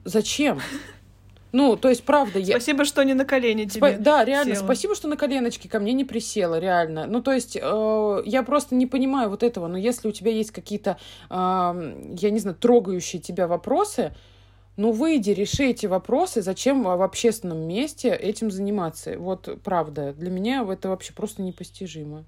зачем? 0.04 0.60
Ну, 1.54 1.76
то 1.76 1.88
есть, 1.88 2.02
правда... 2.02 2.44
Спасибо, 2.44 2.80
я... 2.80 2.84
что 2.84 3.04
не 3.04 3.14
на 3.14 3.24
колени 3.24 3.66
тебе 3.66 3.92
Спа... 3.92 3.96
Да, 3.96 4.24
реально, 4.24 4.56
села. 4.56 4.64
спасибо, 4.64 4.96
что 4.96 5.06
на 5.06 5.16
коленочки 5.16 5.68
ко 5.68 5.78
мне 5.78 5.92
не 5.92 6.04
присела, 6.04 6.58
реально. 6.58 7.06
Ну, 7.06 7.22
то 7.22 7.32
есть, 7.32 7.56
э, 7.56 8.22
я 8.26 8.42
просто 8.42 8.74
не 8.74 8.88
понимаю 8.88 9.30
вот 9.30 9.44
этого. 9.44 9.68
Но 9.68 9.78
если 9.78 10.08
у 10.08 10.10
тебя 10.10 10.32
есть 10.32 10.50
какие-то, 10.50 10.98
э, 11.30 11.34
я 11.34 12.30
не 12.30 12.40
знаю, 12.40 12.56
трогающие 12.56 13.22
тебя 13.22 13.46
вопросы, 13.46 14.12
ну, 14.76 14.90
выйди, 14.90 15.30
реши 15.30 15.66
эти 15.66 15.86
вопросы. 15.86 16.42
Зачем 16.42 16.82
в 16.82 17.02
общественном 17.02 17.60
месте 17.68 18.08
этим 18.08 18.50
заниматься? 18.50 19.16
Вот 19.16 19.48
правда, 19.62 20.12
для 20.12 20.30
меня 20.30 20.66
это 20.68 20.88
вообще 20.88 21.12
просто 21.12 21.42
непостижимо. 21.42 22.24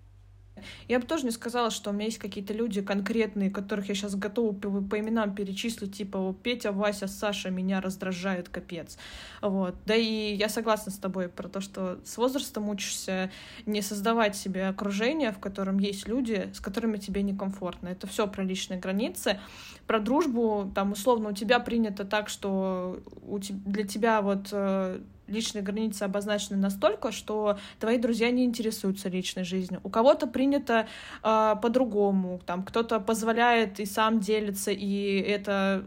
Я 0.88 0.98
бы 0.98 1.06
тоже 1.06 1.24
не 1.24 1.30
сказала, 1.30 1.70
что 1.70 1.90
у 1.90 1.92
меня 1.92 2.06
есть 2.06 2.18
какие-то 2.18 2.52
люди 2.52 2.80
конкретные, 2.82 3.50
которых 3.50 3.88
я 3.88 3.94
сейчас 3.94 4.14
готова 4.14 4.52
по, 4.54 4.70
по 4.80 4.98
именам 4.98 5.34
перечислить, 5.34 5.96
типа 5.96 6.34
Петя, 6.42 6.72
Вася, 6.72 7.06
Саша 7.08 7.50
меня 7.50 7.80
раздражают, 7.80 8.48
капец. 8.48 8.98
Вот. 9.42 9.74
Да 9.84 9.94
и 9.94 10.34
я 10.34 10.48
согласна 10.48 10.92
с 10.92 10.98
тобой 10.98 11.28
про 11.28 11.48
то, 11.48 11.60
что 11.60 11.98
с 12.04 12.16
возрастом 12.16 12.68
учишься 12.68 13.30
не 13.66 13.82
создавать 13.82 14.36
себе 14.36 14.68
окружение, 14.68 15.32
в 15.32 15.38
котором 15.38 15.78
есть 15.78 16.08
люди, 16.08 16.50
с 16.54 16.60
которыми 16.60 16.98
тебе 16.98 17.22
некомфортно. 17.22 17.88
Это 17.88 18.06
все 18.06 18.26
про 18.26 18.42
личные 18.42 18.80
границы. 18.80 19.40
Про 19.86 20.00
дружбу, 20.00 20.70
там, 20.74 20.92
условно, 20.92 21.30
у 21.30 21.32
тебя 21.32 21.60
принято 21.60 22.04
так, 22.04 22.28
что 22.28 23.00
у 23.22 23.38
te- 23.38 23.52
для 23.52 23.84
тебя 23.84 24.20
вот 24.20 24.48
э, 24.52 25.00
личные 25.28 25.62
границы 25.62 26.04
обозначены 26.04 26.56
настолько, 26.56 27.12
что 27.12 27.58
твои 27.80 27.98
друзья 27.98 28.30
не 28.30 28.44
интересуются 28.44 29.08
личной 29.08 29.44
жизнью. 29.44 29.80
У 29.82 29.88
кого-то 29.88 30.26
принято 30.26 30.86
э, 31.22 31.54
по-другому, 31.60 32.40
там 32.46 32.62
кто-то 32.62 33.00
позволяет 33.00 33.80
и 33.80 33.86
сам 33.86 34.20
делится, 34.20 34.70
и 34.70 35.20
это 35.20 35.84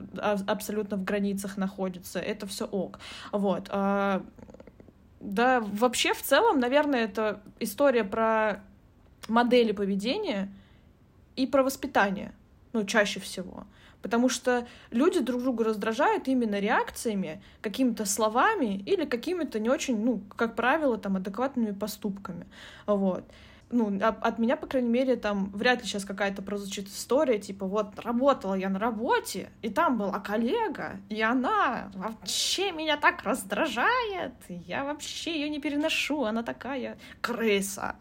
абсолютно 0.47 0.97
в 0.97 1.03
границах 1.03 1.57
находится. 1.57 2.19
Это 2.19 2.47
все 2.47 2.65
ок. 2.65 2.99
Вот. 3.31 3.69
Э, 3.69 4.21
да, 5.19 5.59
вообще 5.59 6.13
в 6.13 6.21
целом, 6.21 6.59
наверное, 6.59 7.03
это 7.03 7.41
история 7.59 8.03
про 8.03 8.63
модели 9.27 9.71
поведения 9.71 10.49
и 11.35 11.45
про 11.45 11.63
воспитание, 11.63 12.33
ну, 12.73 12.85
чаще 12.85 13.19
всего. 13.19 13.65
Потому 14.01 14.29
что 14.29 14.65
люди 14.91 15.19
друг 15.19 15.41
друга 15.41 15.65
раздражают 15.65 16.27
именно 16.27 16.59
реакциями, 16.59 17.41
какими-то 17.61 18.05
словами 18.05 18.77
или 18.85 19.05
какими-то 19.05 19.59
не 19.59 19.69
очень, 19.69 20.03
ну, 20.03 20.21
как 20.35 20.55
правило, 20.55 20.97
там, 20.97 21.17
адекватными 21.17 21.71
поступками. 21.71 22.45
Вот 22.85 23.25
ну, 23.71 23.99
от 24.01 24.39
меня, 24.39 24.55
по 24.57 24.67
крайней 24.67 24.89
мере, 24.89 25.15
там 25.15 25.51
вряд 25.51 25.81
ли 25.81 25.87
сейчас 25.87 26.05
какая-то 26.05 26.41
прозвучит 26.41 26.87
история, 26.87 27.37
типа, 27.37 27.65
вот 27.65 27.99
работала 27.99 28.55
я 28.55 28.69
на 28.69 28.79
работе, 28.79 29.49
и 29.61 29.69
там 29.69 29.97
была 29.97 30.19
коллега, 30.19 30.99
и 31.09 31.21
она 31.21 31.91
вообще 31.93 32.71
меня 32.71 32.97
так 32.97 33.23
раздражает, 33.23 34.33
я 34.47 34.83
вообще 34.83 35.33
ее 35.39 35.49
не 35.49 35.59
переношу, 35.59 36.23
она 36.23 36.41
такая 36.41 36.97
крыса, 37.21 37.95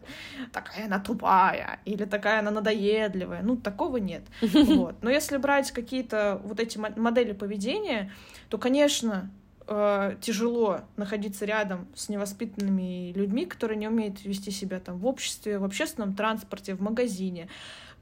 такая 0.51 0.85
она 0.85 0.99
тупая, 0.99 1.79
или 1.85 2.05
такая 2.05 2.39
она 2.39 2.51
надоедливая, 2.51 3.41
ну, 3.43 3.57
такого 3.57 3.97
нет. 3.97 4.23
Вот. 4.79 5.01
Но 5.01 5.09
если 5.09 5.37
брать 5.37 5.71
какие-то 5.71 6.41
вот 6.43 6.59
эти 6.59 6.77
модели 6.77 7.33
поведения, 7.33 8.11
то, 8.49 8.57
конечно, 8.57 9.29
э, 9.69 10.15
тяжело 10.19 10.81
находиться 10.97 11.45
рядом 11.45 11.87
с 11.95 12.09
невоспитанными 12.09 13.13
людьми, 13.13 13.45
которые 13.45 13.77
не 13.77 13.87
умеют 13.87 14.23
вести 14.25 14.51
себя 14.51 14.79
там 14.79 14.97
в 14.97 15.05
обществе, 15.05 15.59
в 15.59 15.63
общественном 15.63 16.15
транспорте, 16.15 16.73
в 16.73 16.81
магазине. 16.81 17.47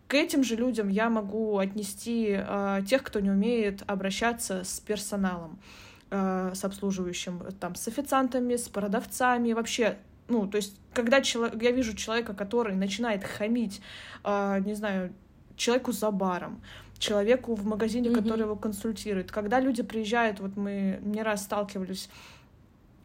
К 0.07 0.15
этим 0.15 0.43
же 0.43 0.55
людям 0.55 0.87
я 0.87 1.09
могу 1.09 1.57
отнести 1.57 2.35
э, 2.37 2.81
тех, 2.87 3.03
кто 3.03 3.19
не 3.19 3.29
умеет 3.29 3.83
обращаться 3.87 4.63
с 4.63 4.79
персоналом, 4.79 5.59
э, 6.09 6.53
с 6.55 6.63
обслуживающим, 6.63 7.41
там, 7.59 7.75
с 7.75 7.87
официантами, 7.87 8.55
с 8.55 8.69
продавцами, 8.69 9.51
вообще 9.51 9.97
ну, 10.29 10.45
то 10.45 10.57
есть, 10.57 10.75
когда 10.93 11.21
человек, 11.21 11.61
я 11.61 11.71
вижу 11.71 11.95
человека, 11.95 12.33
который 12.33 12.75
начинает 12.75 13.23
хамить, 13.23 13.81
э, 14.23 14.59
не 14.65 14.73
знаю, 14.73 15.13
человеку 15.57 15.91
за 15.91 16.11
баром, 16.11 16.61
человеку 16.97 17.55
в 17.55 17.65
магазине, 17.65 18.09
mm-hmm. 18.09 18.23
который 18.23 18.41
его 18.41 18.55
консультирует. 18.55 19.31
Когда 19.31 19.59
люди 19.59 19.83
приезжают, 19.83 20.39
вот 20.39 20.55
мы 20.55 20.99
не 21.03 21.21
раз 21.21 21.43
сталкивались 21.43 22.09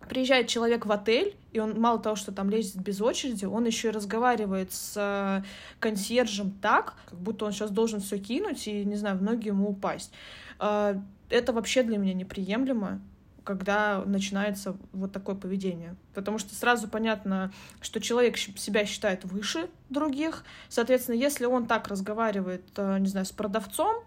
приезжает 0.09 0.49
человек 0.49 0.85
в 0.85 0.93
отель, 0.93 1.35
и 1.53 1.59
он 1.59 1.81
мало 1.81 1.99
того, 1.99 2.17
что 2.17 2.33
там 2.33 2.51
лезет 2.51 2.77
без 2.77 3.01
очереди, 3.01 3.45
он 3.45 3.65
еще 3.65 3.89
и 3.89 3.91
разговаривает 3.93 4.73
с 4.73 4.95
э, 4.97 5.43
консьержем 5.81 6.51
так, 6.51 6.97
как 7.09 7.19
будто 7.19 7.45
он 7.47 7.53
сейчас 7.53 7.71
должен 7.71 8.01
все 8.01 8.19
кинуть 8.19 8.67
и, 8.67 8.85
не 8.85 8.97
знаю, 8.97 9.17
в 9.17 9.23
ноги 9.23 9.49
ему 9.49 9.71
упасть. 9.71 10.13
Э, 10.59 11.01
это 11.31 11.53
вообще 11.53 11.83
для 11.83 11.99
меня 11.99 12.15
неприемлемо 12.15 13.01
когда 13.45 14.03
начинается 14.05 14.77
вот 14.93 15.13
такое 15.13 15.35
поведение. 15.35 15.97
Потому 16.15 16.39
что 16.39 16.55
сразу 16.55 16.89
понятно, 16.89 17.53
что 17.81 18.01
человек 18.01 18.37
себя 18.37 18.85
считает 18.87 19.25
выше 19.25 19.69
других. 19.89 20.45
Соответственно, 20.69 21.17
если 21.17 21.45
он 21.47 21.67
так 21.67 21.89
разговаривает, 21.89 22.65
э, 22.77 22.99
не 22.99 23.09
знаю, 23.09 23.27
с 23.27 23.33
продавцом, 23.33 24.05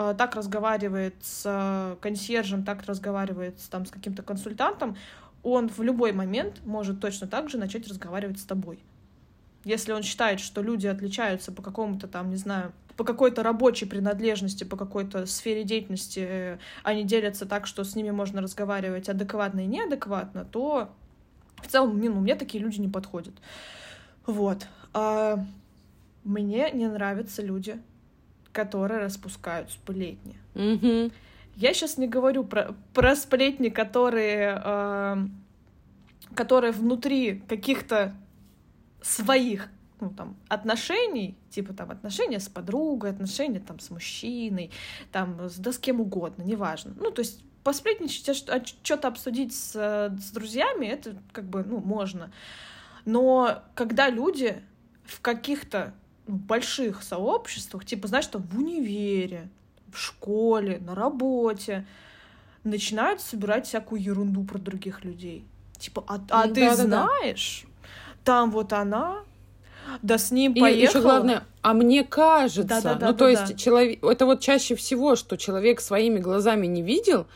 Э, 0.00 0.14
так 0.16 0.34
разговаривает 0.34 1.14
с 1.20 1.42
э, 1.44 1.96
консьержем, 2.00 2.64
так 2.64 2.84
разговаривает 2.86 3.60
там, 3.70 3.84
с 3.84 3.90
каким-то 3.90 4.22
консультантом, 4.22 4.96
он 5.42 5.68
в 5.68 5.82
любой 5.82 6.12
момент 6.12 6.60
может 6.64 7.00
точно 7.00 7.26
так 7.26 7.50
же 7.50 7.58
начать 7.58 7.86
разговаривать 7.86 8.38
с 8.38 8.44
тобой. 8.44 8.78
Если 9.64 9.92
он 9.92 10.02
считает, 10.02 10.40
что 10.40 10.62
люди 10.62 10.86
отличаются 10.86 11.52
по 11.52 11.60
какому-то 11.60 12.08
там, 12.08 12.30
не 12.30 12.36
знаю, 12.36 12.72
по 13.00 13.04
какой-то 13.04 13.42
рабочей 13.42 13.86
принадлежности, 13.86 14.64
по 14.64 14.76
какой-то 14.76 15.24
сфере 15.24 15.64
деятельности, 15.64 16.20
э, 16.20 16.58
они 16.82 17.02
делятся 17.02 17.46
так, 17.46 17.66
что 17.66 17.82
с 17.82 17.96
ними 17.96 18.10
можно 18.10 18.42
разговаривать 18.42 19.08
адекватно 19.08 19.60
и 19.60 19.66
неадекватно, 19.66 20.44
то 20.44 20.90
в 21.62 21.66
целом 21.66 21.98
ну, 21.98 22.20
мне 22.20 22.34
такие 22.34 22.62
люди 22.62 22.78
не 22.78 22.88
подходят. 22.88 23.32
Вот. 24.26 24.66
А 24.92 25.42
мне 26.24 26.70
не 26.72 26.88
нравятся 26.88 27.40
люди, 27.40 27.80
которые 28.52 29.00
распускают 29.00 29.70
сплетни. 29.70 30.36
Mm-hmm. 30.52 31.10
Я 31.56 31.72
сейчас 31.72 31.96
не 31.96 32.06
говорю 32.06 32.44
про, 32.44 32.74
про 32.92 33.16
сплетни, 33.16 33.70
которые, 33.70 34.60
э, 34.62 35.16
которые 36.34 36.72
внутри 36.72 37.42
каких-то 37.48 38.14
своих 39.00 39.70
ну, 40.00 40.10
там, 40.10 40.36
отношений, 40.48 41.36
типа 41.50 41.72
там 41.72 41.90
отношения 41.90 42.40
с 42.40 42.48
подругой, 42.48 43.10
отношения 43.10 43.60
там 43.60 43.78
с 43.80 43.90
мужчиной, 43.90 44.70
там, 45.12 45.48
с, 45.48 45.56
да 45.56 45.72
с 45.72 45.78
кем 45.78 46.00
угодно, 46.00 46.42
неважно. 46.42 46.94
Ну, 46.98 47.10
то 47.10 47.20
есть 47.20 47.44
посплетничать, 47.62 48.48
а 48.48 48.64
что-то 48.64 49.08
обсудить 49.08 49.54
с, 49.54 49.74
с 49.74 50.30
друзьями, 50.30 50.86
это 50.86 51.16
как 51.32 51.44
бы, 51.44 51.64
ну, 51.64 51.78
можно. 51.80 52.30
Но 53.04 53.62
когда 53.74 54.08
люди 54.08 54.62
в 55.04 55.20
каких-то 55.20 55.94
в 56.26 56.36
больших 56.36 57.02
сообществах, 57.02 57.84
типа, 57.84 58.08
знаешь, 58.08 58.26
там 58.26 58.42
в 58.42 58.58
универе, 58.58 59.48
в 59.92 59.98
школе, 59.98 60.78
на 60.78 60.94
работе, 60.94 61.86
начинают 62.64 63.20
собирать 63.20 63.66
всякую 63.66 64.02
ерунду 64.02 64.44
про 64.44 64.58
других 64.58 65.04
людей. 65.04 65.44
Типа, 65.78 66.04
а, 66.06 66.20
а 66.30 66.48
ты 66.48 66.66
да, 66.66 66.76
знаешь, 66.76 67.64
да, 67.64 67.68
да. 67.68 68.14
там 68.24 68.50
вот 68.50 68.72
она, 68.72 69.24
да 70.02 70.18
с 70.18 70.30
ним 70.30 70.52
и 70.52 70.60
поехала. 70.60 70.88
еще 70.88 71.00
главное, 71.00 71.44
а 71.62 71.74
мне 71.74 72.04
кажется, 72.04 72.62
да, 72.62 72.80
да, 72.80 72.94
да, 72.94 73.06
ну 73.06 73.12
да, 73.12 73.18
то 73.18 73.24
да, 73.24 73.30
есть 73.30 73.48
да. 73.48 73.54
человек, 73.54 74.04
это 74.04 74.26
вот 74.26 74.40
чаще 74.40 74.74
всего, 74.74 75.16
что 75.16 75.36
человек 75.36 75.80
своими 75.80 76.18
глазами 76.18 76.66
не 76.66 76.82
видел, 76.82 77.26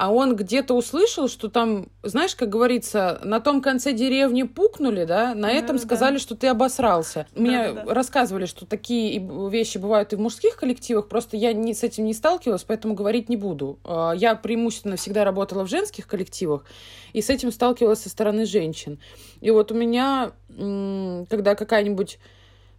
а 0.00 0.10
он 0.10 0.34
где-то 0.34 0.72
услышал, 0.72 1.28
что 1.28 1.50
там, 1.50 1.88
знаешь, 2.02 2.34
как 2.34 2.48
говорится, 2.48 3.20
на 3.22 3.38
том 3.38 3.60
конце 3.60 3.92
деревни 3.92 4.44
пукнули, 4.44 5.04
да, 5.04 5.34
на 5.34 5.52
этом 5.52 5.76
да, 5.76 5.82
сказали, 5.82 6.14
да. 6.14 6.20
что 6.20 6.34
ты 6.34 6.46
обосрался. 6.46 7.26
Да, 7.34 7.40
Мне 7.42 7.72
да, 7.74 7.82
да. 7.84 7.94
рассказывали, 7.94 8.46
что 8.46 8.64
такие 8.64 9.18
вещи 9.50 9.76
бывают 9.76 10.14
и 10.14 10.16
в 10.16 10.20
мужских 10.20 10.56
коллективах, 10.56 11.10
просто 11.10 11.36
я 11.36 11.52
не, 11.52 11.74
с 11.74 11.82
этим 11.82 12.06
не 12.06 12.14
сталкивалась, 12.14 12.64
поэтому 12.64 12.94
говорить 12.94 13.28
не 13.28 13.36
буду. 13.36 13.78
А, 13.84 14.12
я 14.12 14.36
преимущественно 14.36 14.96
всегда 14.96 15.22
работала 15.22 15.64
в 15.64 15.68
женских 15.68 16.06
коллективах, 16.06 16.64
и 17.12 17.20
с 17.20 17.28
этим 17.28 17.52
сталкивалась 17.52 18.00
со 18.00 18.08
стороны 18.08 18.46
женщин. 18.46 19.00
И 19.42 19.50
вот 19.50 19.70
у 19.70 19.74
меня, 19.74 20.32
когда 20.48 21.54
какая-нибудь 21.54 22.18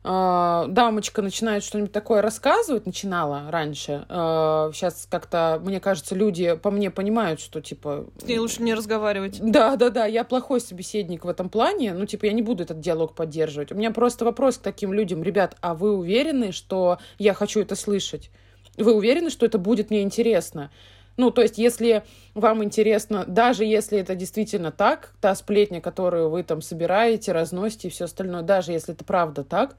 э, 0.03 0.65
дамочка 0.67 1.21
начинает 1.21 1.63
что-нибудь 1.63 1.91
такое 1.91 2.21
рассказывать, 2.21 2.85
начинала 2.85 3.49
раньше, 3.49 4.05
э, 4.09 4.71
сейчас 4.73 5.07
как-то, 5.09 5.61
мне 5.63 5.79
кажется, 5.79 6.15
люди 6.15 6.55
по 6.55 6.71
мне 6.71 6.91
понимают, 6.91 7.39
что, 7.39 7.61
типа... 7.61 8.05
С 8.17 8.25
ней 8.25 8.39
лучше 8.39 8.61
не 8.61 8.73
разговаривать. 8.73 9.39
Да, 9.41 9.75
да, 9.75 9.89
да, 9.89 10.05
я 10.05 10.23
плохой 10.23 10.61
собеседник 10.61 11.25
в 11.25 11.29
этом 11.29 11.49
плане, 11.49 11.93
ну, 11.93 12.05
типа, 12.05 12.25
я 12.25 12.33
не 12.33 12.41
буду 12.41 12.63
этот 12.63 12.79
диалог 12.79 13.15
поддерживать. 13.15 13.71
У 13.71 13.75
меня 13.75 13.91
просто 13.91 14.25
вопрос 14.25 14.57
к 14.57 14.61
таким 14.61 14.93
людям, 14.93 15.23
ребят, 15.23 15.57
а 15.61 15.73
вы 15.73 15.95
уверены, 15.95 16.51
что 16.51 16.99
я 17.17 17.33
хочу 17.33 17.61
это 17.61 17.75
слышать? 17.75 18.29
Вы 18.77 18.93
уверены, 18.93 19.29
что 19.29 19.45
это 19.45 19.57
будет 19.57 19.89
мне 19.89 20.01
интересно? 20.01 20.71
Ну, 21.17 21.29
то 21.29 21.41
есть, 21.41 21.57
если 21.57 22.03
вам 22.33 22.63
интересно, 22.63 23.25
даже 23.27 23.65
если 23.65 23.99
это 23.99 24.15
действительно 24.15 24.71
так, 24.71 25.13
та 25.19 25.35
сплетня, 25.35 25.81
которую 25.81 26.29
вы 26.29 26.43
там 26.43 26.61
собираете, 26.61 27.31
разносите 27.31 27.89
и 27.89 27.91
все 27.91 28.05
остальное, 28.05 28.41
даже 28.41 28.71
если 28.71 28.93
это 28.93 29.03
правда 29.03 29.43
так, 29.43 29.75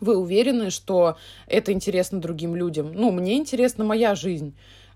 вы 0.00 0.16
уверены, 0.16 0.70
что 0.70 1.16
это 1.46 1.72
интересно 1.72 2.20
другим 2.20 2.54
людям? 2.56 2.92
Ну, 2.94 3.10
мне 3.10 3.36
интересна 3.36 3.84
моя 3.84 4.14
жизнь. 4.14 4.54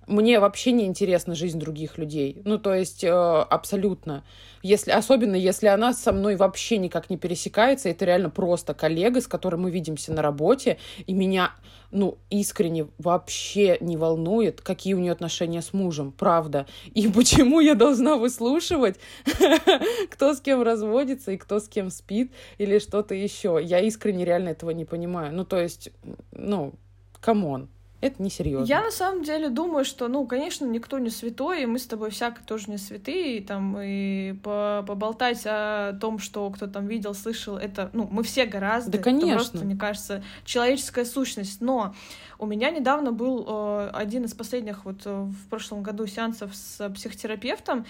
Мне 0.09 0.41
вообще 0.41 0.73
не 0.73 0.87
интересна 0.87 1.35
жизнь 1.35 1.59
других 1.59 1.99
людей. 1.99 2.41
Ну, 2.45 2.59
то 2.59 2.75
есть, 2.75 3.05
э, 3.05 3.11
абсолютно. 3.11 4.25
Если, 4.63 4.91
особенно 4.91 5.37
если 5.37 5.67
она 5.67 5.93
со 5.93 6.13
мной 6.13 6.37
вообще 6.37 6.79
никак 6.79 7.11
не 7.11 7.19
пересекается, 7.19 7.91
это 7.91 8.07
реально 8.07 8.31
просто 8.31 8.73
коллега, 8.73 9.21
с 9.21 9.27
которой 9.27 9.57
мы 9.57 9.71
видимся 9.71 10.15
на 10.15 10.23
работе, 10.23 10.79
и 11.07 11.13
меня, 11.13 11.53
ну, 11.91 12.17
искренне 12.31 12.89
вообще 12.97 13.77
не 13.81 13.99
волнует, 13.99 14.63
какие 14.63 14.95
у 14.95 14.99
нее 14.99 15.13
отношения 15.13 15.61
с 15.61 15.75
мужем, 15.75 16.11
правда. 16.11 16.67
И 16.95 17.07
почему 17.15 17.61
я 17.61 17.75
должна 17.75 18.17
выслушивать, 18.17 18.97
кто 20.11 20.33
с 20.33 20.41
кем 20.41 20.63
разводится 20.63 21.33
и 21.33 21.37
кто 21.37 21.61
с 21.61 21.69
кем 21.69 21.91
спит 21.91 22.33
или 22.57 22.79
что-то 22.79 23.15
еще. 23.15 23.61
Я 23.63 23.81
искренне 23.81 24.25
реально 24.25 24.49
этого 24.49 24.71
не 24.71 24.87
понимаю. 24.87 25.35
Ну, 25.35 25.45
то 25.45 25.61
есть, 25.61 25.91
ну, 26.33 26.73
come 27.21 27.48
on. 27.48 27.69
Это 28.01 28.23
несерьезно. 28.23 28.65
Я 28.65 28.83
на 28.83 28.93
самом 28.93 29.25
деле 29.25 29.49
думаю, 29.49 29.85
что, 29.85 30.07
ну, 30.07 30.25
конечно, 30.25 30.65
никто 30.65 31.01
не 31.01 31.11
святой, 31.11 31.63
и 31.63 31.67
мы 31.67 31.81
с 31.81 31.87
тобой 31.87 32.11
всяко 32.11 32.41
тоже 32.45 32.71
не 32.71 32.79
святые, 32.79 33.39
и 33.39 33.41
там, 33.41 33.77
и 33.81 34.35
по 34.45 34.85
поболтать 34.87 35.43
о 35.45 35.99
том, 36.01 36.21
что 36.21 36.49
кто 36.51 36.69
там 36.69 36.87
видел, 36.87 37.13
слышал, 37.13 37.57
это, 37.57 37.91
ну, 37.93 38.09
мы 38.09 38.23
все 38.23 38.47
гораздо. 38.47 38.93
Да, 38.93 38.99
конечно. 38.99 39.27
Это 39.27 39.35
просто, 39.35 39.65
мне 39.65 39.77
кажется, 39.77 40.23
человеческая 40.45 41.05
сущность. 41.05 41.61
Но 41.61 41.93
у 42.39 42.47
меня 42.47 42.71
недавно 42.71 43.11
был 43.11 43.45
э, 43.49 43.91
один 43.93 44.27
из 44.27 44.35
последних 44.35 44.85
вот 44.85 45.03
э, 45.05 45.23
в 45.23 45.49
прошлом 45.49 45.83
году 45.83 46.07
сеансов 46.07 46.55
с 46.55 46.89
психотерапевтом, 46.91 47.85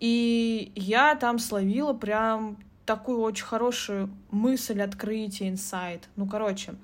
и 0.00 0.72
я 0.74 1.14
там 1.14 1.38
словила 1.38 1.92
прям 1.92 2.56
такую 2.84 3.20
очень 3.20 3.44
хорошую 3.44 4.10
мысль, 4.32 4.82
открытие, 4.82 5.50
инсайт. 5.50 6.08
Ну, 6.16 6.26
короче, 6.26 6.74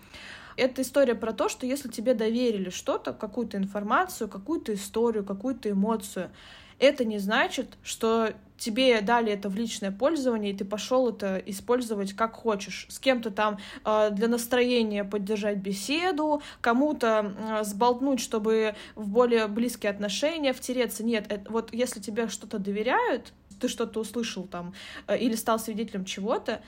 это 0.58 0.82
история 0.82 1.14
про 1.14 1.32
то, 1.32 1.48
что 1.48 1.66
если 1.66 1.88
тебе 1.88 2.14
доверили 2.14 2.70
что-то, 2.70 3.12
какую-то 3.12 3.56
информацию, 3.56 4.28
какую-то 4.28 4.74
историю, 4.74 5.24
какую-то 5.24 5.70
эмоцию, 5.70 6.30
это 6.78 7.04
не 7.04 7.18
значит, 7.18 7.76
что 7.82 8.32
тебе 8.56 9.00
дали 9.00 9.32
это 9.32 9.48
в 9.48 9.56
личное 9.56 9.90
пользование, 9.90 10.52
и 10.52 10.56
ты 10.56 10.64
пошел 10.64 11.08
это 11.08 11.36
использовать 11.46 12.12
как 12.12 12.34
хочешь. 12.34 12.86
С 12.88 12.98
кем-то 12.98 13.30
там 13.30 13.58
э, 13.84 14.10
для 14.10 14.28
настроения 14.28 15.04
поддержать 15.04 15.58
беседу, 15.58 16.42
кому-то 16.60 17.34
э, 17.36 17.64
сболтнуть, 17.64 18.20
чтобы 18.20 18.74
в 18.94 19.08
более 19.08 19.46
близкие 19.46 19.90
отношения 19.90 20.52
втереться. 20.52 21.04
Нет, 21.04 21.26
это, 21.28 21.50
вот 21.50 21.72
если 21.72 22.00
тебе 22.00 22.28
что-то 22.28 22.58
доверяют, 22.58 23.32
ты 23.60 23.68
что-то 23.68 24.00
услышал 24.00 24.44
там 24.44 24.74
э, 25.06 25.18
или 25.18 25.34
стал 25.34 25.58
свидетелем 25.58 26.04
чего-то, 26.04 26.60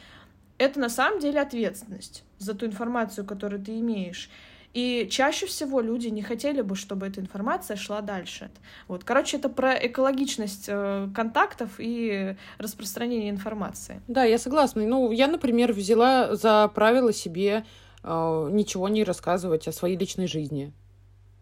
это 0.60 0.78
на 0.78 0.90
самом 0.90 1.20
деле 1.20 1.40
ответственность 1.40 2.24
за 2.38 2.54
ту 2.54 2.66
информацию, 2.66 3.24
которую 3.24 3.64
ты 3.64 3.78
имеешь. 3.78 4.30
И 4.72 5.08
чаще 5.10 5.46
всего 5.46 5.80
люди 5.80 6.08
не 6.08 6.22
хотели 6.22 6.60
бы, 6.60 6.76
чтобы 6.76 7.06
эта 7.06 7.20
информация 7.20 7.76
шла 7.76 8.02
дальше. 8.02 8.50
Вот, 8.86 9.02
короче, 9.02 9.38
это 9.38 9.48
про 9.48 9.74
экологичность 9.74 10.66
э, 10.68 11.08
контактов 11.12 11.70
и 11.78 12.36
распространение 12.58 13.30
информации. 13.30 14.00
Да, 14.06 14.22
я 14.22 14.38
согласна. 14.38 14.84
Ну, 14.86 15.10
я, 15.10 15.26
например, 15.26 15.72
взяла 15.72 16.36
за 16.36 16.70
правило 16.72 17.12
себе 17.12 17.64
э, 18.04 18.48
ничего 18.52 18.88
не 18.88 19.02
рассказывать 19.02 19.66
о 19.66 19.72
своей 19.72 19.96
личной 19.96 20.28
жизни. 20.28 20.72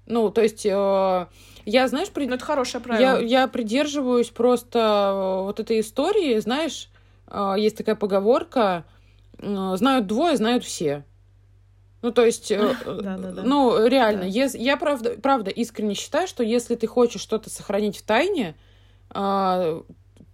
Ну, 0.07 0.31
то 0.31 0.41
есть, 0.41 0.65
э, 0.65 1.27
я, 1.67 1.89
знаешь, 1.89 2.09
при... 2.09 2.27
ну, 2.27 2.37
это 2.37 2.45
хорошее 2.45 2.83
правило. 2.83 3.21
Я, 3.21 3.43
я 3.43 3.49
придерживаюсь 3.49 4.31
просто 4.31 4.79
э, 4.79 5.43
вот 5.43 5.61
этой 5.61 5.81
истории, 5.81 6.39
знаешь, 6.39 6.89
э, 7.27 7.57
есть 7.59 7.77
такая 7.77 7.95
поговорка 7.95 8.87
знают 9.41 10.07
двое, 10.07 10.37
знают 10.37 10.65
все. 10.65 11.05
Ну, 12.03 12.13
то 12.13 12.25
есть, 12.25 12.51
э, 12.51 12.75
ну, 13.45 13.87
реально, 13.87 14.25
я 14.25 14.77
правда, 14.77 15.17
правда 15.21 15.51
искренне 15.51 15.95
считаю, 15.95 16.29
что 16.29 16.43
если 16.43 16.77
ты 16.77 16.87
хочешь 16.87 17.21
что-то 17.21 17.51
сохранить 17.51 17.99
в 17.99 18.03
тайне, 18.03 18.55
а, 19.11 19.83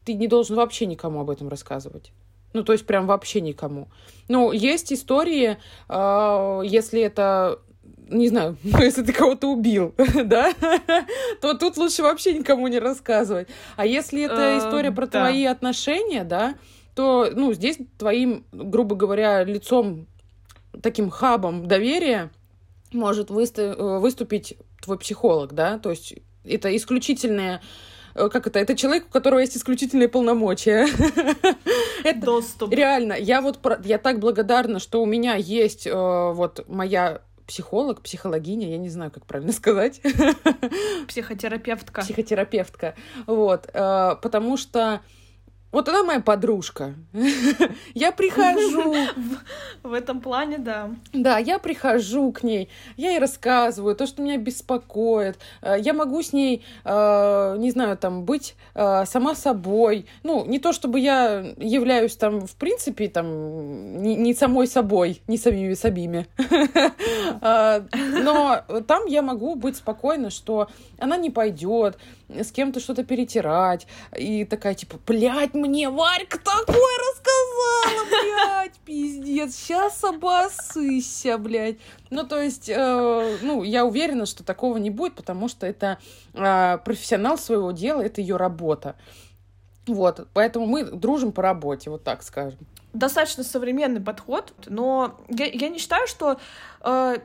ты 0.05 0.15
не 0.15 0.29
должен 0.29 0.57
вообще 0.57 0.87
никому 0.87 1.21
об 1.21 1.31
этом 1.31 1.49
рассказывать. 1.49 2.13
Ну, 2.53 2.63
то 2.63 2.73
есть, 2.73 2.87
прям 2.87 3.07
вообще 3.07 3.41
никому. 3.41 3.89
Ну, 4.29 4.53
есть 4.53 4.93
истории, 4.93 5.57
а, 5.89 6.61
если 6.61 7.01
это 7.01 7.61
не 8.09 8.29
знаю, 8.29 8.57
если 8.63 9.03
ты 9.03 9.13
кого-то 9.13 9.49
убил, 9.49 9.95
да, 10.25 10.53
то 11.41 11.55
тут 11.55 11.77
лучше 11.77 12.03
вообще 12.03 12.35
никому 12.35 12.69
не 12.69 12.79
рассказывать. 12.79 13.49
А 13.77 13.87
если 13.87 14.23
это 14.23 14.59
история 14.59 14.93
про 14.93 15.07
твои 15.07 15.45
отношения, 15.47 16.25
да, 16.25 16.55
то, 16.95 17.30
ну, 17.34 17.53
здесь 17.53 17.78
твоим, 17.99 18.45
грубо 18.53 18.97
говоря, 18.97 19.45
лицом, 19.45 20.07
таким 20.82 21.11
хабом 21.11 21.66
доверия 21.66 22.30
может 22.92 23.30
выступить 23.30 24.57
твой 24.82 24.99
психолог, 24.99 25.53
да, 25.53 25.78
то 25.78 25.90
есть 25.90 26.14
это 26.45 26.74
исключительное 26.76 27.61
Э, 28.14 28.28
как 28.28 28.47
это, 28.47 28.59
это 28.59 28.76
человек, 28.76 29.07
у 29.09 29.12
которого 29.12 29.40
есть 29.40 29.57
исключительные 29.57 30.09
полномочия. 30.09 30.86
это 32.05 32.20
Доступ. 32.20 32.72
Реально, 32.72 33.14
я 33.14 33.40
вот, 33.40 33.59
я 33.84 33.99
так 33.99 34.20
благодарна, 34.20 34.78
что 34.78 35.03
у 35.03 35.07
меня 35.07 35.34
есть 35.34 35.86
э, 35.86 35.92
вот 35.92 36.64
моя 36.68 37.22
психолог, 37.47 38.01
психологиня, 38.01 38.70
я 38.70 38.78
не 38.78 38.88
знаю, 38.88 39.11
как 39.11 39.26
правильно 39.26 39.53
сказать. 39.57 40.01
Психотерапевтка. 41.09 42.03
Психотерапевтка. 42.03 42.95
Вот, 43.26 43.68
э, 43.72 44.16
потому 44.22 44.57
что 44.57 45.01
вот 45.75 45.89
она 45.89 46.05
моя 46.05 46.20
подружка. 46.20 46.95
я 47.95 48.12
прихожу. 48.12 48.95
В 49.83 49.93
этом 49.93 50.20
плане, 50.20 50.59
да. 50.59 50.91
Да, 51.12 51.39
я 51.39 51.59
прихожу 51.59 52.31
к 52.31 52.45
ней, 52.45 52.68
я 52.97 53.11
ей 53.11 53.18
рассказываю 53.18 53.97
то, 53.97 54.07
что 54.07 54.22
меня 54.22 54.37
беспокоит. 54.37 55.37
Э, 55.62 55.75
я 55.79 55.93
могу 55.93 56.22
с 56.22 56.33
ней, 56.33 56.64
э, 56.85 57.57
не 57.59 57.72
знаю, 57.72 57.97
там, 57.97 58.25
быть 58.25 58.55
э, 58.77 59.05
сама 59.07 59.35
собой. 59.35 60.07
Ну, 60.22 60.45
не 60.45 60.61
то, 60.61 60.72
чтобы 60.72 61.01
я 61.01 61.45
являюсь 61.59 62.14
там, 62.14 62.47
в 62.47 62.55
принципе, 62.55 63.09
там, 63.09 64.01
не 64.01 64.33
самой 64.33 64.68
собой, 64.68 65.22
не 65.27 65.37
самими 65.37 65.75
собими. 65.75 66.29
Но 67.41 68.62
там 68.87 69.07
я 69.07 69.22
могу 69.22 69.57
быть 69.57 69.77
спокойна, 69.77 70.31
что 70.31 70.68
она 71.05 71.17
не 71.17 71.31
пойдет 71.31 71.99
с 72.29 72.51
кем-то 72.51 72.81
что-то 72.81 73.05
перетирать. 73.05 73.87
И 74.17 74.45
такая, 74.45 74.75
типа, 74.75 74.99
блядь, 75.07 75.55
мне 75.55 75.89
Варька 75.89 76.39
такое 76.39 76.95
рассказала, 77.11 78.07
блядь, 78.09 78.79
пиздец, 78.85 79.55
сейчас 79.55 80.03
обоссыся, 80.03 81.39
блядь. 81.39 81.77
Ну, 82.11 82.25
то 82.25 82.41
есть, 82.41 82.69
э, 82.69 83.39
ну, 83.43 83.63
я 83.63 83.85
уверена, 83.85 84.27
что 84.27 84.45
такого 84.45 84.79
не 84.79 84.91
будет, 84.91 85.15
потому 85.15 85.49
что 85.49 85.67
это 85.67 85.99
э, 86.33 86.79
профессионал 86.85 87.39
своего 87.39 87.71
дела, 87.73 88.01
это 88.01 88.21
ее 88.21 88.37
работа. 88.37 88.97
Вот, 89.87 90.27
поэтому 90.33 90.67
мы 90.67 90.85
дружим 90.85 91.33
по 91.33 91.43
работе, 91.43 91.91
вот 91.91 92.05
так 92.05 92.23
скажем. 92.23 92.59
Достаточно 92.95 93.45
современный 93.45 94.01
подход, 94.01 94.55
но 94.67 95.21
я, 95.29 95.47
я 95.47 95.69
не 95.69 95.79
считаю, 95.79 96.07
что 96.07 96.39
э, 96.81 97.17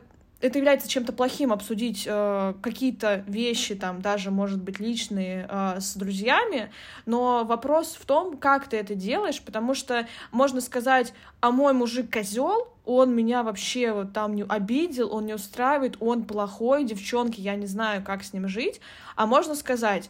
это 0.42 0.58
является 0.58 0.88
чем-то 0.88 1.12
плохим 1.12 1.52
обсудить 1.52 2.04
э, 2.06 2.54
какие-то 2.62 3.24
вещи, 3.28 3.76
там, 3.76 4.02
даже, 4.02 4.32
может 4.32 4.62
быть, 4.62 4.80
личные 4.80 5.46
э, 5.50 5.80
с 5.82 5.96
друзьями, 5.96 6.72
но 7.06 7.44
вопрос 7.44 7.98
в 8.00 8.06
том, 8.06 8.38
как 8.38 8.68
ты 8.68 8.78
это 8.78 8.96
делаешь, 8.96 9.42
потому 9.42 9.74
что 9.74 10.08
можно 10.32 10.62
сказать, 10.62 11.14
а 11.42 11.52
мой 11.52 11.74
мужик 11.74 12.12
козел, 12.12 12.70
он 12.86 13.14
меня 13.14 13.44
вообще 13.44 13.92
вот 13.92 14.14
там 14.14 14.34
не 14.34 14.44
обидел, 14.44 15.14
он 15.14 15.26
не 15.26 15.34
устраивает, 15.34 15.98
он 16.00 16.24
плохой, 16.24 16.86
девчонки, 16.86 17.42
я 17.42 17.56
не 17.56 17.68
знаю, 17.68 18.02
как 18.04 18.24
с 18.24 18.32
ним 18.32 18.48
жить, 18.48 18.80
а 19.16 19.26
можно 19.26 19.56
сказать, 19.56 20.10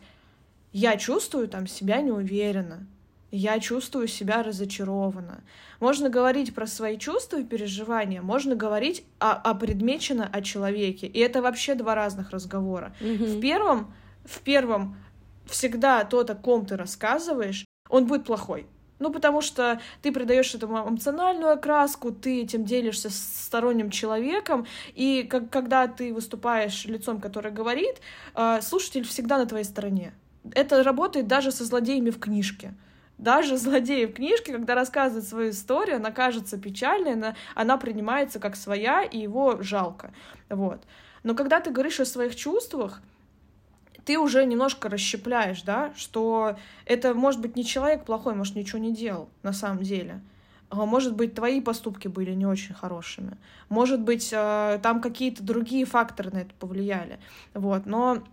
я 0.72 0.96
чувствую 0.98 1.48
там 1.48 1.66
себя 1.66 2.02
неуверенно, 2.02 2.86
я 3.32 3.60
чувствую 3.60 4.08
себя 4.08 4.44
разочарованно. 4.44 5.44
Можно 5.80 6.10
говорить 6.10 6.54
про 6.54 6.68
свои 6.68 6.98
чувства 6.98 7.40
и 7.40 7.44
переживания, 7.44 8.22
можно 8.22 8.56
говорить 8.56 9.04
о, 9.20 9.34
о 9.34 9.54
предмечено 9.54 10.30
о 10.32 10.42
человеке. 10.42 11.08
И 11.08 11.20
это 11.20 11.42
вообще 11.42 11.76
два 11.76 11.96
разных 11.96 12.32
разговора. 12.32 12.96
Mm-hmm. 13.00 13.38
В 13.38 13.42
первом, 13.42 13.94
в 14.26 14.40
первом 14.42 14.98
всегда 15.46 16.04
тот, 16.04 16.30
о 16.30 16.36
ком 16.36 16.66
ты 16.66 16.76
рассказываешь, 16.76 17.66
он 17.90 18.06
будет 18.06 18.26
плохой. 18.26 18.68
Ну, 19.00 19.12
потому 19.12 19.40
что 19.40 19.80
ты 20.02 20.12
придаешь 20.12 20.54
этому 20.54 20.78
эмоциональную 20.90 21.54
окраску, 21.54 22.12
ты 22.12 22.42
этим 22.42 22.66
делишься 22.66 23.10
с 23.10 23.46
сторонним 23.46 23.92
человеком, 23.92 24.68
и 24.94 25.24
как, 25.24 25.50
когда 25.50 25.88
ты 25.88 26.14
выступаешь 26.14 26.84
лицом, 26.84 27.22
который 27.22 27.54
говорит, 27.54 28.02
э, 28.36 28.60
слушатель 28.62 29.06
всегда 29.06 29.38
на 29.38 29.46
твоей 29.46 29.64
стороне. 29.64 30.14
Это 30.52 30.84
работает 30.84 31.28
даже 31.28 31.52
со 31.52 31.64
злодеями 31.64 32.10
в 32.10 32.20
книжке 32.20 32.74
даже 33.20 33.58
злодей 33.58 34.08
в 34.08 34.14
книжке, 34.14 34.54
когда 34.54 34.74
рассказывает 34.74 35.28
свою 35.28 35.52
историю, 35.52 35.98
она 35.98 36.12
кажется 36.12 36.58
печальной, 36.58 37.14
она, 37.14 37.36
она 37.54 37.78
принимается 37.78 38.40
как 38.40 38.56
своя, 38.56 39.04
и 39.04 39.20
его 39.20 39.62
жалко. 39.62 40.12
Вот. 40.50 40.82
Но 41.24 41.36
когда 41.36 41.60
ты 41.60 41.70
говоришь 41.70 42.00
о 42.00 42.06
своих 42.06 42.36
чувствах, 42.36 43.02
ты 44.06 44.18
уже 44.18 44.46
немножко 44.46 44.90
расщепляешь, 44.90 45.62
да, 45.62 45.94
что 45.96 46.58
это 46.86 47.14
может 47.14 47.42
быть 47.42 47.56
не 47.56 47.66
человек 47.66 48.06
плохой, 48.06 48.34
может, 48.34 48.56
ничего 48.56 48.80
не 48.80 48.94
делал 48.94 49.30
на 49.44 49.54
самом 49.54 49.84
деле. 49.84 50.22
А 50.70 50.86
может 50.86 51.16
быть, 51.16 51.36
твои 51.36 51.62
поступки 51.62 52.08
были 52.08 52.32
не 52.34 52.46
очень 52.46 52.74
хорошими. 52.74 53.38
Может 53.70 54.02
быть, 54.02 54.30
э, 54.32 54.80
там 54.82 55.02
какие-то 55.02 55.44
другие 55.44 55.86
факторы 55.86 56.32
на 56.32 56.38
это 56.40 56.54
повлияли. 56.60 57.20
Вот. 57.54 57.86
Но 57.86 58.24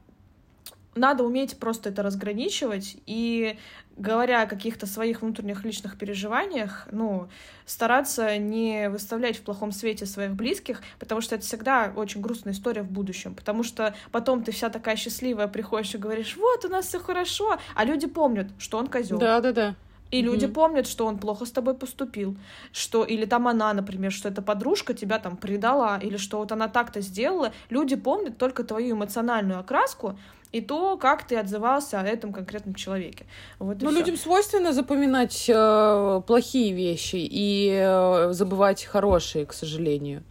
надо 0.97 1.25
уметь 1.25 1.59
просто 1.59 1.91
это 1.91 2.03
разграничивать 2.03 2.97
и 3.07 3.59
говоря 3.97 4.43
о 4.43 4.47
каких-то 4.47 4.87
своих 4.87 5.23
внутренних 5.23 5.65
личных 5.65 5.99
переживаниях, 5.99 6.87
ну, 6.91 7.29
стараться 7.65 8.37
не 8.37 8.91
выставлять 8.91 9.39
в 9.39 9.43
плохом 9.43 9.73
свете 9.73 10.05
своих 10.05 10.33
близких, 10.33 10.83
потому 10.99 11.21
что 11.21 11.35
это 11.35 11.45
всегда 11.45 11.93
очень 11.97 12.21
грустная 12.21 12.53
история 12.53 12.83
в 12.83 12.91
будущем, 12.91 13.35
потому 13.35 13.63
что 13.63 13.95
потом 14.13 14.43
ты 14.45 14.53
вся 14.53 14.69
такая 14.69 14.97
счастливая 14.97 15.49
приходишь 15.49 15.95
и 15.95 15.99
говоришь, 15.99 16.37
вот, 16.37 16.65
у 16.65 16.69
нас 16.69 16.87
все 16.87 16.99
хорошо, 16.99 17.59
а 17.75 17.85
люди 17.85 18.07
помнят, 18.07 18.49
что 18.59 18.79
он 18.79 18.87
козел. 18.89 19.19
Да, 19.19 19.41
да, 19.41 19.53
да. 19.53 19.75
И 20.11 20.21
mm-hmm. 20.21 20.23
люди 20.23 20.47
помнят, 20.47 20.87
что 20.87 21.07
он 21.07 21.19
плохо 21.19 21.47
с 21.47 21.51
тобой 21.51 21.75
поступил, 21.75 22.37
что 22.73 23.05
или 23.05 23.25
там 23.25 23.49
она, 23.49 23.73
например, 23.73 24.13
что 24.13 24.29
эта 24.29 24.41
подружка 24.41 24.95
тебя 24.95 25.19
там 25.19 25.37
предала, 25.37 25.99
или 25.99 26.17
что 26.17 26.39
вот 26.39 26.53
она 26.53 26.69
так-то 26.69 27.01
сделала. 27.01 27.53
Люди 27.71 27.97
помнят 27.97 28.39
только 28.39 28.63
твою 28.63 28.95
эмоциональную 28.95 29.59
окраску, 29.59 30.17
и 30.57 30.61
то, 30.61 30.97
как 30.97 31.27
ты 31.27 31.37
отзывался 31.37 32.01
о 32.01 32.05
этом 32.05 32.33
конкретном 32.33 32.75
человеке. 32.75 33.27
Вот 33.59 33.83
ну, 33.83 33.91
людям 33.91 34.17
свойственно 34.17 34.73
запоминать 34.73 35.45
э, 35.49 36.23
плохие 36.27 36.73
вещи 36.73 37.17
и 37.17 37.71
э, 37.73 38.33
забывать 38.33 38.85
хорошие, 38.85 39.45
к 39.45 39.53
сожалению. 39.53 40.23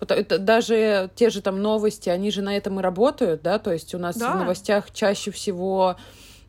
Это, 0.00 0.38
даже 0.38 1.10
те 1.14 1.30
же 1.30 1.42
там 1.42 1.60
новости, 1.60 2.08
они 2.08 2.30
же 2.30 2.42
на 2.42 2.56
этом 2.56 2.78
и 2.78 2.82
работают, 2.82 3.42
да, 3.42 3.58
то 3.58 3.72
есть 3.72 3.94
у 3.94 3.98
нас 3.98 4.16
да. 4.16 4.32
в 4.32 4.36
новостях 4.38 4.92
чаще 4.92 5.30
всего 5.30 5.96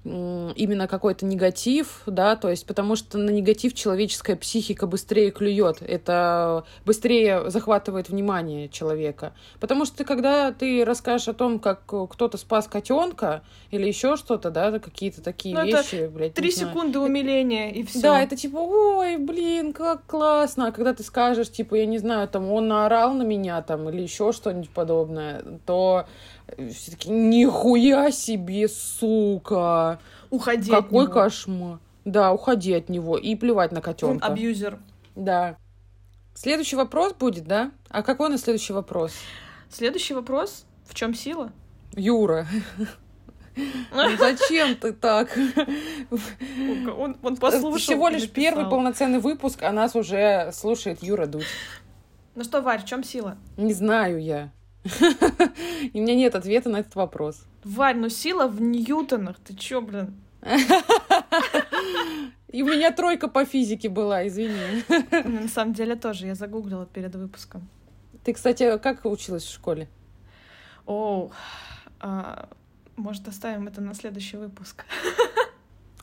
именно 0.05 0.87
какой-то 0.87 1.25
негатив, 1.25 2.03
да, 2.05 2.37
то 2.37 2.49
есть 2.49 2.65
потому 2.65 2.95
что 2.95 3.17
на 3.17 3.31
негатив 3.31 3.73
человеческая 3.73 4.37
психика 4.37 4.87
быстрее 4.87 5.29
клюет, 5.31 5.81
это 5.81 6.63
быстрее 6.85 7.49
захватывает 7.49 8.07
внимание 8.09 8.69
человека. 8.69 9.33
Потому 9.59 9.83
что 9.83 10.05
когда 10.05 10.53
ты 10.53 10.85
расскажешь 10.85 11.27
о 11.27 11.33
том, 11.33 11.59
как 11.59 11.81
кто-то 11.85 12.37
спас 12.37 12.67
котенка 12.67 13.43
или 13.71 13.87
еще 13.87 14.15
что-то, 14.15 14.51
да, 14.51 14.79
какие-то 14.79 15.21
такие 15.21 15.53
ну, 15.53 15.65
вещи, 15.65 15.95
это 15.95 16.11
блядь. 16.11 16.33
Три 16.33 16.51
секунды 16.51 16.99
умиления 16.99 17.71
и 17.71 17.83
все. 17.83 18.01
Да, 18.01 18.21
это 18.21 18.37
типа, 18.37 18.57
ой, 18.57 19.17
блин, 19.17 19.73
как 19.73 20.05
классно. 20.05 20.67
А 20.67 20.71
когда 20.71 20.93
ты 20.93 21.03
скажешь, 21.03 21.51
типа, 21.51 21.75
я 21.75 21.85
не 21.85 21.97
знаю, 21.97 22.27
там, 22.29 22.49
он 22.49 22.69
наорал 22.69 23.13
на 23.13 23.23
меня 23.23 23.61
там 23.61 23.89
или 23.89 24.01
еще 24.01 24.31
что-нибудь 24.31 24.69
подобное, 24.69 25.43
то 25.65 26.05
все 26.73 26.91
таки 26.91 27.09
нихуя 27.09 28.11
себе, 28.11 28.67
сука. 28.67 29.99
Уходи 30.29 30.69
Какой 30.69 31.03
от 31.05 31.09
него. 31.09 31.21
кошмар. 31.21 31.79
Да, 32.05 32.33
уходи 32.33 32.73
от 32.73 32.89
него 32.89 33.17
и 33.17 33.35
плевать 33.35 33.71
на 33.71 33.81
котенка. 33.81 34.25
Он 34.25 34.31
абьюзер. 34.31 34.79
Да. 35.15 35.57
Следующий 36.33 36.75
вопрос 36.75 37.13
будет, 37.13 37.45
да? 37.45 37.71
А 37.89 38.01
какой 38.01 38.27
у 38.27 38.31
нас 38.31 38.41
следующий 38.41 38.73
вопрос? 38.73 39.13
Следующий 39.69 40.13
вопрос. 40.13 40.65
В 40.85 40.95
чем 40.95 41.13
сила? 41.13 41.51
Юра. 41.95 42.47
Ну 43.55 44.17
зачем 44.17 44.75
ты 44.75 44.93
так? 44.93 45.37
Он, 46.09 47.17
он 47.21 47.37
послушал. 47.37 47.77
Всего 47.77 48.09
лишь 48.09 48.29
первый 48.29 48.69
полноценный 48.69 49.19
выпуск, 49.19 49.63
а 49.63 49.71
нас 49.71 49.95
уже 49.95 50.51
слушает 50.53 51.03
Юра 51.03 51.25
Дудь. 51.25 51.45
Ну 52.35 52.43
что, 52.43 52.61
Варь, 52.61 52.81
в 52.81 52.85
чем 52.85 53.03
сила? 53.03 53.37
Не 53.57 53.73
знаю 53.73 54.21
я. 54.23 54.51
И 55.93 55.99
у 55.99 56.01
меня 56.01 56.15
нет 56.15 56.35
ответа 56.35 56.69
на 56.69 56.77
этот 56.77 56.95
вопрос. 56.95 57.45
Варь, 57.63 57.97
ну 57.97 58.09
сила 58.09 58.47
в 58.47 58.61
ньютонах. 58.61 59.37
Ты 59.39 59.55
чё, 59.55 59.81
блин? 59.81 60.15
И 62.51 62.63
у 62.63 62.65
меня 62.65 62.91
тройка 62.91 63.27
по 63.27 63.45
физике 63.45 63.89
была, 63.89 64.27
извини. 64.27 64.83
На 65.09 65.47
самом 65.47 65.73
деле 65.73 65.95
тоже, 65.95 66.25
я 66.25 66.35
загуглила 66.35 66.85
перед 66.85 67.15
выпуском. 67.15 67.69
Ты, 68.23 68.33
кстати, 68.33 68.77
как 68.79 69.05
училась 69.05 69.43
в 69.43 69.53
школе? 69.53 69.87
О, 70.85 71.29
а, 71.99 72.49
может, 72.95 73.27
оставим 73.27 73.67
это 73.67 73.81
на 73.81 73.93
следующий 73.93 74.37
выпуск. 74.37 74.85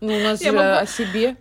Ну, 0.00 0.14
у 0.14 0.20
нас 0.20 0.40
я 0.40 0.50
же 0.50 0.56
могу... 0.56 0.68
о 0.68 0.86
себе. 0.86 1.36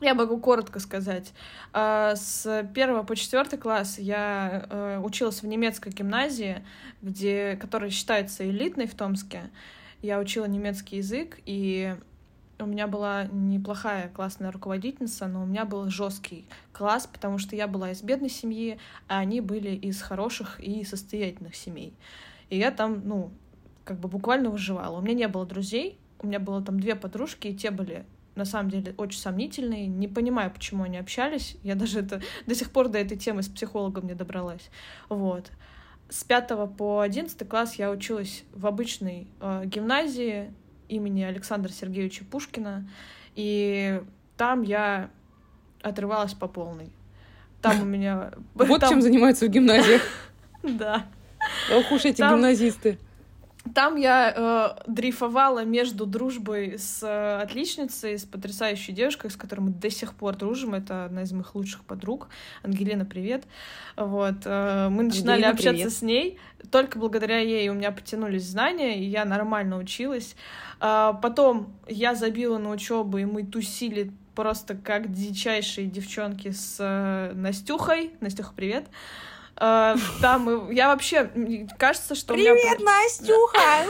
Я 0.00 0.14
могу 0.14 0.38
коротко 0.38 0.78
сказать. 0.78 1.32
А, 1.72 2.14
с 2.16 2.68
первого 2.74 3.02
по 3.02 3.16
четвертый 3.16 3.58
класс 3.58 3.98
я 3.98 4.66
э, 4.68 5.00
училась 5.02 5.42
в 5.42 5.46
немецкой 5.46 5.90
гимназии, 5.90 6.62
где, 7.00 7.56
которая 7.56 7.88
считается 7.88 8.48
элитной 8.48 8.86
в 8.86 8.94
Томске. 8.94 9.50
Я 10.02 10.18
учила 10.18 10.44
немецкий 10.44 10.98
язык, 10.98 11.38
и 11.46 11.96
у 12.58 12.66
меня 12.66 12.86
была 12.86 13.24
неплохая 13.32 14.08
классная 14.08 14.52
руководительница, 14.52 15.28
но 15.28 15.42
у 15.42 15.46
меня 15.46 15.64
был 15.64 15.88
жесткий 15.88 16.46
класс, 16.72 17.06
потому 17.06 17.38
что 17.38 17.56
я 17.56 17.66
была 17.66 17.90
из 17.92 18.02
бедной 18.02 18.30
семьи, 18.30 18.78
а 19.08 19.18
они 19.18 19.40
были 19.40 19.70
из 19.70 20.02
хороших 20.02 20.60
и 20.60 20.84
состоятельных 20.84 21.54
семей. 21.54 21.94
И 22.50 22.58
я 22.58 22.70
там, 22.70 23.00
ну, 23.02 23.32
как 23.84 23.98
бы 23.98 24.08
буквально 24.08 24.50
выживала. 24.50 24.98
У 24.98 25.02
меня 25.02 25.14
не 25.14 25.28
было 25.28 25.46
друзей, 25.46 25.98
у 26.18 26.26
меня 26.26 26.38
было 26.38 26.62
там 26.62 26.80
две 26.80 26.94
подружки, 26.94 27.48
и 27.48 27.56
те 27.56 27.70
были 27.70 28.04
на 28.36 28.44
самом 28.44 28.70
деле 28.70 28.94
очень 28.96 29.18
сомнительные. 29.18 29.86
Не 29.86 30.08
понимаю, 30.08 30.50
почему 30.50 30.84
они 30.84 30.98
общались. 30.98 31.56
Я 31.62 31.74
даже 31.74 32.00
это 32.00 32.20
до 32.46 32.54
сих 32.54 32.70
пор 32.70 32.88
до 32.88 32.98
этой 32.98 33.16
темы 33.16 33.42
с 33.42 33.48
психологом 33.48 34.06
не 34.06 34.14
добралась. 34.14 34.70
Вот. 35.08 35.50
С 36.08 36.22
пятого 36.22 36.66
по 36.66 37.00
одиннадцатый 37.00 37.46
класс 37.46 37.74
я 37.74 37.90
училась 37.90 38.44
в 38.52 38.66
обычной 38.66 39.26
э, 39.40 39.62
гимназии 39.64 40.52
имени 40.88 41.22
Александра 41.22 41.72
Сергеевича 41.72 42.24
Пушкина. 42.24 42.88
И 43.34 44.00
там 44.36 44.62
я 44.62 45.10
отрывалась 45.82 46.34
по 46.34 46.46
полной. 46.46 46.90
Там 47.62 47.82
у 47.82 47.84
меня... 47.84 48.32
Вот 48.54 48.82
чем 48.88 49.02
занимаются 49.02 49.46
в 49.46 49.48
гимназиях. 49.48 50.02
Да. 50.62 51.06
Ох 51.72 51.92
уж 51.92 52.04
эти 52.04 52.20
гимназисты. 52.20 52.98
Там 53.74 53.96
я 53.96 54.32
э, 54.34 54.90
дрейфовала 54.90 55.64
между 55.64 56.06
дружбой 56.06 56.78
с 56.78 57.02
э, 57.02 57.42
отличницей, 57.42 58.18
с 58.18 58.24
потрясающей 58.24 58.92
девушкой, 58.92 59.30
с 59.30 59.36
которой 59.36 59.60
мы 59.60 59.70
до 59.70 59.90
сих 59.90 60.14
пор 60.14 60.36
дружим. 60.36 60.74
Это 60.74 61.06
одна 61.06 61.22
из 61.22 61.32
моих 61.32 61.54
лучших 61.54 61.84
подруг. 61.84 62.28
Ангелина, 62.62 63.04
привет. 63.04 63.44
Вот. 63.96 64.36
Э, 64.44 64.88
мы 64.88 65.04
начинали 65.04 65.42
Ангелина, 65.42 65.50
общаться 65.50 65.72
привет. 65.72 65.92
с 65.92 66.02
ней. 66.02 66.38
Только 66.70 66.98
благодаря 66.98 67.38
ей 67.38 67.68
у 67.68 67.74
меня 67.74 67.92
потянулись 67.92 68.44
знания, 68.44 69.00
и 69.00 69.04
я 69.04 69.24
нормально 69.24 69.78
училась. 69.78 70.36
Э, 70.80 71.12
потом 71.20 71.74
я 71.88 72.14
забила 72.14 72.58
на 72.58 72.70
учебу, 72.70 73.18
и 73.18 73.24
мы 73.24 73.44
тусили 73.44 74.12
просто 74.36 74.76
как 74.76 75.10
дичайшие 75.10 75.88
девчонки 75.88 76.50
с 76.50 76.76
э, 76.78 77.32
Настюхой. 77.34 78.12
Настюха, 78.20 78.52
привет. 78.54 78.86
Э, 79.58 79.96
Uh, 79.96 80.00
там 80.20 80.70
я 80.70 80.88
вообще 80.88 81.30
кажется, 81.78 82.14
что 82.14 82.34
привет, 82.34 82.78
меня... 82.78 82.84
Настюха. 82.84 83.62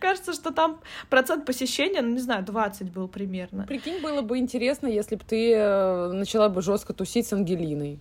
Кажется, 0.00 0.32
что 0.32 0.50
там 0.50 0.80
процент 1.10 1.46
посещения, 1.46 2.02
ну 2.02 2.10
не 2.10 2.20
знаю, 2.20 2.44
20 2.44 2.90
был 2.90 3.08
примерно. 3.08 3.66
Прикинь, 3.66 4.00
было 4.00 4.22
бы 4.22 4.38
интересно, 4.38 4.86
если 4.86 5.16
бы 5.16 5.24
ты 5.24 5.52
э, 5.52 6.12
начала 6.12 6.48
бы 6.48 6.60
жестко 6.60 6.92
тусить 6.92 7.26
с 7.26 7.32
Ангелиной. 7.32 8.00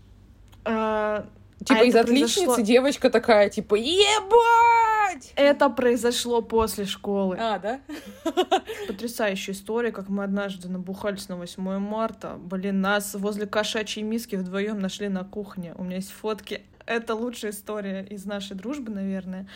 Типа 1.66 1.80
а 1.80 1.84
из 1.84 1.96
отличницы 1.96 2.46
произошло... 2.46 2.66
девочка 2.66 3.10
такая, 3.10 3.50
типа, 3.50 3.76
ебать! 3.76 5.32
Это 5.36 5.70
произошло 5.70 6.42
после 6.42 6.86
школы. 6.86 7.38
А, 7.40 7.60
да? 7.60 7.80
Потрясающая 8.88 9.54
история, 9.54 9.92
как 9.92 10.10
мы 10.10 10.24
однажды 10.24 10.68
набухались 10.68 11.30
на 11.30 11.38
8 11.38 11.80
марта. 11.80 12.36
Блин, 12.38 12.82
нас 12.82 13.14
возле 13.16 13.46
кошачьей 13.46 14.04
миски 14.04 14.36
вдвоем 14.36 14.80
нашли 14.80 15.08
на 15.10 15.24
кухне. 15.24 15.74
У 15.78 15.84
меня 15.84 15.98
есть 15.98 16.12
фотки. 16.12 16.62
Это 16.86 17.16
лучшая 17.16 17.52
история 17.52 18.06
из 18.10 18.26
нашей 18.26 18.58
дружбы, 18.58 18.92
наверное. 18.92 19.48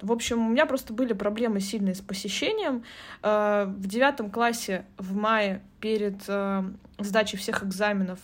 В 0.00 0.12
общем, 0.12 0.46
у 0.46 0.50
меня 0.50 0.66
просто 0.66 0.92
были 0.92 1.14
проблемы 1.14 1.60
сильные 1.60 1.96
с 1.96 2.00
посещением. 2.00 2.84
Э, 3.22 3.64
в 3.66 3.88
девятом 3.88 4.30
классе 4.30 4.84
в 4.98 5.16
мае 5.16 5.62
перед 5.80 6.22
э, 6.28 6.62
сдачей 6.98 7.38
всех 7.38 7.64
экзаменов 7.64 8.20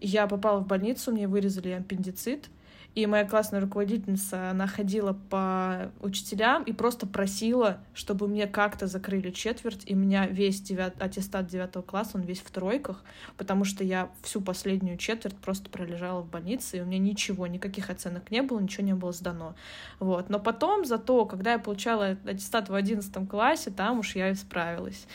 я 0.00 0.26
попала 0.26 0.60
в 0.60 0.66
больницу, 0.66 1.12
мне 1.12 1.28
вырезали 1.28 1.70
аппендицит. 1.70 2.48
И 2.96 3.06
моя 3.06 3.24
классная 3.24 3.60
руководительница, 3.60 4.50
она 4.50 4.66
ходила 4.66 5.12
по 5.12 5.92
учителям 6.00 6.64
и 6.64 6.72
просто 6.72 7.06
просила, 7.06 7.78
чтобы 7.94 8.26
мне 8.26 8.48
как-то 8.48 8.88
закрыли 8.88 9.30
четверть, 9.30 9.84
и 9.86 9.94
меня 9.94 10.26
весь 10.26 10.60
девят... 10.60 11.00
аттестат 11.00 11.46
девятого 11.46 11.82
класса, 11.82 12.12
он 12.14 12.22
весь 12.22 12.40
в 12.40 12.50
тройках, 12.50 13.04
потому 13.36 13.64
что 13.64 13.84
я 13.84 14.10
всю 14.22 14.40
последнюю 14.40 14.98
четверть 14.98 15.36
просто 15.36 15.70
пролежала 15.70 16.20
в 16.20 16.28
больнице, 16.28 16.78
и 16.78 16.80
у 16.80 16.84
меня 16.84 16.98
ничего, 16.98 17.46
никаких 17.46 17.90
оценок 17.90 18.28
не 18.30 18.42
было, 18.42 18.58
ничего 18.58 18.84
не 18.84 18.94
было 18.94 19.12
сдано. 19.12 19.54
Вот. 20.00 20.28
Но 20.28 20.40
потом, 20.40 20.84
зато, 20.84 21.26
когда 21.26 21.52
я 21.52 21.58
получала 21.60 22.16
аттестат 22.24 22.70
в 22.70 22.74
одиннадцатом 22.74 23.28
классе, 23.28 23.70
там 23.70 24.00
уж 24.00 24.16
я 24.16 24.30
и 24.30 24.34
справилась. 24.34 25.06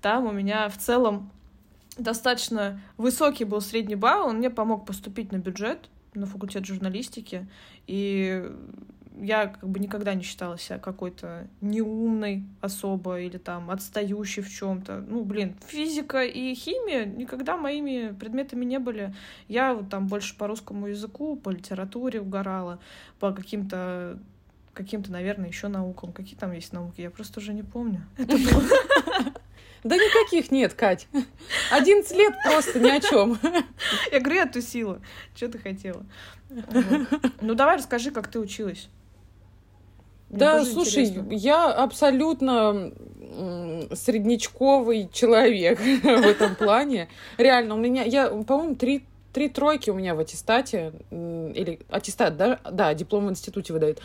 Там 0.00 0.26
у 0.26 0.32
меня 0.32 0.68
в 0.68 0.78
целом 0.78 1.30
достаточно 1.98 2.80
высокий 2.96 3.44
был 3.44 3.60
средний 3.60 3.96
балл, 3.96 4.28
он 4.28 4.38
мне 4.38 4.50
помог 4.50 4.86
поступить 4.86 5.32
на 5.32 5.38
бюджет, 5.38 5.88
на 6.14 6.26
факультет 6.26 6.64
журналистики, 6.66 7.46
и 7.86 8.50
я 9.20 9.46
как 9.46 9.68
бы 9.68 9.78
никогда 9.78 10.14
не 10.14 10.22
считала 10.22 10.58
себя 10.58 10.78
какой-то 10.78 11.46
неумной 11.60 12.44
особо 12.60 13.20
или 13.20 13.38
там 13.38 13.70
отстающей 13.70 14.42
в 14.42 14.50
чем-то. 14.50 15.04
Ну, 15.06 15.24
блин, 15.24 15.54
физика 15.66 16.24
и 16.24 16.54
химия 16.54 17.04
никогда 17.04 17.56
моими 17.56 18.14
предметами 18.18 18.64
не 18.64 18.78
были. 18.78 19.14
Я 19.48 19.74
вот 19.74 19.88
там 19.88 20.08
больше 20.08 20.36
по 20.36 20.46
русскому 20.46 20.88
языку, 20.88 21.36
по 21.36 21.50
литературе 21.50 22.20
угорала, 22.20 22.80
по 23.20 23.32
каким-то 23.32 24.18
каким-то, 24.72 25.12
наверное, 25.12 25.48
еще 25.48 25.68
наукам. 25.68 26.12
Какие 26.12 26.36
там 26.36 26.52
есть 26.52 26.72
науки? 26.72 27.00
Я 27.00 27.10
просто 27.10 27.38
уже 27.38 27.54
не 27.54 27.62
помню. 27.62 28.04
Это 28.16 28.36
было... 28.36 28.62
Да 29.84 29.96
никаких 29.96 30.50
нет, 30.50 30.72
Кать. 30.72 31.06
11 31.70 32.16
лет 32.16 32.34
просто 32.42 32.80
ни 32.80 32.88
о 32.88 33.00
чем. 33.00 33.38
Я 34.10 34.20
говорю, 34.20 34.36
я 34.36 34.46
тусила. 34.46 35.00
Что 35.36 35.48
ты 35.48 35.58
хотела? 35.58 36.04
Ну 37.40 37.54
давай 37.54 37.76
расскажи, 37.76 38.10
как 38.10 38.28
ты 38.28 38.38
училась. 38.40 38.88
да, 40.30 40.64
слушай, 40.64 41.04
интересно. 41.04 41.32
я 41.32 41.66
абсолютно 41.70 42.92
среднячковый 43.92 45.10
человек 45.12 45.78
в 46.02 46.26
этом 46.26 46.56
плане. 46.56 47.08
Реально, 47.36 47.74
у 47.74 47.78
меня, 47.78 48.04
я, 48.04 48.28
по-моему, 48.28 48.76
три 48.76 49.04
три 49.34 49.48
тройки 49.48 49.90
у 49.90 49.94
меня 49.94 50.14
в 50.14 50.20
аттестате, 50.20 50.92
или 51.10 51.80
аттестат, 51.90 52.36
да, 52.36 52.60
да, 52.70 52.94
диплом 52.94 53.26
в 53.26 53.30
институте 53.30 53.72
выдают. 53.72 54.00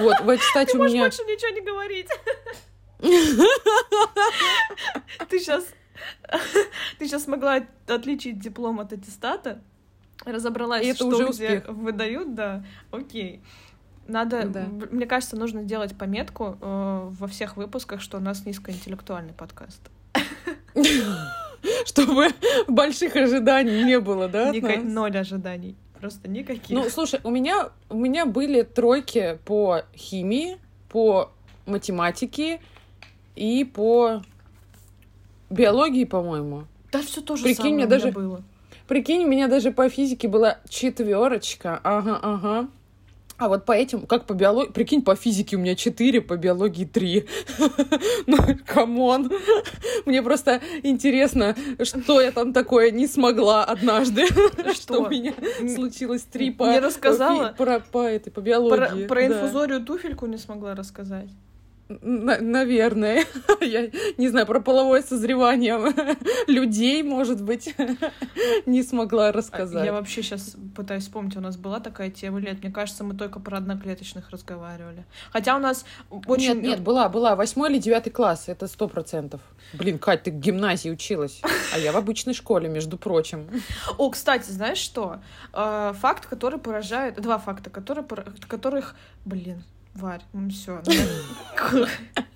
Вот, 0.00 0.20
в 0.20 0.30
аттестате 0.30 0.78
у 0.78 0.84
меня... 0.84 1.02
больше 1.02 1.24
ничего 1.24 1.50
не 1.50 1.60
говорить. 1.60 2.06
Ты 2.98 3.08
сейчас... 5.38 5.64
Ты 6.98 7.06
сейчас 7.06 7.24
смогла 7.24 7.60
отличить 7.86 8.38
диплом 8.38 8.80
от 8.80 8.92
аттестата, 8.92 9.60
разобралась, 10.24 10.86
это 10.86 10.96
что 10.96 11.06
уже 11.06 11.24
где 11.24 11.30
успех. 11.30 11.68
выдают, 11.68 12.34
да, 12.34 12.64
окей. 12.90 13.42
Надо, 14.06 14.46
да. 14.46 14.66
мне 14.90 15.06
кажется, 15.06 15.36
нужно 15.36 15.64
делать 15.64 15.96
пометку 15.96 16.56
э, 16.60 17.08
во 17.10 17.26
всех 17.26 17.56
выпусках, 17.56 18.00
что 18.00 18.16
у 18.16 18.20
нас 18.20 18.46
низкоинтеллектуальный 18.46 19.34
подкаст. 19.34 19.80
Чтобы 21.84 22.28
больших 22.68 23.16
ожиданий 23.16 23.84
не 23.84 24.00
было, 24.00 24.28
да? 24.28 24.52
Ноль 24.82 25.18
ожиданий. 25.18 25.76
Просто 26.00 26.28
никаких. 26.28 26.70
Ну, 26.70 26.88
слушай, 26.88 27.20
у 27.24 27.30
меня, 27.30 27.70
у 27.90 27.96
меня 27.96 28.24
были 28.24 28.62
тройки 28.62 29.38
по 29.44 29.82
химии, 29.94 30.58
по 30.88 31.30
математике 31.66 32.60
и 33.38 33.64
по 33.64 34.22
биологии, 35.50 36.04
по-моему. 36.04 36.64
Да, 36.92 37.02
все 37.02 37.20
тоже 37.20 37.44
Прикинь, 37.44 37.56
самое 37.56 37.74
мне 37.74 37.86
даже 37.86 38.10
было. 38.10 38.42
Прикинь, 38.88 39.24
у 39.24 39.28
меня 39.28 39.48
даже 39.48 39.70
по 39.70 39.88
физике 39.88 40.28
была 40.28 40.58
четверочка. 40.68 41.80
Ага, 41.84 42.18
ага. 42.20 42.68
А 43.36 43.48
вот 43.48 43.64
по 43.64 43.72
этим, 43.72 44.04
как 44.06 44.24
по 44.24 44.32
биологии, 44.32 44.72
прикинь, 44.72 45.02
по 45.02 45.14
физике 45.14 45.56
у 45.56 45.60
меня 45.60 45.76
4, 45.76 46.22
по 46.22 46.36
биологии 46.36 46.84
3. 46.84 47.24
ну, 48.26 48.36
come 48.66 49.03
on. 49.03 49.30
Мне 50.06 50.22
просто 50.22 50.60
интересно, 50.82 51.54
что 51.82 52.20
я 52.20 52.32
там 52.32 52.52
такое 52.52 52.90
не 52.90 53.06
смогла 53.06 53.64
однажды. 53.64 54.26
Что 54.74 55.02
у 55.04 55.08
меня 55.08 55.34
случилось 55.72 56.22
3 56.22 56.50
по... 56.50 56.64
Не 56.64 56.80
рассказала? 56.80 57.54
По, 57.92 58.00
этой, 58.02 58.32
по 58.32 58.40
биологии. 58.40 59.06
Про 59.06 59.26
инфузорию 59.26 59.84
туфельку 59.84 60.26
не 60.26 60.36
смогла 60.36 60.74
рассказать. 60.74 61.30
Наверное. 61.88 63.24
Я 63.60 63.90
не 64.18 64.28
знаю, 64.28 64.46
про 64.46 64.60
половое 64.60 65.02
созревание 65.02 65.78
людей, 66.46 67.02
может 67.02 67.42
быть, 67.42 67.74
не 68.66 68.82
смогла 68.82 69.32
рассказать. 69.32 69.86
Я 69.86 69.92
вообще 69.92 70.22
сейчас 70.22 70.56
пытаюсь 70.76 71.04
вспомнить, 71.04 71.36
у 71.36 71.40
нас 71.40 71.56
была 71.56 71.80
такая 71.80 72.10
тема 72.10 72.40
лет. 72.40 72.62
Мне 72.62 72.70
кажется, 72.70 73.04
мы 73.04 73.14
только 73.14 73.40
про 73.40 73.58
одноклеточных 73.58 74.30
разговаривали. 74.30 75.06
Хотя 75.32 75.56
у 75.56 75.58
нас 75.58 75.86
очень... 76.26 76.54
Нет, 76.54 76.62
нет, 76.62 76.80
была, 76.80 77.08
была. 77.08 77.36
Восьмой 77.36 77.70
или 77.70 77.78
девятый 77.78 78.12
класс, 78.12 78.44
это 78.48 78.66
сто 78.66 78.86
процентов. 78.86 79.40
Блин, 79.72 79.98
Кать, 79.98 80.24
ты 80.24 80.30
в 80.30 80.38
гимназии 80.38 80.90
училась, 80.90 81.40
а 81.74 81.78
я 81.78 81.92
в 81.92 81.96
обычной 81.96 82.34
школе, 82.34 82.68
между 82.68 82.98
прочим. 82.98 83.48
О, 83.96 84.10
кстати, 84.10 84.50
знаешь 84.50 84.78
что? 84.78 85.20
Э, 85.52 85.92
факт, 85.98 86.26
который 86.26 86.58
поражает... 86.58 87.20
Два 87.20 87.38
факта, 87.38 87.70
которые, 87.70 88.06
которых... 88.48 88.94
Блин, 89.24 89.64
Варь, 89.98 90.22
ну 90.32 90.48
все. 90.48 90.80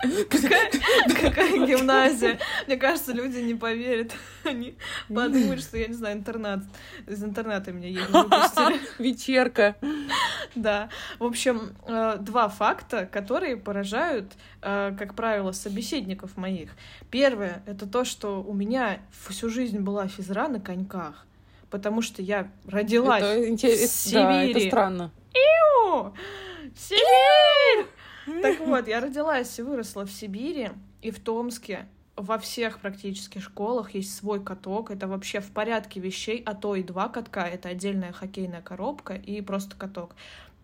Какая 0.00 1.64
гимназия? 1.64 2.40
Мне 2.66 2.76
кажется, 2.76 3.12
люди 3.12 3.38
не 3.38 3.54
поверят. 3.54 4.12
Они 4.42 4.74
подумают, 5.08 5.60
что 5.60 5.78
я 5.78 5.86
не 5.86 5.94
знаю, 5.94 6.16
интернат. 6.18 6.64
Из 7.06 7.22
интерната 7.22 7.70
меня 7.70 7.86
еле 7.86 8.04
выпустили. 8.06 8.80
Вечерка. 8.98 9.76
Да. 10.56 10.88
В 11.20 11.24
общем, 11.24 11.76
э, 11.86 12.16
два 12.18 12.48
факта, 12.48 13.06
которые 13.06 13.56
поражают, 13.56 14.32
э, 14.60 14.92
как 14.98 15.14
правило, 15.14 15.52
собеседников 15.52 16.36
моих. 16.36 16.70
Первое— 17.10 17.62
это 17.66 17.86
то, 17.86 18.04
что 18.04 18.42
у 18.42 18.52
меня 18.54 18.98
всю 19.28 19.48
жизнь 19.48 19.78
была 19.78 20.08
физра 20.08 20.48
на 20.48 20.58
коньках, 20.58 21.26
потому 21.70 22.02
что 22.02 22.22
я 22.22 22.50
родилась 22.66 23.22
в 23.22 23.56
Сибири. 23.86 24.52
Да, 24.52 24.58
это 24.58 24.60
странно. 24.68 25.10
Иу! 25.32 26.12
Сибирь! 26.76 27.86
Так 28.40 28.60
вот, 28.60 28.88
я 28.88 29.00
родилась 29.00 29.58
и 29.58 29.62
выросла 29.62 30.06
в 30.06 30.10
Сибири 30.10 30.70
и 31.00 31.10
в 31.10 31.20
Томске. 31.20 31.86
Во 32.14 32.38
всех 32.38 32.78
практически 32.80 33.38
школах 33.38 33.94
есть 33.94 34.14
свой 34.14 34.42
каток. 34.42 34.90
Это 34.90 35.08
вообще 35.08 35.40
в 35.40 35.50
порядке 35.50 35.98
вещей, 35.98 36.42
а 36.44 36.54
то 36.54 36.74
и 36.74 36.82
два 36.82 37.08
катка. 37.08 37.42
Это 37.42 37.70
отдельная 37.70 38.12
хоккейная 38.12 38.62
коробка 38.62 39.14
и 39.14 39.40
просто 39.40 39.76
каток. 39.76 40.14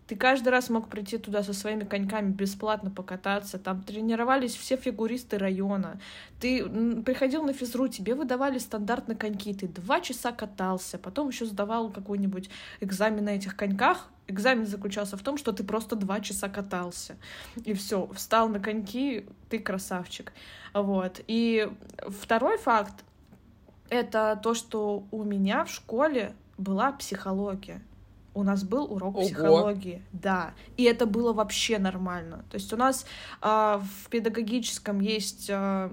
Ты 0.09 0.15
каждый 0.15 0.49
раз 0.49 0.71
мог 0.71 0.89
прийти 0.89 1.19
туда 1.19 1.43
со 1.43 1.53
своими 1.53 1.83
коньками 1.83 2.31
бесплатно 2.31 2.89
покататься. 2.89 3.59
Там 3.59 3.83
тренировались 3.83 4.55
все 4.55 4.75
фигуристы 4.75 5.37
района. 5.37 5.99
Ты 6.39 6.67
приходил 7.03 7.43
на 7.43 7.53
физру, 7.53 7.87
тебе 7.87 8.15
выдавали 8.15 8.57
стандартно 8.57 9.13
коньки. 9.13 9.53
Ты 9.53 9.67
два 9.67 10.01
часа 10.01 10.31
катался, 10.31 10.97
потом 10.97 11.29
еще 11.29 11.45
сдавал 11.45 11.91
какой-нибудь 11.91 12.49
экзамен 12.79 13.23
на 13.23 13.35
этих 13.35 13.55
коньках. 13.55 14.09
Экзамен 14.25 14.65
заключался 14.65 15.15
в 15.15 15.21
том, 15.21 15.37
что 15.37 15.51
ты 15.51 15.63
просто 15.63 15.95
два 15.95 16.21
часа 16.21 16.49
катался. 16.49 17.15
И 17.63 17.75
все, 17.75 18.09
встал 18.15 18.49
на 18.49 18.59
коньки, 18.59 19.27
ты 19.47 19.59
красавчик. 19.59 20.33
Вот. 20.73 21.21
И 21.27 21.71
второй 22.07 22.57
факт— 22.57 23.03
это 23.91 24.39
то, 24.41 24.55
что 24.55 25.03
у 25.11 25.23
меня 25.23 25.65
в 25.65 25.69
школе 25.69 26.33
была 26.57 26.93
психология 26.93 27.79
у 28.33 28.43
нас 28.43 28.63
был 28.63 28.91
урок 28.91 29.15
Ого. 29.15 29.25
психологии, 29.25 30.01
да, 30.11 30.53
и 30.77 30.83
это 30.83 31.05
было 31.05 31.33
вообще 31.33 31.79
нормально. 31.79 32.45
То 32.49 32.55
есть 32.55 32.71
у 32.73 32.77
нас 32.77 33.05
э, 33.41 33.47
в 33.47 34.09
педагогическом 34.09 34.99
есть 34.99 35.49
э, 35.49 35.89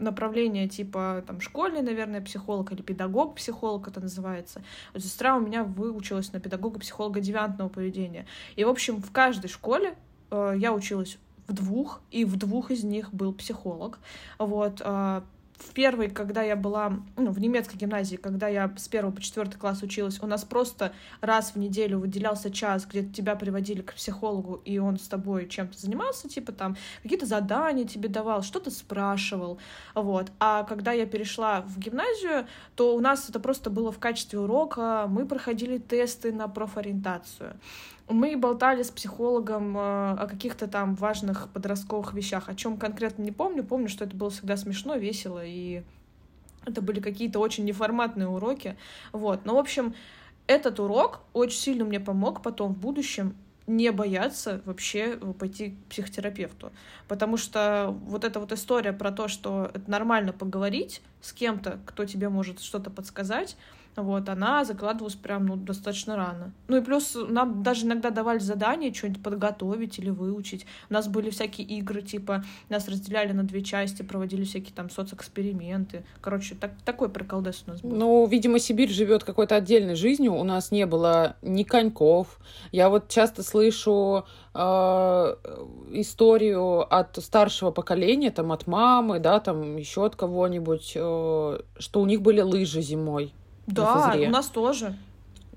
направление 0.00 0.68
типа 0.68 1.22
там 1.26 1.40
школьный, 1.40 1.82
наверное, 1.82 2.20
психолог 2.20 2.72
или 2.72 2.82
педагог-психолог 2.82 3.88
это 3.88 4.00
называется. 4.00 4.62
Вот 4.92 5.02
сестра 5.02 5.36
у 5.36 5.40
меня 5.40 5.62
выучилась 5.62 6.32
на 6.32 6.40
педагога-психолога 6.40 7.20
девиантного 7.20 7.68
поведения. 7.68 8.26
И, 8.56 8.64
в 8.64 8.68
общем, 8.68 9.00
в 9.00 9.10
каждой 9.12 9.48
школе 9.48 9.94
э, 10.30 10.54
я 10.56 10.72
училась 10.72 11.18
в 11.46 11.52
двух, 11.52 12.00
и 12.10 12.24
в 12.24 12.36
двух 12.36 12.70
из 12.70 12.84
них 12.84 13.12
был 13.12 13.32
психолог. 13.32 13.98
Вот, 14.38 14.80
э, 14.84 15.22
в 15.62 15.72
первой, 15.72 16.08
когда 16.08 16.42
я 16.42 16.56
была 16.56 17.00
ну, 17.16 17.30
в 17.30 17.40
немецкой 17.40 17.76
гимназии, 17.76 18.16
когда 18.16 18.48
я 18.48 18.72
с 18.76 18.88
первого 18.88 19.12
по 19.12 19.20
четвертый 19.20 19.58
класс 19.58 19.82
училась, 19.82 20.20
у 20.22 20.26
нас 20.26 20.44
просто 20.44 20.92
раз 21.20 21.52
в 21.54 21.56
неделю 21.56 21.98
выделялся 21.98 22.50
час, 22.50 22.86
где 22.86 23.04
тебя 23.04 23.36
приводили 23.36 23.82
к 23.82 23.94
психологу, 23.94 24.60
и 24.64 24.78
он 24.78 24.98
с 24.98 25.08
тобой 25.08 25.48
чем-то 25.48 25.78
занимался, 25.78 26.28
типа 26.28 26.52
там 26.52 26.76
какие-то 27.02 27.26
задания 27.26 27.84
тебе 27.84 28.08
давал, 28.08 28.42
что-то 28.42 28.70
спрашивал, 28.70 29.58
вот. 29.94 30.32
А 30.38 30.64
когда 30.64 30.92
я 30.92 31.06
перешла 31.06 31.62
в 31.62 31.78
гимназию, 31.78 32.46
то 32.74 32.94
у 32.96 33.00
нас 33.00 33.28
это 33.28 33.40
просто 33.40 33.70
было 33.70 33.92
в 33.92 33.98
качестве 33.98 34.38
урока, 34.38 35.06
мы 35.08 35.26
проходили 35.26 35.78
тесты 35.78 36.32
на 36.32 36.48
профориентацию 36.48 37.56
мы 38.10 38.36
болтали 38.36 38.82
с 38.82 38.90
психологом 38.90 39.76
э, 39.76 39.80
о 39.80 40.26
каких-то 40.28 40.66
там 40.66 40.94
важных 40.94 41.48
подростковых 41.48 42.12
вещах, 42.12 42.48
о 42.48 42.54
чем 42.54 42.76
конкретно 42.76 43.22
не 43.22 43.32
помню. 43.32 43.64
Помню, 43.64 43.88
что 43.88 44.04
это 44.04 44.16
было 44.16 44.30
всегда 44.30 44.56
смешно, 44.56 44.96
весело, 44.96 45.42
и 45.44 45.82
это 46.66 46.82
были 46.82 47.00
какие-то 47.00 47.38
очень 47.38 47.64
неформатные 47.64 48.28
уроки. 48.28 48.76
Вот. 49.12 49.44
Но, 49.44 49.54
в 49.54 49.58
общем, 49.58 49.94
этот 50.46 50.80
урок 50.80 51.20
очень 51.32 51.58
сильно 51.58 51.84
мне 51.84 52.00
помог 52.00 52.42
потом 52.42 52.74
в 52.74 52.78
будущем 52.78 53.36
не 53.66 53.92
бояться 53.92 54.60
вообще 54.64 55.16
пойти 55.38 55.70
к 55.70 55.90
психотерапевту. 55.90 56.72
Потому 57.06 57.36
что 57.36 57.96
вот 58.06 58.24
эта 58.24 58.40
вот 58.40 58.50
история 58.52 58.92
про 58.92 59.12
то, 59.12 59.28
что 59.28 59.70
это 59.72 59.88
нормально 59.88 60.32
поговорить 60.32 61.02
с 61.20 61.32
кем-то, 61.32 61.78
кто 61.86 62.04
тебе 62.04 62.28
может 62.28 62.60
что-то 62.60 62.90
подсказать, 62.90 63.56
вот, 63.96 64.28
она 64.28 64.64
закладывалась 64.64 65.16
прям, 65.16 65.46
ну, 65.46 65.56
достаточно 65.56 66.16
рано. 66.16 66.52
Ну 66.68 66.76
и 66.76 66.80
плюс 66.80 67.16
нам 67.28 67.62
даже 67.62 67.86
иногда 67.86 68.10
давали 68.10 68.38
задания 68.38 68.92
что-нибудь 68.92 69.22
подготовить 69.22 69.98
или 69.98 70.10
выучить. 70.10 70.64
У 70.88 70.94
нас 70.94 71.08
были 71.08 71.30
всякие 71.30 71.66
игры, 71.66 72.02
типа, 72.02 72.44
нас 72.68 72.88
разделяли 72.88 73.32
на 73.32 73.42
две 73.42 73.62
части, 73.62 74.02
проводили 74.02 74.44
всякие 74.44 74.72
там 74.74 74.90
соцэксперименты. 74.90 76.04
Короче, 76.20 76.54
так, 76.54 76.72
такой 76.84 77.08
приколдес 77.08 77.64
у 77.66 77.70
нас 77.70 77.80
был. 77.80 77.90
Ну, 77.90 78.26
видимо, 78.26 78.58
Сибирь 78.58 78.90
живет 78.90 79.24
какой-то 79.24 79.56
отдельной 79.56 79.96
жизнью. 79.96 80.34
У 80.34 80.44
нас 80.44 80.70
не 80.70 80.86
было 80.86 81.36
ни 81.42 81.64
коньков. 81.64 82.38
Я 82.72 82.88
вот 82.88 83.08
часто 83.08 83.42
слышу 83.42 84.24
э, 84.54 85.36
историю 85.92 86.94
от 86.94 87.16
старшего 87.16 87.70
поколения, 87.70 88.30
там, 88.30 88.52
от 88.52 88.66
мамы, 88.66 89.18
да, 89.18 89.40
там, 89.40 89.76
еще 89.76 90.06
от 90.06 90.16
кого-нибудь, 90.16 90.92
э, 90.94 91.60
что 91.78 92.00
у 92.00 92.06
них 92.06 92.22
были 92.22 92.40
лыжи 92.40 92.80
зимой. 92.82 93.34
Да, 93.72 94.14
у 94.16 94.30
нас 94.30 94.46
тоже. 94.46 94.94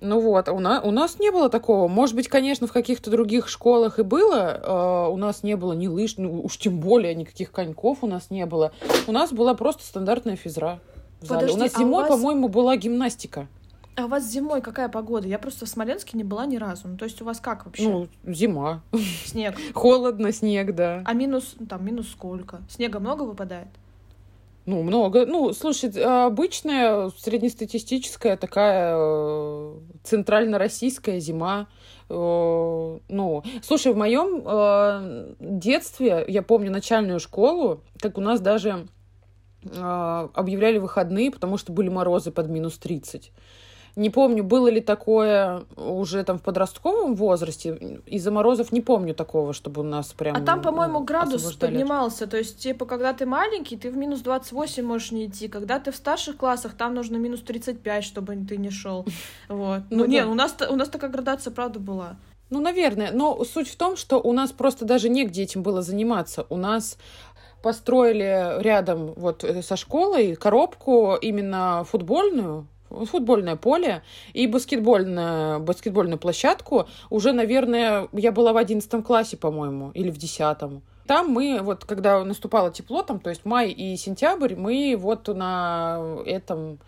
Ну 0.04 0.20
вот, 0.20 0.50
у 0.50 0.60
нас, 0.60 0.84
у 0.84 0.92
нас 0.92 1.18
не 1.20 1.32
было 1.32 1.50
такого. 1.50 1.88
Может 1.88 2.16
быть, 2.16 2.28
конечно, 2.28 2.68
в 2.68 2.74
каких-то 2.74 3.10
других 3.10 3.48
школах 3.48 4.00
и 4.00 4.04
было. 4.04 4.60
Э, 4.62 5.10
у 5.10 5.16
нас 5.16 5.44
не 5.44 5.56
было 5.56 5.72
ни 5.72 5.88
лыж, 5.88 6.18
ну 6.18 6.42
уж 6.42 6.58
тем 6.58 6.82
более 6.82 7.16
никаких 7.16 7.52
коньков 7.52 8.00
у 8.02 8.08
нас 8.08 8.30
не 8.30 8.46
было. 8.46 8.74
У 9.08 9.14
нас 9.14 9.32
была 9.32 9.54
просто 9.54 9.84
стандартная 9.84 10.36
физра 10.36 10.82
в 11.22 11.28
зале. 11.28 11.48
Подожди, 11.48 11.58
у 11.58 11.64
нас 11.64 11.78
зимой, 11.78 12.04
а 12.04 12.08
вас... 12.10 12.18
по-моему, 12.18 12.50
была 12.50 12.76
гимнастика. 12.76 13.48
А 13.96 14.06
у 14.06 14.08
вас 14.08 14.30
зимой 14.30 14.62
какая 14.62 14.90
погода? 14.90 15.28
Я 15.28 15.40
просто 15.40 15.66
в 15.66 15.70
Смоленске 15.70 16.18
не 16.18 16.24
была 16.24 16.46
ни 16.48 16.58
разу. 16.58 16.88
Ну, 16.88 16.98
то 16.98 17.06
есть 17.06 17.22
у 17.22 17.26
вас 17.26 17.40
как 17.40 17.66
вообще? 17.66 17.88
Ну, 17.88 18.08
зима. 18.26 18.82
Снег. 19.26 19.56
Холодно, 19.74 20.34
снег, 20.34 20.76
да. 20.76 21.04
А 21.06 21.14
минус, 21.14 21.56
там, 21.70 21.86
минус 21.86 22.10
сколько? 22.10 22.62
Снега 22.70 23.00
много 23.00 23.24
выпадает? 23.24 23.68
Ну, 24.66 24.82
много. 24.82 25.26
Ну, 25.26 25.52
слушай, 25.52 25.90
обычная 26.26 27.10
среднестатистическая 27.18 28.38
такая 28.38 28.96
э, 28.96 29.76
центрально-российская 30.04 31.20
зима. 31.20 31.68
Э, 32.10 33.00
ну, 33.10 33.44
слушай, 33.62 33.92
в 33.92 33.98
моем 33.98 34.42
э, 34.46 35.36
детстве, 35.40 36.24
я 36.28 36.42
помню 36.44 36.72
начальную 36.72 37.20
школу, 37.20 37.84
как 38.00 38.18
у 38.18 38.22
нас 38.22 38.40
даже 38.40 38.88
объявляли 39.66 40.78
выходные, 40.78 41.32
потому 41.32 41.58
что 41.58 41.72
были 41.72 41.88
морозы 41.88 42.32
под 42.32 42.50
минус 42.50 42.78
30. 42.80 43.32
Не 43.96 44.10
помню, 44.10 44.44
было 44.44 44.70
ли 44.70 44.82
такое 44.82 45.66
уже 45.78 46.24
там 46.24 46.40
в 46.40 46.42
подростковом 46.42 47.16
возрасте. 47.16 48.02
Из-за 48.08 48.32
морозов 48.32 48.72
не 48.72 48.82
помню 48.82 49.14
такого, 49.14 49.54
чтобы 49.54 49.82
у 49.82 49.84
нас 49.84 50.14
прям... 50.14 50.36
А 50.36 50.42
там, 50.42 50.62
по-моему, 50.64 51.02
градус 51.04 51.54
поднимался. 51.54 52.26
То 52.26 52.38
есть, 52.38 52.58
типа, 52.58 52.86
когда 52.86 53.14
ты 53.14 53.28
маленький, 53.28 53.78
ты 53.78 53.92
в 53.92 53.98
минус 53.98 54.22
28 54.22 54.84
можешь 54.84 55.12
не 55.12 55.28
идти. 55.28 55.48
Когда 55.48 55.80
ты 55.80 55.92
в 55.92 55.96
старших 55.96 56.38
классах, 56.38 56.74
там 56.74 56.96
нужно 56.96 57.18
минус 57.18 57.42
35, 57.42 58.04
чтобы 58.04 58.36
ты 58.48 58.58
не 58.58 58.70
шел. 58.70 59.06
Вот. 59.48 59.82
Ну, 59.90 60.00
ну 60.00 60.06
не, 60.06 60.26
у 60.26 60.34
нас, 60.34 60.56
у 60.70 60.76
нас 60.76 60.90
такая 60.90 61.12
градация, 61.12 61.52
правда, 61.52 61.80
была. 61.80 62.16
Ну, 62.50 62.60
наверное. 62.60 63.12
Но 63.12 63.44
суть 63.44 63.70
в 63.70 63.76
том, 63.76 63.96
что 63.96 64.20
у 64.20 64.34
нас 64.34 64.52
просто 64.52 64.86
даже 64.86 65.10
негде 65.10 65.44
этим 65.44 65.62
было 65.62 65.82
заниматься. 65.82 66.46
У 66.50 66.58
нас 66.58 66.98
построили 67.62 68.62
рядом 68.62 69.14
вот 69.16 69.44
э, 69.44 69.62
со 69.62 69.76
школой 69.76 70.36
коробку 70.36 71.16
именно 71.16 71.86
футбольную, 71.90 72.68
футбольное 73.06 73.56
поле 73.56 74.04
и 74.34 74.48
баскетбольную, 74.48 75.60
баскетбольную 75.60 76.18
площадку. 76.18 76.88
Уже, 77.10 77.34
наверное, 77.34 78.08
я 78.14 78.32
была 78.32 78.54
в 78.54 78.58
одиннадцатом 78.58 79.04
классе, 79.04 79.38
по-моему, 79.38 79.92
или 79.92 80.10
в 80.10 80.18
десятом. 80.18 80.82
Там 81.08 81.30
мы, 81.30 81.60
вот 81.62 81.84
когда 81.84 82.24
наступало 82.24 82.72
тепло, 82.72 83.04
там, 83.04 83.20
то 83.20 83.30
есть 83.30 83.44
май 83.46 83.72
и 83.72 83.98
сентябрь, 83.98 84.56
мы 84.56 84.96
вот 84.98 85.28
на 85.28 86.02
этом 86.26 86.80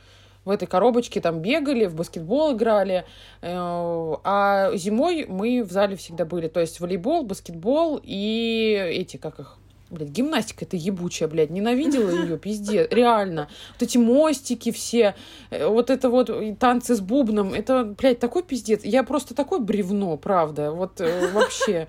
в 0.46 0.52
этой 0.52 0.68
коробочке 0.68 1.20
там 1.20 1.40
бегали, 1.40 1.86
в 1.86 1.96
баскетбол 1.96 2.54
играли, 2.54 3.04
э, 3.42 3.52
а 3.52 4.72
зимой 4.76 5.26
мы 5.28 5.64
в 5.64 5.72
зале 5.72 5.96
всегда 5.96 6.24
были, 6.24 6.48
то 6.48 6.60
есть 6.60 6.80
волейбол, 6.80 7.24
баскетбол 7.24 8.00
и 8.02 8.80
эти, 8.94 9.18
как 9.18 9.40
их, 9.40 9.58
Блядь, 9.96 10.10
гимнастика 10.10 10.66
это 10.66 10.78
ебучая, 10.78 11.28
блядь, 11.28 11.50
ненавидела 11.50 12.10
ее, 12.10 12.38
пиздец, 12.40 12.88
реально. 12.92 13.50
Вот 13.74 13.84
эти 13.84 13.98
мостики 13.98 14.72
все, 14.72 15.16
э, 15.50 15.68
вот 15.68 15.90
это 15.90 16.10
вот 16.10 16.30
танцы 16.60 16.96
с 16.96 17.00
бубном, 17.00 17.54
это, 17.54 17.84
блядь, 17.84 18.20
такой 18.20 18.44
пиздец. 18.44 18.82
Я 18.84 19.04
просто 19.04 19.34
такое 19.34 19.60
бревно, 19.60 20.18
правда, 20.18 20.72
вот 20.72 21.02
э, 21.02 21.32
вообще. 21.32 21.88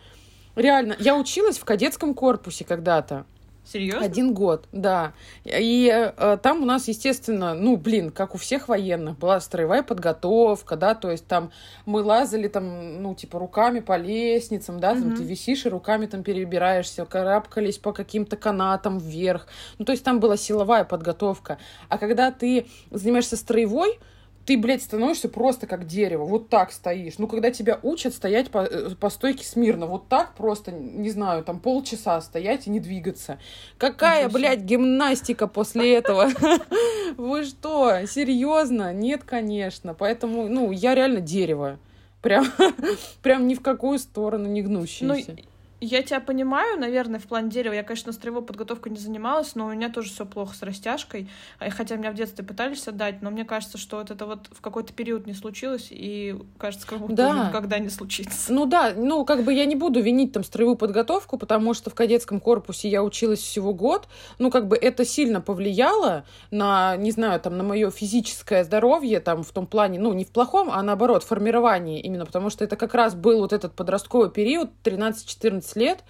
Реально, 0.54 0.96
я 0.98 1.16
училась 1.16 1.58
в 1.58 1.64
кадетском 1.64 2.14
корпусе 2.14 2.64
когда-то. 2.64 3.26
Серьезно? 3.66 4.04
Один 4.04 4.32
год, 4.32 4.68
да. 4.70 5.12
И 5.44 5.90
э, 5.92 6.38
там 6.40 6.62
у 6.62 6.64
нас, 6.64 6.86
естественно, 6.86 7.54
ну, 7.54 7.76
блин, 7.76 8.10
как 8.10 8.36
у 8.36 8.38
всех 8.38 8.68
военных, 8.68 9.18
была 9.18 9.40
строевая 9.40 9.82
подготовка, 9.82 10.76
да, 10.76 10.94
то 10.94 11.10
есть 11.10 11.26
там 11.26 11.50
мы 11.84 12.02
лазали 12.02 12.46
там, 12.46 13.02
ну, 13.02 13.14
типа, 13.16 13.40
руками 13.40 13.80
по 13.80 13.96
лестницам, 13.96 14.78
да, 14.78 14.92
там 14.94 15.08
mm-hmm. 15.08 15.16
ты 15.16 15.22
висишь 15.24 15.66
и 15.66 15.68
руками 15.68 16.06
там 16.06 16.22
перебираешься, 16.22 17.04
карабкались 17.04 17.78
по 17.78 17.92
каким-то 17.92 18.36
канатам 18.36 18.98
вверх. 18.98 19.48
Ну, 19.78 19.84
то 19.84 19.90
есть 19.92 20.04
там 20.04 20.20
была 20.20 20.36
силовая 20.36 20.84
подготовка. 20.84 21.58
А 21.88 21.98
когда 21.98 22.30
ты 22.30 22.68
занимаешься 22.92 23.36
строевой, 23.36 23.98
ты, 24.46 24.56
блядь, 24.56 24.82
становишься 24.82 25.28
просто 25.28 25.66
как 25.66 25.86
дерево, 25.86 26.24
вот 26.24 26.48
так 26.48 26.70
стоишь. 26.70 27.18
Ну, 27.18 27.26
когда 27.26 27.50
тебя 27.50 27.80
учат 27.82 28.14
стоять 28.14 28.50
по, 28.50 28.58
э, 28.58 28.94
по 28.94 29.10
стойке 29.10 29.44
смирно, 29.44 29.86
вот 29.86 30.08
так 30.08 30.34
просто, 30.36 30.70
не 30.70 31.10
знаю, 31.10 31.42
там 31.42 31.58
полчаса 31.58 32.20
стоять 32.20 32.68
и 32.68 32.70
не 32.70 32.78
двигаться. 32.78 33.38
Какая, 33.76 34.28
блядь, 34.28 34.60
гимнастика 34.60 35.48
после 35.48 35.96
этого? 35.96 36.30
Вы 37.16 37.44
что, 37.44 38.06
серьезно? 38.06 38.92
Нет, 38.94 39.24
конечно. 39.24 39.94
Поэтому, 39.94 40.48
ну, 40.48 40.70
я 40.70 40.94
реально 40.94 41.20
дерево. 41.20 41.78
Прям, 42.22 42.46
прям 43.22 43.48
ни 43.48 43.54
в 43.54 43.62
какую 43.62 43.98
сторону 43.98 44.46
не 44.46 44.62
гнущаяся. 44.62 45.32
Ну, 45.32 45.42
я 45.80 46.02
тебя 46.02 46.20
понимаю, 46.20 46.78
наверное, 46.80 47.20
в 47.20 47.26
плане 47.26 47.50
дерева. 47.50 47.74
Я, 47.74 47.82
конечно, 47.82 48.12
строевой 48.12 48.42
подготовкой 48.42 48.92
не 48.92 48.98
занималась, 48.98 49.54
но 49.54 49.66
у 49.66 49.70
меня 49.70 49.90
тоже 49.90 50.10
все 50.10 50.24
плохо 50.24 50.54
с 50.54 50.62
растяжкой. 50.62 51.28
Хотя 51.58 51.96
меня 51.96 52.10
в 52.10 52.14
детстве 52.14 52.44
пытались 52.44 52.88
отдать, 52.88 53.20
но 53.20 53.30
мне 53.30 53.44
кажется, 53.44 53.76
что 53.76 53.98
вот 53.98 54.10
это 54.10 54.24
вот 54.26 54.48
в 54.50 54.60
какой-то 54.60 54.92
период 54.92 55.26
не 55.26 55.34
случилось, 55.34 55.88
и 55.90 56.36
кажется, 56.58 56.86
как 56.86 57.00
будто 57.00 57.14
да. 57.14 57.48
никогда 57.48 57.78
не 57.78 57.90
случится. 57.90 58.52
Ну 58.52 58.64
да, 58.66 58.94
ну 58.96 59.24
как 59.24 59.44
бы 59.44 59.52
я 59.52 59.66
не 59.66 59.76
буду 59.76 60.00
винить 60.00 60.32
там 60.32 60.44
строевую 60.44 60.76
подготовку, 60.76 61.36
потому 61.36 61.74
что 61.74 61.90
в 61.90 61.94
кадетском 61.94 62.40
корпусе 62.40 62.88
я 62.88 63.02
училась 63.02 63.40
всего 63.40 63.74
год. 63.74 64.08
Ну 64.38 64.50
как 64.50 64.68
бы 64.68 64.76
это 64.76 65.04
сильно 65.04 65.40
повлияло 65.40 66.24
на, 66.50 66.96
не 66.96 67.10
знаю, 67.10 67.38
там 67.40 67.58
на 67.58 67.62
мое 67.62 67.90
физическое 67.90 68.64
здоровье, 68.64 69.20
там 69.20 69.42
в 69.42 69.50
том 69.50 69.66
плане, 69.66 69.98
ну 69.98 70.12
не 70.14 70.24
в 70.24 70.30
плохом, 70.30 70.70
а 70.70 70.82
наоборот, 70.82 71.22
формировании 71.22 72.00
именно, 72.00 72.24
потому 72.24 72.48
что 72.48 72.64
это 72.64 72.76
как 72.76 72.94
раз 72.94 73.14
был 73.14 73.40
вот 73.40 73.52
этот 73.52 73.74
подростковый 73.74 74.30
период, 74.30 74.70
13-14 74.84 75.65
14 75.66 75.76
лет. 75.76 76.04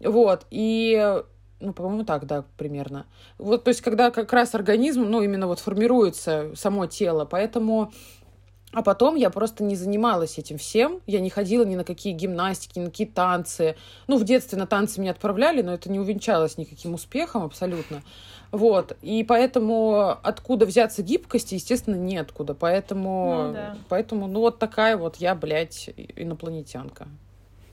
Вот, 0.00 0.46
и 0.50 1.22
ну, 1.60 1.72
по-моему, 1.72 2.04
так, 2.04 2.26
да, 2.26 2.44
примерно. 2.56 3.06
Вот, 3.36 3.64
то 3.64 3.68
есть, 3.68 3.80
когда 3.80 4.10
как 4.10 4.32
раз 4.32 4.54
организм, 4.54 5.02
ну, 5.02 5.22
именно 5.22 5.46
вот 5.46 5.58
формируется 5.58 6.52
само 6.54 6.86
тело, 6.86 7.24
поэтому... 7.24 7.92
А 8.70 8.82
потом 8.82 9.14
я 9.14 9.30
просто 9.30 9.64
не 9.64 9.76
занималась 9.76 10.36
этим 10.36 10.58
всем. 10.58 11.00
Я 11.06 11.20
не 11.20 11.30
ходила 11.30 11.64
ни 11.64 11.74
на 11.74 11.84
какие 11.84 12.12
гимнастики, 12.12 12.78
ни 12.78 12.84
на 12.84 12.90
какие 12.90 13.06
танцы. 13.06 13.76
Ну, 14.08 14.18
в 14.18 14.24
детстве 14.24 14.58
на 14.58 14.66
танцы 14.66 15.00
меня 15.00 15.12
отправляли, 15.12 15.62
но 15.62 15.72
это 15.72 15.90
не 15.90 15.98
увенчалось 15.98 16.58
никаким 16.58 16.92
успехом 16.92 17.44
абсолютно. 17.44 18.02
Вот. 18.52 18.94
И 19.00 19.24
поэтому 19.24 20.18
откуда 20.22 20.66
взяться 20.66 21.02
гибкости, 21.02 21.54
естественно, 21.54 21.94
неоткуда. 21.94 22.52
Поэтому, 22.52 23.44
ну, 23.46 23.52
да. 23.54 23.76
поэтому, 23.88 24.26
ну, 24.26 24.40
вот 24.40 24.58
такая 24.58 24.98
вот 24.98 25.16
я, 25.16 25.34
блядь, 25.34 25.88
инопланетянка. 26.14 27.08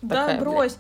Да, 0.01 0.27
такая, 0.27 0.39
брось. 0.39 0.75
Блядь 0.75 0.79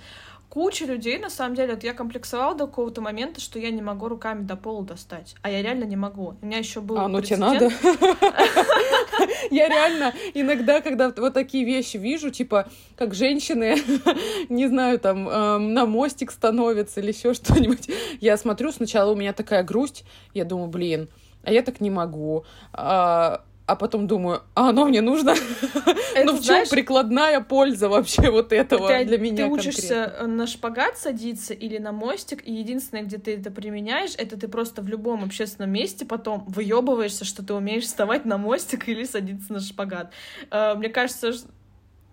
куча 0.49 0.85
людей, 0.85 1.17
на 1.17 1.29
самом 1.29 1.55
деле, 1.55 1.73
вот 1.73 1.83
я 1.83 1.93
комплексовала 1.93 2.55
до 2.55 2.67
какого-то 2.67 3.01
момента, 3.01 3.41
что 3.41 3.59
я 3.59 3.71
не 3.71 3.81
могу 3.81 4.07
руками 4.07 4.43
до 4.43 4.55
пола 4.55 4.83
достать. 4.83 5.35
А 5.41 5.49
я 5.49 5.61
реально 5.61 5.83
не 5.83 5.95
могу. 5.95 6.35
У 6.41 6.45
меня 6.45 6.59
еще 6.59 6.81
был 6.81 6.97
А, 6.97 7.07
ну 7.07 7.21
тебе 7.21 7.37
надо? 7.37 7.71
Я 9.51 9.69
реально 9.69 10.13
иногда, 10.33 10.81
когда 10.81 11.13
вот 11.15 11.33
такие 11.33 11.65
вещи 11.65 11.97
вижу, 11.97 12.31
типа, 12.31 12.67
как 12.97 13.13
женщины, 13.13 13.77
не 14.49 14.67
знаю, 14.67 14.99
там, 14.99 15.29
эм, 15.29 15.73
на 15.73 15.85
мостик 15.85 16.31
становятся 16.31 16.99
или 16.99 17.11
еще 17.11 17.33
что-нибудь, 17.33 17.89
я 18.21 18.37
смотрю, 18.37 18.71
сначала 18.71 19.11
у 19.11 19.15
меня 19.15 19.33
такая 19.33 19.63
грусть, 19.63 20.03
я 20.33 20.45
думаю, 20.45 20.69
блин, 20.69 21.09
а 21.43 21.51
я 21.51 21.61
так 21.61 21.79
не 21.79 21.91
могу. 21.91 22.45
А, 22.73 23.43
а 23.67 23.75
потом 23.75 24.07
думаю, 24.07 24.43
а 24.53 24.69
оно 24.69 24.85
мне 24.85 25.01
нужно? 25.01 25.31
Это, 26.15 26.31
ну 26.31 26.37
в 26.37 26.43
чем 26.43 26.67
прикладная 26.69 27.41
польза 27.41 27.89
вообще 27.89 28.29
вот 28.29 28.53
этого 28.53 28.87
ты, 28.87 29.05
для 29.05 29.17
меня 29.17 29.45
Ты 29.45 29.51
учишься 29.51 30.03
конкретно? 30.05 30.27
на 30.27 30.47
шпагат 30.47 30.97
садиться 30.97 31.53
или 31.53 31.77
на 31.77 31.91
мостик, 31.91 32.47
и 32.47 32.53
единственное, 32.53 33.03
где 33.03 33.17
ты 33.17 33.35
это 33.35 33.49
применяешь, 33.51 34.11
это 34.17 34.39
ты 34.39 34.47
просто 34.47 34.81
в 34.81 34.87
любом 34.87 35.23
общественном 35.23 35.71
месте 35.71 36.05
потом 36.05 36.45
выебываешься, 36.47 37.25
что 37.25 37.43
ты 37.43 37.53
умеешь 37.53 37.83
вставать 37.85 38.25
на 38.25 38.37
мостик 38.37 38.87
или 38.87 39.03
садиться 39.03 39.51
на 39.51 39.59
шпагат. 39.59 40.11
Э, 40.51 40.75
мне 40.75 40.89
кажется, 40.89 41.33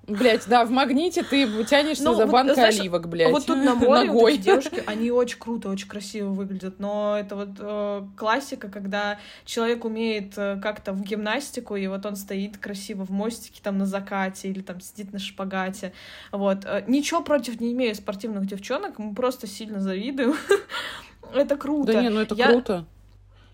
Блять, 0.08 0.48
да, 0.48 0.64
в 0.64 0.70
магните 0.70 1.22
ты 1.22 1.46
тянешься 1.64 2.02
ну, 2.02 2.14
за 2.14 2.26
вот, 2.26 2.32
банкой 2.32 2.54
знаешь, 2.56 2.80
оливок, 2.80 3.08
блядь. 3.08 3.30
Вот 3.30 3.46
тут 3.46 3.58
на 3.58 3.76
море 3.76 4.08
Ногой. 4.08 4.22
вот 4.22 4.28
эти 4.30 4.40
девушки, 4.40 4.82
они 4.86 5.12
очень 5.12 5.38
круто, 5.38 5.68
очень 5.68 5.86
красиво 5.86 6.30
выглядят, 6.30 6.80
но 6.80 7.16
это 7.16 7.36
вот 7.36 7.50
э, 7.58 8.02
классика, 8.16 8.68
когда 8.68 9.18
человек 9.44 9.84
умеет 9.84 10.36
э, 10.36 10.58
как-то 10.60 10.92
в 10.92 11.02
гимнастику, 11.02 11.76
и 11.76 11.86
вот 11.86 12.04
он 12.04 12.16
стоит 12.16 12.58
красиво 12.58 13.06
в 13.06 13.10
мостике 13.10 13.60
там 13.62 13.78
на 13.78 13.86
закате 13.86 14.48
или 14.48 14.60
там 14.60 14.80
сидит 14.80 15.12
на 15.12 15.20
шпагате, 15.20 15.92
вот. 16.32 16.64
Э, 16.64 16.82
ничего 16.88 17.22
против 17.22 17.60
не 17.60 17.72
имею 17.72 17.94
спортивных 17.94 18.46
девчонок, 18.46 18.98
мы 18.98 19.14
просто 19.14 19.46
сильно 19.46 19.80
завидуем. 19.80 20.34
это 21.32 21.56
круто. 21.56 21.92
Да 21.92 22.02
не, 22.02 22.08
ну 22.08 22.20
это 22.20 22.34
Я... 22.34 22.48
круто. 22.48 22.86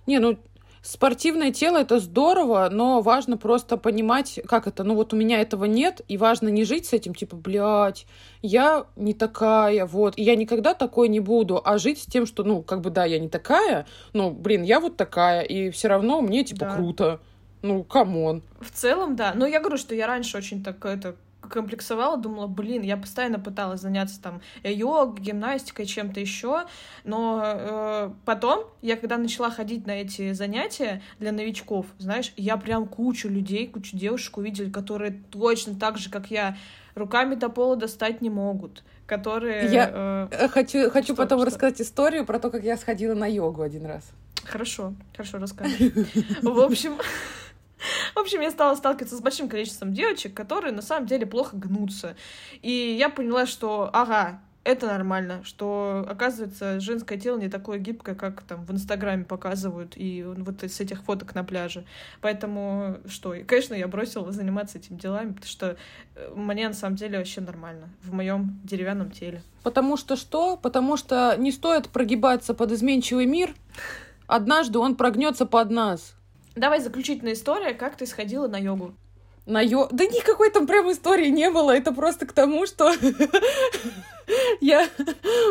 Не, 0.06 0.18
ну 0.18 0.38
Спортивное 0.82 1.50
тело 1.50 1.78
это 1.78 1.98
здорово, 1.98 2.68
но 2.70 3.00
важно 3.00 3.36
просто 3.36 3.76
понимать, 3.76 4.40
как 4.46 4.66
это, 4.66 4.84
ну 4.84 4.94
вот 4.94 5.12
у 5.12 5.16
меня 5.16 5.40
этого 5.40 5.64
нет, 5.64 6.00
и 6.08 6.16
важно 6.16 6.48
не 6.48 6.64
жить 6.64 6.86
с 6.86 6.92
этим, 6.92 7.14
типа, 7.14 7.36
блядь, 7.36 8.06
я 8.42 8.86
не 8.96 9.14
такая, 9.14 9.86
вот, 9.86 10.16
и 10.16 10.22
я 10.22 10.36
никогда 10.36 10.74
такой 10.74 11.08
не 11.08 11.20
буду, 11.20 11.60
а 11.64 11.78
жить 11.78 12.02
с 12.02 12.06
тем, 12.06 12.26
что, 12.26 12.44
ну, 12.44 12.62
как 12.62 12.80
бы, 12.80 12.90
да, 12.90 13.04
я 13.04 13.18
не 13.18 13.28
такая, 13.28 13.86
ну, 14.12 14.30
блин, 14.30 14.62
я 14.62 14.80
вот 14.80 14.96
такая, 14.96 15.42
и 15.42 15.70
все 15.70 15.88
равно 15.88 16.20
мне, 16.20 16.44
типа, 16.44 16.60
да. 16.60 16.74
круто. 16.74 17.20
Ну, 17.60 17.82
come 17.82 18.16
on. 18.16 18.42
В 18.60 18.70
целом, 18.70 19.16
да. 19.16 19.32
Но 19.34 19.44
я 19.44 19.58
говорю, 19.58 19.78
что 19.78 19.92
я 19.92 20.06
раньше 20.06 20.36
очень 20.36 20.62
так 20.62 20.84
это 20.84 21.16
комплексовала, 21.40 22.16
думала, 22.16 22.46
блин, 22.46 22.82
я 22.82 22.96
постоянно 22.96 23.38
пыталась 23.38 23.80
заняться 23.80 24.20
там 24.20 24.40
йогой, 24.62 25.22
гимнастикой, 25.22 25.86
чем-то 25.86 26.20
еще, 26.20 26.64
но 27.04 27.42
э, 27.44 28.10
потом 28.24 28.66
я 28.82 28.96
когда 28.96 29.16
начала 29.18 29.50
ходить 29.50 29.86
на 29.86 29.92
эти 29.92 30.32
занятия 30.32 31.02
для 31.18 31.32
новичков, 31.32 31.86
знаешь, 31.98 32.32
я 32.36 32.56
прям 32.56 32.86
кучу 32.86 33.28
людей, 33.28 33.66
кучу 33.68 33.96
девушек 33.96 34.36
увидела, 34.36 34.70
которые 34.70 35.22
точно 35.30 35.76
так 35.76 35.98
же, 35.98 36.10
как 36.10 36.30
я, 36.30 36.56
руками 36.94 37.34
до 37.34 37.48
пола 37.48 37.76
достать 37.76 38.20
не 38.20 38.30
могут, 38.30 38.82
которые... 39.06 39.72
Я 39.72 40.28
э... 40.30 40.48
хочу, 40.48 40.90
хочу 40.90 41.14
что, 41.14 41.16
потом 41.16 41.40
что? 41.40 41.46
рассказать 41.46 41.80
историю 41.80 42.26
про 42.26 42.38
то, 42.38 42.50
как 42.50 42.64
я 42.64 42.76
сходила 42.76 43.14
на 43.14 43.26
йогу 43.26 43.62
один 43.62 43.86
раз. 43.86 44.10
Хорошо, 44.44 44.94
хорошо, 45.12 45.38
расскажи. 45.38 45.92
В 46.42 46.60
общем... 46.60 46.94
В 48.14 48.18
общем, 48.18 48.40
я 48.40 48.50
стала 48.50 48.74
сталкиваться 48.74 49.16
с 49.16 49.20
большим 49.20 49.48
количеством 49.48 49.92
девочек, 49.92 50.34
которые 50.34 50.72
на 50.72 50.82
самом 50.82 51.06
деле 51.06 51.26
плохо 51.26 51.56
гнутся. 51.56 52.16
И 52.62 52.96
я 52.98 53.08
поняла, 53.08 53.46
что, 53.46 53.90
ага, 53.92 54.40
это 54.68 54.86
нормально, 54.86 55.42
что, 55.44 56.04
оказывается, 56.06 56.78
женское 56.78 57.18
тело 57.18 57.38
не 57.38 57.48
такое 57.48 57.78
гибкое, 57.78 58.14
как 58.14 58.42
там 58.42 58.66
в 58.66 58.70
Инстаграме 58.70 59.24
показывают, 59.24 59.94
и 59.96 60.22
вот 60.22 60.62
с 60.62 60.80
этих 60.80 61.04
фоток 61.04 61.34
на 61.34 61.42
пляже. 61.42 61.86
Поэтому 62.20 62.98
что? 63.08 63.32
И, 63.32 63.44
конечно, 63.44 63.72
я 63.72 63.88
бросила 63.88 64.30
заниматься 64.30 64.76
этими 64.76 64.98
делами, 64.98 65.28
потому 65.32 65.48
что 65.48 65.76
э, 66.16 66.32
мне 66.34 66.68
на 66.68 66.74
самом 66.74 66.96
деле 66.96 67.16
вообще 67.16 67.40
нормально 67.40 67.88
в 68.02 68.12
моем 68.12 68.60
деревянном 68.62 69.10
теле. 69.10 69.42
Потому 69.62 69.96
что 69.96 70.16
что? 70.16 70.58
Потому 70.58 70.98
что 70.98 71.34
не 71.38 71.50
стоит 71.50 71.88
прогибаться 71.88 72.52
под 72.52 72.72
изменчивый 72.72 73.24
мир. 73.24 73.54
Однажды 74.26 74.78
он 74.78 74.96
прогнется 74.96 75.46
под 75.46 75.70
нас. 75.70 76.17
Давай 76.58 76.80
заключительная 76.80 77.34
история, 77.34 77.72
как 77.72 77.96
ты 77.96 78.06
сходила 78.06 78.48
на 78.48 78.58
йогу. 78.58 78.94
На 79.46 79.60
йогу? 79.60 79.88
Да 79.92 80.04
никакой 80.04 80.50
там 80.50 80.66
прям 80.66 80.90
истории 80.90 81.28
не 81.28 81.50
было. 81.50 81.70
Это 81.70 81.92
просто 81.92 82.26
к 82.26 82.32
тому, 82.32 82.66
что 82.66 82.92
я 84.60 84.88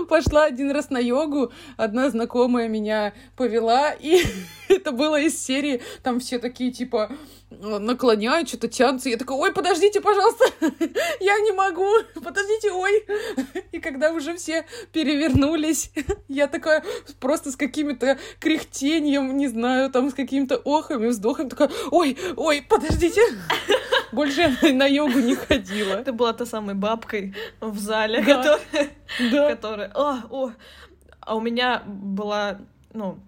пошла 0.10 0.44
один 0.46 0.72
раз 0.72 0.90
на 0.90 1.00
йогу, 1.00 1.52
одна 1.78 2.10
знакомая 2.10 2.68
меня 2.68 3.14
повела, 3.36 3.92
и 3.92 4.22
это 4.70 4.92
было 4.92 5.20
из 5.20 5.42
серии, 5.42 5.82
там 6.04 6.20
все 6.20 6.40
такие, 6.40 6.72
типа, 6.72 7.10
наклоняют, 7.50 8.50
что-то 8.50 8.68
тянутся. 8.68 9.10
Я 9.10 9.18
такая, 9.18 9.38
ой, 9.38 9.54
подождите, 9.54 10.02
пожалуйста, 10.02 10.46
я 11.20 11.40
не 11.40 11.52
могу, 11.52 11.88
подождите, 12.16 12.72
ой. 12.72 13.06
И 13.72 13.80
когда 13.80 14.12
уже 14.12 14.36
все 14.36 14.66
перевернулись, 14.92 15.92
я 16.28 16.48
такая 16.48 16.84
просто 17.20 17.52
с 17.52 17.56
какими-то 17.56 18.18
кряхтением, 18.40 19.38
не 19.38 19.48
знаю, 19.48 19.90
там 19.90 20.10
с 20.10 20.14
какими-то 20.14 20.58
охами, 20.58 21.08
вздохами, 21.08 21.50
такая, 21.50 21.72
ой, 21.92 22.18
ой, 22.36 22.66
подождите. 22.68 23.22
Больше 24.12 24.56
я 24.62 24.74
на 24.74 24.86
йогу 24.86 25.20
не 25.20 25.36
ходила. 25.36 25.98
Ты 25.98 26.14
была 26.14 26.34
та 26.34 26.46
самой 26.46 26.76
бабкой 26.76 27.36
в 27.60 27.78
зале, 27.78 28.22
да. 28.22 28.36
которая... 28.36 28.90
Да. 29.32 29.50
которая... 29.50 29.92
О, 29.94 30.18
о. 30.30 30.52
А 31.20 31.36
у 31.36 31.42
меня 31.42 31.84
была, 31.86 32.60
ну, 32.94 33.20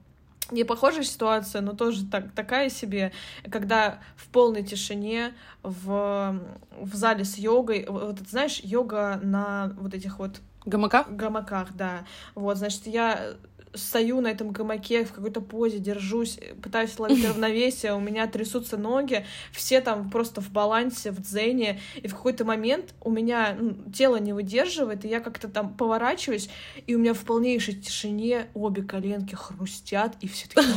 не 0.51 0.63
похожая 0.63 1.03
ситуация, 1.03 1.61
но 1.61 1.73
тоже 1.73 2.05
так, 2.05 2.31
такая 2.31 2.69
себе, 2.69 3.11
когда 3.49 3.99
в 4.15 4.27
полной 4.27 4.63
тишине 4.63 5.33
в, 5.63 6.39
в 6.79 6.95
зале 6.95 7.25
с 7.25 7.37
йогой, 7.37 7.85
вот 7.87 8.19
знаешь, 8.27 8.59
йога 8.63 9.19
на 9.21 9.73
вот 9.79 9.93
этих 9.93 10.19
вот 10.19 10.41
Гамаках? 10.65 11.09
гамаках, 11.11 11.73
да. 11.73 12.05
Вот, 12.35 12.57
значит, 12.57 12.85
я 12.85 13.35
стою 13.73 14.21
на 14.21 14.27
этом 14.27 14.51
гамаке 14.51 15.05
в 15.05 15.13
какой-то 15.13 15.41
позе, 15.41 15.79
держусь, 15.79 16.39
пытаюсь 16.61 16.97
ловить 16.99 17.25
равновесие, 17.29 17.93
у 17.93 17.99
меня 17.99 18.27
трясутся 18.27 18.77
ноги, 18.77 19.25
все 19.51 19.81
там 19.81 20.09
просто 20.09 20.41
в 20.41 20.49
балансе, 20.51 21.11
в 21.11 21.21
дзене, 21.21 21.79
и 21.95 22.07
в 22.07 22.15
какой-то 22.15 22.45
момент 22.45 22.93
у 23.01 23.11
меня 23.11 23.55
ну, 23.59 23.75
тело 23.91 24.17
не 24.17 24.33
выдерживает, 24.33 25.05
и 25.05 25.07
я 25.07 25.19
как-то 25.19 25.47
там 25.47 25.73
поворачиваюсь, 25.73 26.49
и 26.87 26.95
у 26.95 26.99
меня 26.99 27.13
в 27.13 27.19
полнейшей 27.19 27.75
тишине 27.75 28.47
обе 28.53 28.83
коленки 28.83 29.35
хрустят, 29.35 30.15
и 30.21 30.27
все 30.27 30.47
такие, 30.47 30.73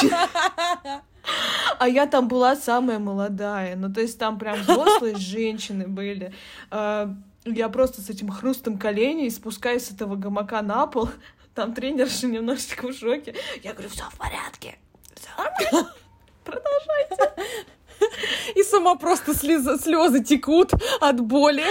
типа, 0.00 1.02
а 1.78 1.88
я 1.88 2.06
там 2.06 2.28
была 2.28 2.56
самая 2.56 2.98
молодая, 2.98 3.76
ну 3.76 3.92
то 3.92 4.00
есть 4.00 4.18
там 4.18 4.38
прям 4.38 4.60
взрослые 4.60 5.16
женщины 5.18 5.86
были. 5.86 6.32
А, 6.70 7.14
я 7.44 7.68
просто 7.68 8.02
с 8.02 8.10
этим 8.10 8.28
хрустом 8.28 8.78
коленей 8.78 9.30
спускаюсь 9.30 9.84
с 9.84 9.90
этого 9.90 10.16
гамака 10.16 10.62
на 10.62 10.86
пол, 10.86 11.08
там 11.58 11.74
тренерша 11.74 12.28
немножечко 12.28 12.86
в 12.86 12.92
шоке. 12.92 13.34
Я 13.64 13.72
говорю, 13.72 13.88
все 13.88 14.04
в 14.04 14.16
порядке. 14.16 14.78
Все 15.16 15.28
нормально. 15.36 15.92
Продолжайте. 16.44 17.32
И 18.54 18.62
сама 18.62 18.94
просто 18.94 19.34
слезы, 19.34 19.76
слезы 19.78 20.22
текут 20.22 20.70
от 21.00 21.20
боли. 21.20 21.64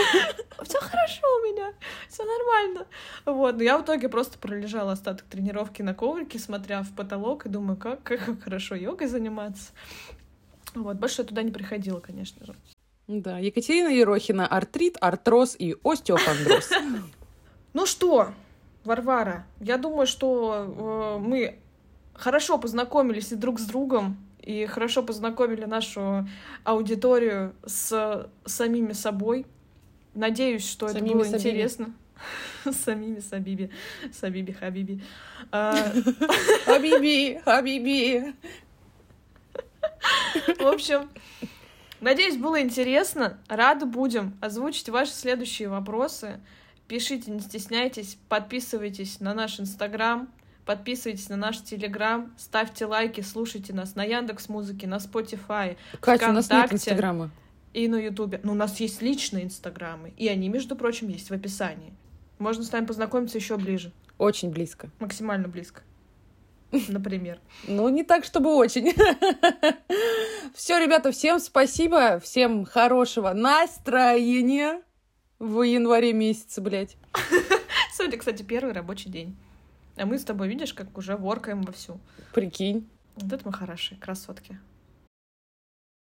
Все 0.61 0.79
хорошо 0.81 1.21
у 1.21 1.45
меня, 1.47 1.73
все 2.09 2.25
нормально. 2.25 2.85
Вот, 3.25 3.55
но 3.55 3.63
я 3.63 3.77
в 3.77 3.83
итоге 3.83 4.09
просто 4.09 4.38
пролежала 4.38 4.91
остаток 4.91 5.25
тренировки 5.27 5.81
на 5.81 5.93
коврике, 5.93 6.38
смотря 6.38 6.83
в 6.83 6.93
потолок 6.93 7.45
и 7.45 7.49
думаю, 7.49 7.77
как, 7.77 8.03
как 8.03 8.43
хорошо 8.43 8.75
йогой 8.75 9.07
заниматься. 9.07 9.71
Вот, 10.75 10.97
больше 10.97 11.21
я 11.21 11.27
туда 11.27 11.43
не 11.43 11.51
приходила, 11.51 12.01
конечно 12.01 12.45
же. 12.45 12.55
Да, 13.07 13.38
Екатерина 13.38 13.88
Ерохина, 13.88 14.45
артрит, 14.47 14.97
артроз 14.99 15.55
и 15.57 15.77
остеохондроз. 15.81 16.71
Ну 17.71 17.85
что, 17.85 18.33
Варвара, 18.88 19.45
я 19.59 19.77
думаю, 19.77 20.07
что 20.07 21.17
э, 21.19 21.21
мы 21.21 21.59
хорошо 22.13 22.57
познакомились 22.57 23.33
и 23.33 23.35
друг 23.35 23.59
с 23.59 23.65
другом, 23.65 24.17
и 24.41 24.65
хорошо 24.65 25.03
познакомили 25.03 25.65
нашу 25.65 26.25
аудиторию 26.63 27.53
с 27.65 28.29
самими 28.45 28.93
собой. 28.93 29.45
Надеюсь, 30.13 30.67
что 30.67 30.88
самими 30.88 31.09
это 31.09 31.17
было 31.17 31.23
Сабиби. 31.25 31.49
интересно. 31.49 31.93
Самими 32.71 33.19
Сабиби. 33.19 33.69
Сабиби, 34.13 34.51
Хабиби. 34.53 35.01
А, 35.51 35.75
Хабиби, 36.65 37.41
Хабиби. 37.43 38.33
В 40.59 40.65
общем, 40.65 41.09
надеюсь, 41.99 42.38
было 42.38 42.61
интересно. 42.61 43.38
Рады 43.49 43.85
будем 43.85 44.38
озвучить 44.39 44.88
ваши 44.88 45.11
следующие 45.11 45.67
вопросы. 45.67 46.39
Пишите, 46.88 47.31
не 47.31 47.41
стесняйтесь, 47.41 48.17
подписывайтесь 48.29 49.19
на 49.19 49.33
наш 49.33 49.59
Инстаграм, 49.59 50.29
подписывайтесь 50.65 51.27
на 51.27 51.35
наш 51.35 51.61
Телеграм, 51.61 52.33
ставьте 52.38 52.85
лайки, 52.85 53.19
слушайте 53.19 53.73
нас 53.73 53.95
на 53.95 54.05
Яндекс 54.05 54.47
Музыке, 54.47 54.88
на 54.88 54.95
Spotify, 54.95 55.75
Катя, 55.99 56.29
у 56.29 56.31
нас 56.31 56.49
нет 56.49 56.71
Инстаграма. 56.71 57.29
И 57.73 57.89
на 57.89 57.97
Ютубе. 57.97 58.39
Ну, 58.43 58.53
у 58.53 58.55
нас 58.55 58.79
есть 58.79 59.01
личные 59.01 59.43
Инстаграмы, 59.43 60.13
и 60.15 60.29
они, 60.29 60.47
между 60.47 60.77
прочим, 60.77 61.09
есть 61.09 61.29
в 61.29 61.33
описании. 61.33 61.93
Можно 62.39 62.63
с 62.63 62.71
нами 62.71 62.85
познакомиться 62.85 63.38
еще 63.38 63.57
ближе. 63.57 63.91
Очень 64.17 64.51
близко. 64.51 64.89
Максимально 64.99 65.49
близко. 65.49 65.81
Например. 66.88 67.39
Ну, 67.67 67.89
не 67.89 68.03
так, 68.03 68.23
чтобы 68.23 68.55
очень. 68.55 68.93
Все, 70.55 70.79
ребята, 70.79 71.11
всем 71.11 71.39
спасибо, 71.39 72.19
всем 72.19 72.65
хорошего 72.65 73.33
настроения 73.33 74.81
в 75.39 75.61
январе 75.61 76.13
месяце, 76.13 76.61
блядь. 76.61 76.97
Сегодня, 77.93 78.17
кстати, 78.17 78.43
первый 78.43 78.73
рабочий 78.73 79.09
день. 79.09 79.35
А 79.95 80.05
мы 80.05 80.17
с 80.17 80.23
тобой, 80.23 80.47
видишь, 80.47 80.73
как 80.73 80.97
уже 80.97 81.17
воркаем 81.17 81.63
вовсю. 81.63 81.99
Прикинь. 82.33 82.88
Вот 83.15 83.33
это 83.33 83.41
мы 83.45 83.53
хорошие, 83.53 83.99
красотки. 83.99 84.59